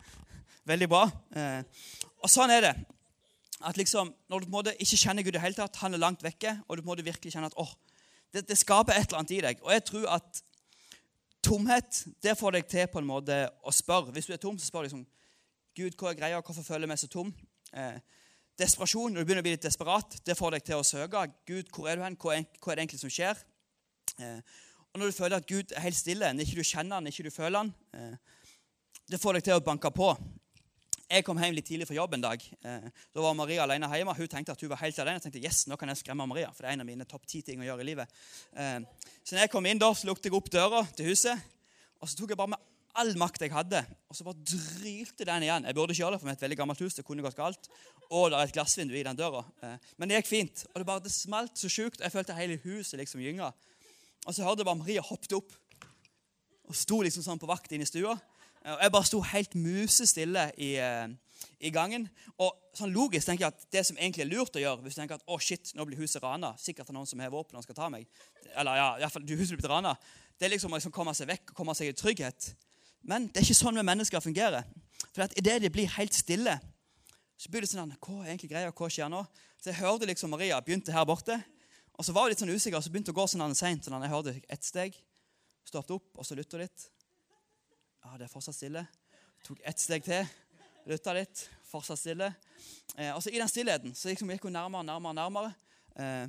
Veldig 0.70 0.88
bra. 0.88 1.02
Eh, 1.36 1.60
og 2.24 2.32
sånn 2.32 2.54
er 2.54 2.64
det. 2.64 2.70
At 3.68 3.76
liksom, 3.76 4.14
Når 4.32 4.40
du 4.40 4.46
på 4.46 4.48
en 4.48 4.54
måte 4.54 4.74
ikke 4.80 4.96
kjenner 4.96 5.26
Gud 5.26 5.34
i 5.34 5.36
det 5.36 5.42
hele 5.44 5.58
tatt, 5.58 5.76
han 5.82 5.92
er 5.92 6.00
langt 6.00 6.24
vekke, 6.24 6.54
og 6.68 6.76
du 6.76 6.80
på 6.80 6.86
en 6.86 6.92
måte 6.94 7.04
virkelig 7.04 7.34
kjenner 7.34 7.52
at 7.52 7.58
åh, 7.60 7.74
det, 8.32 8.46
det, 8.48 8.56
skaper 8.56 8.96
et 8.96 9.10
eller 9.10 9.20
annet 9.20 9.36
i 9.36 9.42
deg. 9.44 9.60
Og 9.66 9.76
jeg 9.76 9.84
tror 9.90 10.08
at 10.16 10.42
tomhet 11.44 12.04
det 12.24 12.38
får 12.40 12.56
deg 12.56 12.72
til 12.72 12.88
på 12.88 13.04
en 13.04 13.10
måte 13.12 13.42
å 13.60 13.76
spørre. 13.76 14.14
Hvis 14.16 14.30
du 14.30 14.32
er 14.38 14.40
tom, 14.40 14.56
så 14.56 14.70
spør 14.70 14.86
du 14.86 14.88
liksom 14.88 15.04
Gud, 15.76 16.00
hva 16.00 16.14
er 16.14 16.22
greia? 16.22 16.40
Hvorfor 16.40 16.64
føler 16.64 16.88
jeg 16.88 16.94
meg 16.94 17.04
så 17.04 17.12
tom? 17.12 17.34
Eh, 17.76 18.00
Desperasjon, 18.60 19.14
når 19.14 19.22
du 19.22 19.28
begynner 19.28 19.40
å 19.40 19.46
bli 19.46 19.54
litt 19.54 19.64
desperat, 19.64 20.18
det 20.26 20.34
får 20.36 20.58
deg 20.58 20.64
til 20.66 20.80
å 20.80 20.84
søke. 20.84 21.22
Gud, 21.48 21.70
hvor 21.72 21.86
er 21.88 21.96
du 21.96 22.02
hen? 22.04 22.16
Hva 22.20 22.34
er, 22.34 22.44
det 22.44 22.82
egentlig 22.82 23.00
som 23.00 23.12
skjer? 23.12 23.38
Eh, 24.20 24.58
og 24.90 25.00
når 25.00 25.08
du 25.08 25.16
føler 25.16 25.36
at 25.38 25.46
Gud 25.48 25.72
er 25.72 25.86
helt 25.86 25.96
stille, 25.96 26.28
når 26.34 26.44
ikke 26.44 26.60
du 26.60 26.68
kjenner 26.68 26.98
han, 26.98 27.08
ikke 27.08 27.24
du 27.24 27.32
føler 27.32 27.62
han, 27.62 27.70
eh, 27.96 28.44
det 29.08 29.20
får 29.22 29.38
deg 29.38 29.46
til 29.46 29.56
å 29.56 29.64
banke 29.64 29.92
på. 29.96 30.10
Jeg 31.10 31.24
kom 31.24 31.40
hjem 31.40 31.56
litt 31.56 31.70
tidlig 31.70 31.88
fra 31.88 31.96
jobb 31.96 32.18
en 32.18 32.26
dag. 32.26 32.44
Eh, 32.60 32.88
da 33.16 33.24
var 33.24 33.38
Maria 33.38 33.64
alene 33.64 33.88
hjemme. 33.94 34.16
Hun 34.18 34.28
tenkte 34.34 34.52
at 34.52 34.60
hun 34.60 34.72
var 34.74 34.82
helt 34.84 35.00
alene. 35.00 35.22
Jeg 35.22 35.30
tenkte, 35.30 35.44
yes, 35.46 35.64
nå 35.70 35.80
kan 35.80 35.88
jeg 35.88 36.02
skremme 36.02 36.28
Maria, 36.28 36.52
for 36.52 36.66
det 36.66 36.70
er 36.70 36.76
en 36.76 36.84
av 36.84 36.90
mine 36.90 37.08
topp 37.08 37.24
ti 37.30 37.40
ting 37.46 37.64
å 37.64 37.70
gjøre 37.70 37.86
i 37.86 37.88
livet. 37.94 38.12
Så 38.52 39.32
når 39.32 39.46
jeg 39.46 39.54
kom 39.56 39.66
inn 39.72 39.80
da, 39.80 39.88
så 39.96 40.10
lukket 40.10 40.28
jeg 40.28 40.36
opp 40.36 40.52
døra 40.52 40.84
til 40.92 41.14
huset, 41.14 41.48
og 41.96 42.12
så 42.12 42.20
tok 42.20 42.34
jeg 42.34 42.42
bare 42.44 42.52
med 42.52 42.69
all 42.98 43.12
makt 43.18 43.44
jeg 43.44 43.52
hadde, 43.54 43.84
og 44.10 44.16
så 44.16 44.26
bare 44.26 44.42
drylte 44.42 45.26
den 45.28 45.46
igjen. 45.46 45.66
Jeg 45.68 45.76
burde 45.76 45.94
ikke 45.94 46.02
gjøre 46.02 46.16
det, 46.16 46.20
for 46.20 46.26
vi 46.26 46.32
er 46.32 46.38
et 46.38 46.44
veldig 46.46 46.58
gammelt 46.58 46.82
hus. 46.82 46.94
det 46.94 47.04
kunne 47.06 47.22
gått 47.22 47.38
galt 47.38 47.70
og 48.10 48.32
det 48.32 48.38
er 48.38 48.48
et 48.48 48.54
glassvindu 48.54 48.94
i 48.98 49.04
den 49.06 49.18
døra. 49.18 49.44
Eh, 49.62 49.76
men 49.98 50.10
det 50.10 50.18
gikk 50.18 50.30
fint. 50.30 50.64
Og 50.72 50.82
det 50.82 50.86
bare 50.88 51.02
det 51.04 51.12
smalt 51.14 51.58
så 51.58 51.70
sjukt. 51.70 52.02
Jeg 52.02 52.12
følte 52.12 52.34
hele 52.34 52.58
huset 52.64 52.98
liksom 52.98 53.22
gynga. 53.22 53.52
Og 54.26 54.34
så 54.34 54.42
hørte 54.44 54.64
jeg 54.64 54.68
bare 54.68 54.80
Maria 54.80 55.04
hoppet 55.06 55.36
opp 55.38 55.54
og 56.70 56.76
sto 56.78 57.00
liksom 57.02 57.24
sånn 57.24 57.40
på 57.40 57.48
vakt 57.50 57.72
inne 57.74 57.86
i 57.86 57.90
stua. 57.90 58.16
Eh, 58.64 58.72
og 58.74 58.82
jeg 58.82 58.94
bare 58.96 59.08
sto 59.08 59.20
helt 59.30 59.54
musestille 59.54 60.48
i, 60.58 60.72
eh, 60.82 61.06
i 61.62 61.70
gangen. 61.74 62.08
Og 62.42 62.50
sånn 62.74 62.90
logisk 62.94 63.30
tenker 63.30 63.46
jeg 63.46 63.54
at 63.54 63.68
det 63.78 63.84
som 63.86 63.98
egentlig 63.98 64.26
er 64.26 64.32
lurt 64.32 64.58
å 64.58 64.64
gjøre 64.64 64.82
hvis 64.82 64.98
du 64.98 65.02
tenker 65.04 65.20
at 65.20 65.30
å 65.30 65.38
shit, 65.38 65.70
nå 65.78 65.86
blir 65.86 66.02
huset 66.02 66.22
rana, 66.22 66.56
sikkert 66.58 66.90
det 66.90 66.94
er 66.94 66.98
noen 66.98 67.10
som 67.10 67.22
har 67.22 67.30
våpen 67.30 67.58
og 67.58 67.66
skal 67.66 67.78
ta 67.78 67.88
meg, 67.92 68.06
eller 68.54 68.78
ja, 68.78 68.88
i 68.98 69.04
hvert 69.04 69.14
fall, 69.14 69.26
huset 69.26 69.58
blir 69.58 69.70
rana, 69.70 69.96
det 70.38 70.46
er 70.46 70.54
liksom 70.54 70.72
å 70.72 70.78
liksom 70.78 70.94
komme 70.94 71.14
seg 71.14 71.28
vekk 71.30 71.50
og 71.50 71.58
komme 71.58 71.74
seg 71.76 71.90
i 71.90 71.96
trygghet. 71.96 72.52
Men 73.02 73.28
det 73.28 73.40
er 73.40 73.46
ikke 73.48 73.60
sånn 73.62 73.78
med 73.78 73.88
mennesker 73.88 74.22
fungerer. 74.22 74.66
For 75.10 75.24
at 75.24 75.34
idet 75.38 75.60
de 75.64 75.70
blir 75.72 75.90
helt 75.96 76.14
stille, 76.14 76.58
så 77.40 77.48
blir 77.48 77.64
det 77.64 77.70
sånn 77.70 77.94
Hva 77.96 78.18
er 78.20 78.34
egentlig 78.34 78.50
greia? 78.52 78.72
Hva 78.76 78.90
skjer 78.92 79.08
nå? 79.12 79.22
Så 79.60 79.70
jeg 79.70 79.80
hørte 79.80 80.08
liksom 80.08 80.32
Maria 80.32 80.60
begynte 80.64 80.92
her 80.92 81.06
borte. 81.08 81.38
Og 81.96 82.04
så 82.04 82.14
var 82.16 82.26
hun 82.26 82.32
litt 82.32 82.40
sånn 82.40 82.52
usikker, 82.52 82.78
og 82.78 82.84
så 82.84 82.92
begynte 82.92 83.12
hun 83.12 83.18
å 83.18 83.20
gå 83.20 83.26
sånn 83.28 83.56
seint. 83.56 83.84
Sånn 83.84 84.04
jeg 84.04 84.12
hørte 84.12 84.36
ett 84.48 84.64
steg, 84.64 84.96
stoppet 85.68 85.96
opp, 85.98 86.08
og 86.16 86.26
så 86.26 86.36
lytta 86.36 86.60
litt. 86.60 86.86
Ja, 88.04 88.16
det 88.16 88.28
er 88.28 88.32
fortsatt 88.32 88.56
stille. 88.56 88.86
Tok 89.44 89.60
ett 89.68 89.80
steg 89.80 90.04
til, 90.04 90.28
lytta 90.88 91.12
litt, 91.16 91.42
fortsatt 91.68 92.00
stille. 92.00 92.30
Eh, 92.96 93.10
og 93.12 93.20
så 93.24 93.32
I 93.32 93.40
den 93.40 93.52
stillheten 93.52 93.96
så 93.96 94.08
liksom 94.08 94.32
gikk 94.32 94.48
hun 94.48 94.56
nærmere 94.56 94.80
og 94.80 94.88
nærmere. 94.88 95.18
nærmere. 95.20 95.52
Eh, 95.96 96.26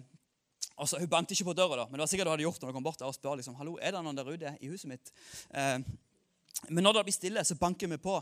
og 0.76 0.90
så, 0.90 1.00
Hun 1.00 1.08
banket 1.08 1.38
ikke 1.38 1.52
på 1.52 1.56
døra, 1.56 1.84
da, 1.84 1.86
men 1.86 2.00
det 2.00 2.04
var 2.04 2.12
sikkert 2.12 2.28
hun 2.28 2.36
hadde 2.36 2.48
gjort 2.48 2.62
når 2.62 2.72
hun 2.72 2.78
kom 2.80 2.88
bort 2.88 3.02
og 3.06 3.16
spør 3.16 3.40
liksom, 3.40 3.56
hallo, 3.60 3.78
er 3.80 3.92
det 3.96 4.04
noen 4.04 4.18
der 4.18 4.32
ute 4.32 4.56
i 4.60 4.72
huset 4.72 4.90
mitt. 4.90 5.12
Eh, 5.54 5.80
men 6.70 6.84
når 6.84 7.00
det 7.00 7.04
blir 7.08 7.16
stille, 7.16 7.44
så 7.46 7.58
banker 7.58 7.90
vi 7.92 7.98
på. 8.02 8.22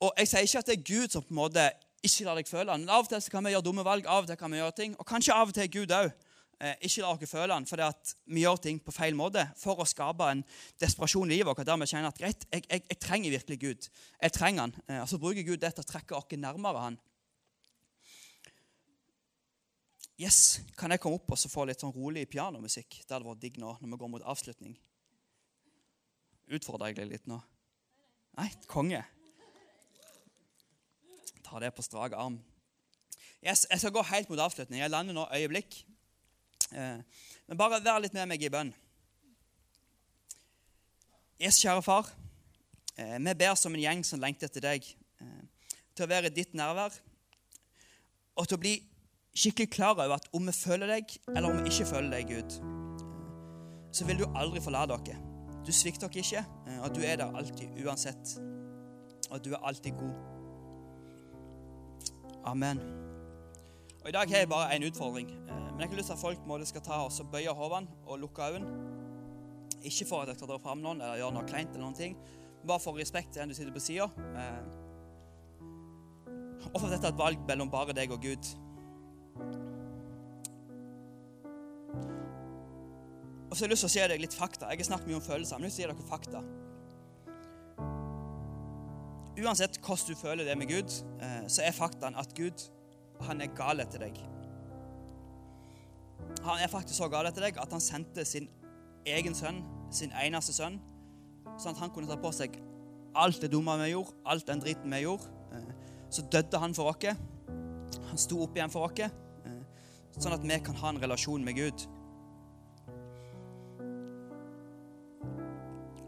Og 0.00 0.12
Jeg 0.18 0.28
sier 0.30 0.46
ikke 0.46 0.62
at 0.62 0.70
det 0.70 0.78
er 0.78 0.88
Gud 0.88 1.12
som 1.12 1.24
på 1.26 1.34
en 1.34 1.40
måte 1.40 1.64
ikke 2.06 2.24
lar 2.28 2.38
deg 2.38 2.48
føle. 2.48 2.76
Men 2.78 2.88
Av 2.88 3.02
og 3.02 3.10
til 3.10 3.22
så 3.22 3.32
kan 3.32 3.44
vi 3.44 3.52
gjøre 3.54 3.66
dumme 3.66 3.84
valg, 3.86 4.06
av 4.06 4.22
og 4.24 4.30
til 4.30 4.38
kan 4.38 4.52
vi 4.52 4.60
gjøre 4.60 4.76
ting, 4.76 4.96
og 4.98 5.06
kanskje 5.06 5.34
av 5.34 5.50
og 5.50 5.56
til 5.56 5.66
er 5.66 5.72
Gud 5.74 5.94
òg. 5.94 6.12
Eh, 6.58 6.74
ikke 6.88 7.04
la 7.04 7.10
dere 7.14 7.30
føle 7.30 7.54
han, 7.54 7.66
fordi 7.70 7.84
at 7.86 8.12
vi 8.26 8.42
gjør 8.42 8.56
ting 8.62 8.80
på 8.82 8.94
feil 8.94 9.14
måte 9.14 9.44
for 9.60 9.78
å 9.78 9.86
skape 9.86 10.26
en 10.26 10.40
desperasjon 10.82 11.30
i 11.30 11.36
livet 11.36 11.46
vårt. 11.46 11.66
Der 11.66 11.78
vi 11.78 11.86
kjenner 11.86 12.10
at 12.10 12.18
greit, 12.18 12.46
jeg, 12.50 12.64
jeg, 12.66 12.82
jeg 12.90 12.98
trenger 12.98 13.34
virkelig 13.36 13.58
Gud. 13.62 13.90
Jeg 14.22 14.34
trenger 14.34 14.66
han. 14.66 14.74
Eh, 14.88 15.02
og 15.02 15.06
så 15.10 15.20
bruker 15.22 15.46
Gud 15.46 15.62
det 15.62 15.70
til 15.76 15.86
å 15.86 15.90
trekke 15.92 16.18
oss 16.18 16.34
nærmere 16.34 16.82
han. 16.82 16.98
Yes, 20.18 20.60
Kan 20.74 20.90
jeg 20.90 20.98
komme 20.98 21.20
opp 21.20 21.30
og 21.30 21.38
få 21.38 21.62
litt 21.68 21.78
sånn 21.78 21.94
rolig 21.94 22.24
pianomusikk? 22.26 23.04
Det 23.04 23.14
hadde 23.14 23.28
vært 23.28 23.42
digg 23.44 23.60
nå 23.62 23.76
når 23.78 23.92
vi 23.92 23.98
går 24.00 24.10
mot 24.10 24.24
avslutning. 24.26 24.74
Utfordrer 26.48 26.92
jeg 26.92 27.00
deg 27.00 27.10
litt 27.12 27.28
nå? 27.28 27.38
Nei, 28.38 28.48
konge. 28.70 29.02
Ta 31.44 31.60
det 31.60 31.72
på 31.76 31.84
strak 31.84 32.14
arm. 32.16 32.38
Yes, 33.44 33.66
jeg 33.70 33.80
skal 33.80 33.94
gå 33.94 34.02
helt 34.10 34.30
mot 34.30 34.40
avslutning. 34.42 34.80
Jeg 34.82 34.92
lander 34.92 35.16
nå 35.16 35.26
øyeblikk. 35.34 35.82
Eh, 36.72 37.00
men 37.48 37.60
bare 37.60 37.80
vær 37.84 38.00
litt 38.02 38.16
med 38.16 38.28
meg 38.30 38.42
i 38.42 38.50
bønn. 38.52 38.72
Yes, 41.38 41.60
kjære 41.62 41.84
far. 41.86 42.10
Eh, 42.98 43.16
vi 43.22 43.36
ber 43.38 43.54
som 43.54 43.74
en 43.74 43.84
gjeng 43.84 44.02
som 44.04 44.20
lengter 44.20 44.50
etter 44.50 44.64
deg, 44.64 44.88
eh, 45.22 45.76
til 45.94 46.06
å 46.06 46.10
være 46.10 46.32
i 46.32 46.34
ditt 46.34 46.54
nærvær 46.58 46.98
og 48.38 48.46
til 48.46 48.58
å 48.58 48.62
bli 48.62 48.74
skikkelig 49.34 49.70
klar 49.70 49.96
over 49.96 50.18
at 50.18 50.28
om 50.34 50.46
vi 50.46 50.54
føler 50.54 50.86
deg, 50.86 51.16
eller 51.34 51.50
om 51.50 51.62
vi 51.62 51.70
ikke 51.72 51.90
føler 51.90 52.10
deg, 52.16 52.30
Gud, 52.30 52.58
så 53.94 54.06
vil 54.06 54.20
du 54.22 54.26
aldri 54.34 54.62
forlate 54.62 54.94
oss. 54.94 55.27
Du 55.66 55.72
svikter 55.72 56.08
oss 56.08 56.16
ikke, 56.16 56.44
og 56.82 56.94
du 56.96 57.00
er 57.04 57.16
der 57.20 57.36
alltid 57.36 57.80
uansett. 57.84 58.38
Og 59.30 59.44
du 59.44 59.52
er 59.52 59.64
alltid 59.68 59.92
god. 59.98 60.14
Amen. 62.48 62.80
Og 64.02 64.08
I 64.08 64.12
dag 64.12 64.30
har 64.30 64.38
jeg 64.38 64.48
bare 64.48 64.76
én 64.76 64.86
utfordring. 64.88 65.28
Men 65.48 65.80
jeg 65.80 65.88
har 65.88 65.96
lyst 65.96 66.06
til 66.06 66.12
at 66.12 66.18
folk 66.18 66.46
må, 66.46 66.64
skal 66.64 66.80
ta 66.80 66.92
oss 67.04 67.20
og 67.20 67.30
bøye 67.32 67.52
hodene 67.54 67.86
og 68.06 68.18
lukke 68.18 68.42
øynene. 68.42 68.70
Ikke 69.82 70.06
for 70.08 70.20
at 70.20 70.28
jeg 70.28 70.36
skal 70.36 70.48
dra 70.48 70.56
fram 70.58 70.78
noen 70.82 71.00
eller 71.00 71.20
gjøre 71.20 71.34
noe 71.36 71.46
kleint, 71.46 71.68
eller 71.70 71.84
noen 71.84 71.94
ting, 71.94 72.16
bare 72.66 72.80
for 72.82 72.98
respekt 72.98 73.32
til 73.32 73.40
den 73.40 73.52
du 73.52 73.54
sitter 73.54 73.72
på 73.72 73.80
sida. 73.80 74.08
Eh, 74.34 74.62
og 76.72 76.80
for 76.80 76.88
at 76.88 76.96
dette 76.96 77.06
er 77.06 77.12
et 77.12 77.20
valg 77.20 77.44
mellom 77.46 77.70
bare 77.70 77.94
deg 77.94 78.10
og 78.10 78.22
Gud. 78.22 78.50
Og 83.48 83.56
så 83.56 83.64
har 83.64 83.68
jeg 83.68 83.72
lyst 83.72 83.84
til 83.86 83.88
å 83.88 83.94
si 83.94 84.08
deg 84.12 84.20
litt 84.20 84.36
fakta. 84.36 84.68
Jeg 84.68 84.82
har 84.82 84.90
snakket 84.90 85.08
mye 85.08 85.18
om 85.18 85.24
følelser, 85.24 85.56
men 85.56 85.68
jeg 85.68 85.72
vil 85.72 85.76
si 85.76 85.86
dere 85.86 86.08
fakta. 86.08 86.42
Uansett 89.38 89.78
hvordan 89.78 90.08
du 90.10 90.18
føler 90.18 90.44
det 90.44 90.56
med 90.58 90.68
Gud, 90.68 90.94
eh, 91.22 91.46
så 91.48 91.62
er 91.64 91.76
faktaen 91.76 92.18
at 92.18 92.34
Gud 92.36 92.64
han 93.24 93.40
er 93.40 93.54
gal 93.56 93.80
etter 93.82 94.02
deg. 94.02 94.18
Han 96.44 96.60
er 96.60 96.70
faktisk 96.70 96.98
så 96.98 97.08
gal 97.10 97.28
etter 97.28 97.46
deg 97.46 97.58
at 97.62 97.72
han 97.72 97.82
sendte 97.82 98.24
sin 98.26 98.48
egen 99.08 99.36
sønn, 99.38 99.62
sin 99.94 100.12
eneste 100.12 100.52
sønn, 100.56 100.80
sånn 101.56 101.72
at 101.72 101.82
han 101.82 101.92
kunne 101.94 102.10
ta 102.10 102.18
på 102.20 102.32
seg 102.34 102.58
alt 103.18 103.40
det 103.42 103.52
dumme 103.54 103.78
vi 103.80 103.92
gjorde, 103.94 104.16
alt 104.28 104.46
den 104.50 104.60
driten 104.62 104.92
vi 104.92 105.04
gjorde. 105.06 105.30
Eh, 105.54 105.70
så 106.10 106.24
døde 106.32 106.60
han 106.60 106.74
for 106.76 106.92
oss. 106.92 107.24
Han 108.10 108.20
sto 108.20 108.42
opp 108.44 108.58
igjen 108.58 108.74
for 108.74 108.90
oss, 108.90 109.00
eh, 109.00 109.62
sånn 110.18 110.36
at 110.36 110.44
vi 110.44 110.60
kan 110.66 110.76
ha 110.82 110.92
en 110.92 111.00
relasjon 111.00 111.46
med 111.46 111.56
Gud. 111.56 111.86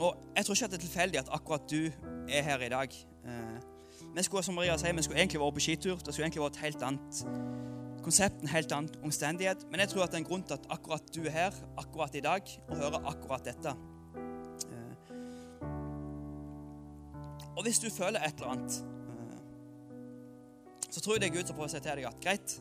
Og 0.00 0.16
Jeg 0.36 0.44
tror 0.44 0.54
ikke 0.54 0.64
at 0.64 0.70
det 0.70 0.78
er 0.78 0.86
tilfeldig 0.86 1.18
at 1.20 1.28
akkurat 1.32 1.70
du 1.70 1.90
er 2.28 2.42
her 2.42 2.58
i 2.58 2.68
dag. 2.68 2.88
Eh, 3.24 3.60
vi 4.16 4.22
skulle 4.22 4.42
som 4.42 4.54
Maria 4.54 4.76
sier, 4.80 4.94
vi 4.96 5.02
skulle 5.02 5.20
egentlig 5.20 5.40
vært 5.40 5.54
på 5.54 5.60
skitur. 5.60 5.96
Det 6.00 6.14
skulle 6.14 6.26
egentlig 6.26 6.42
vært 6.42 6.56
et 6.56 6.62
helt 6.64 6.84
annet 6.88 7.18
konsept, 8.02 8.40
en 8.40 8.48
helt 8.48 8.72
annen 8.72 9.04
omstendighet. 9.04 9.66
Men 9.70 9.80
jeg 9.80 9.88
tror 9.92 10.02
at 10.06 10.14
det 10.14 10.16
er 10.16 10.22
en 10.24 10.28
grunn 10.30 10.42
til 10.42 10.56
at 10.56 10.68
akkurat 10.72 11.12
du 11.14 11.20
er 11.24 11.34
her 11.34 11.58
akkurat 11.78 12.16
i 12.16 12.22
dag 12.24 12.48
og 12.68 12.76
hører 12.76 13.10
akkurat 13.12 13.44
dette. 13.44 13.74
Eh, 14.70 14.94
og 17.56 17.62
hvis 17.62 17.78
du 17.84 17.90
føler 17.90 18.24
et 18.24 18.40
eller 18.40 18.54
annet, 18.54 18.80
eh, 18.80 19.36
så 20.90 21.00
tror 21.00 21.14
jeg 21.14 21.20
det 21.20 21.28
er 21.28 21.36
Gud 21.36 21.44
som 21.44 21.60
prøver 21.60 21.68
å 21.68 21.74
si 21.74 21.82
til 21.84 22.00
deg 22.00 22.08
at 22.08 22.24
greit, 22.24 22.56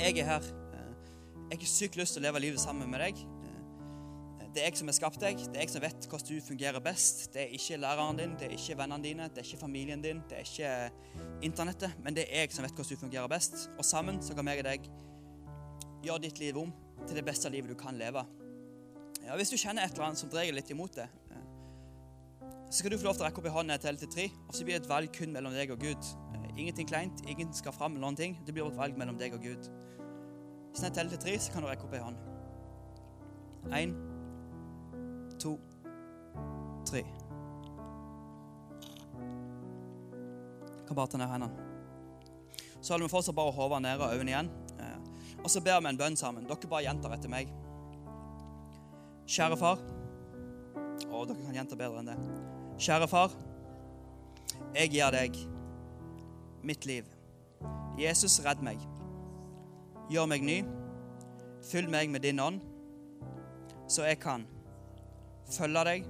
jeg 0.00 0.18
er 0.18 0.30
her. 0.32 0.52
Jeg 1.52 1.58
har 1.60 1.68
sykt 1.70 1.96
lyst 1.96 2.16
til 2.16 2.24
å 2.24 2.26
leve 2.26 2.40
livet 2.42 2.60
sammen 2.60 2.90
med 2.90 2.98
deg. 2.98 3.20
Det 4.54 4.62
er 4.62 4.68
jeg 4.70 4.78
som 4.78 4.86
har 4.90 4.94
skapt 4.94 5.18
deg. 5.18 5.40
Det 5.50 5.58
er 5.58 5.64
jeg 5.64 5.72
som 5.72 5.82
vet 5.82 6.04
hvordan 6.06 6.28
du 6.28 6.44
fungerer 6.46 6.82
best. 6.82 7.24
Det 7.34 7.42
er 7.42 7.54
ikke 7.56 7.78
læreren 7.82 8.20
din, 8.20 8.36
det 8.38 8.46
er 8.46 8.54
ikke 8.54 8.76
vennene 8.78 9.02
dine, 9.02 9.26
det 9.34 9.42
er 9.42 9.48
ikke 9.48 9.62
familien 9.64 10.04
din, 10.04 10.20
det 10.30 10.38
er 10.38 10.46
ikke 10.46 11.40
internettet. 11.48 11.96
Men 12.04 12.14
det 12.14 12.28
er 12.28 12.44
jeg 12.44 12.54
som 12.54 12.62
vet 12.62 12.76
hvordan 12.76 12.94
du 12.94 13.02
fungerer 13.02 13.32
best. 13.32 13.66
Og 13.74 13.84
sammen 13.88 14.22
så 14.22 14.36
kan 14.38 14.52
jeg 14.52 14.62
og 14.62 14.68
deg 14.68 14.86
gjøre 16.06 16.22
ditt 16.28 16.38
liv 16.38 16.60
om 16.62 16.70
til 17.02 17.18
det 17.18 17.26
beste 17.26 17.50
livet 17.50 17.74
du 17.74 17.78
kan 17.80 17.98
leve. 17.98 18.22
Ja, 19.24 19.34
hvis 19.40 19.50
du 19.50 19.58
kjenner 19.58 19.82
et 19.82 19.96
eller 19.96 20.12
annet 20.12 20.22
som 20.22 20.30
dreier 20.30 20.54
litt 20.54 20.70
imot 20.70 21.00
det, 21.00 21.08
så 22.70 22.78
skal 22.78 22.94
du 22.94 22.98
få 22.98 23.08
lov 23.08 23.18
til 23.18 23.24
å 23.24 23.28
rekke 23.28 23.42
opp 23.42 23.50
i 23.50 23.54
hånden 23.54 23.82
til 23.82 23.98
til 23.98 24.14
tre, 24.14 24.30
og 24.46 24.54
så 24.54 24.64
blir 24.66 24.78
det 24.78 24.84
et 24.84 24.90
valg 24.90 25.10
kun 25.14 25.34
mellom 25.34 25.54
deg 25.54 25.74
og 25.74 25.82
Gud. 25.82 26.14
Ingenting 26.54 26.86
kleint, 26.86 27.26
ingen 27.26 27.50
skal 27.54 27.74
fram 27.74 27.96
eller 27.96 28.06
noen 28.06 28.18
ting. 28.18 28.38
Det 28.46 28.54
blir 28.54 28.68
et 28.68 28.78
valg 28.78 28.94
mellom 28.98 29.18
deg 29.18 29.34
og 29.34 29.42
Gud. 29.42 29.66
Hvis 30.70 30.86
jeg 30.86 30.94
teller 30.94 31.16
til 31.16 31.22
tre, 31.26 31.38
så 31.42 31.54
kan 31.54 31.64
du 31.64 31.70
rekke 31.70 31.86
opp 31.88 31.94
i 31.98 32.02
hånden. 32.02 32.30
Én 33.74 34.13
tre. 36.94 37.04
Jeg 40.74 40.86
kan 40.88 40.98
bare 40.98 41.10
ta 41.10 41.20
ned 41.20 41.32
hendene. 41.32 41.70
Så 42.80 42.92
holder 42.92 43.08
vi 43.08 43.12
fortsatt 43.14 43.36
bare 43.36 43.54
hodet 43.56 43.82
nede 43.82 44.04
og 44.04 44.14
øynene 44.14 44.30
igjen. 44.32 44.50
Eh, 44.78 44.98
og 45.42 45.50
så 45.50 45.62
ber 45.64 45.80
vi 45.80 45.90
en 45.90 46.00
bønn 46.00 46.16
sammen. 46.20 46.46
Dere 46.48 46.70
bare 46.70 46.86
gjentar 46.86 47.16
etter 47.16 47.32
meg. 47.32 47.50
Kjære 49.24 49.56
far 49.56 49.80
Å, 51.08 51.22
dere 51.24 51.40
kan 51.40 51.56
gjenta 51.56 51.76
bedre 51.78 52.02
enn 52.02 52.10
det. 52.10 52.16
Kjære 52.84 53.08
far. 53.08 53.34
Jeg 54.74 54.92
gir 54.92 55.14
deg 55.14 55.38
mitt 56.66 56.86
liv. 56.88 57.08
Jesus, 57.98 58.40
redd 58.44 58.62
meg. 58.66 58.82
Gjør 60.12 60.28
meg 60.30 60.44
ny. 60.44 60.58
Fyll 61.64 61.88
meg 61.88 62.10
med 62.12 62.20
din 62.26 62.40
ånd, 62.42 62.60
så 63.88 64.04
jeg 64.04 64.18
kan 64.20 64.44
følge 65.48 65.84
deg, 65.88 66.08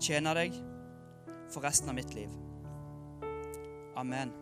tjene 0.00 0.34
deg 0.36 0.56
for 1.50 1.64
resten 1.66 1.90
av 1.92 1.98
mitt 1.98 2.14
liv. 2.16 2.30
Amen. 4.00 4.39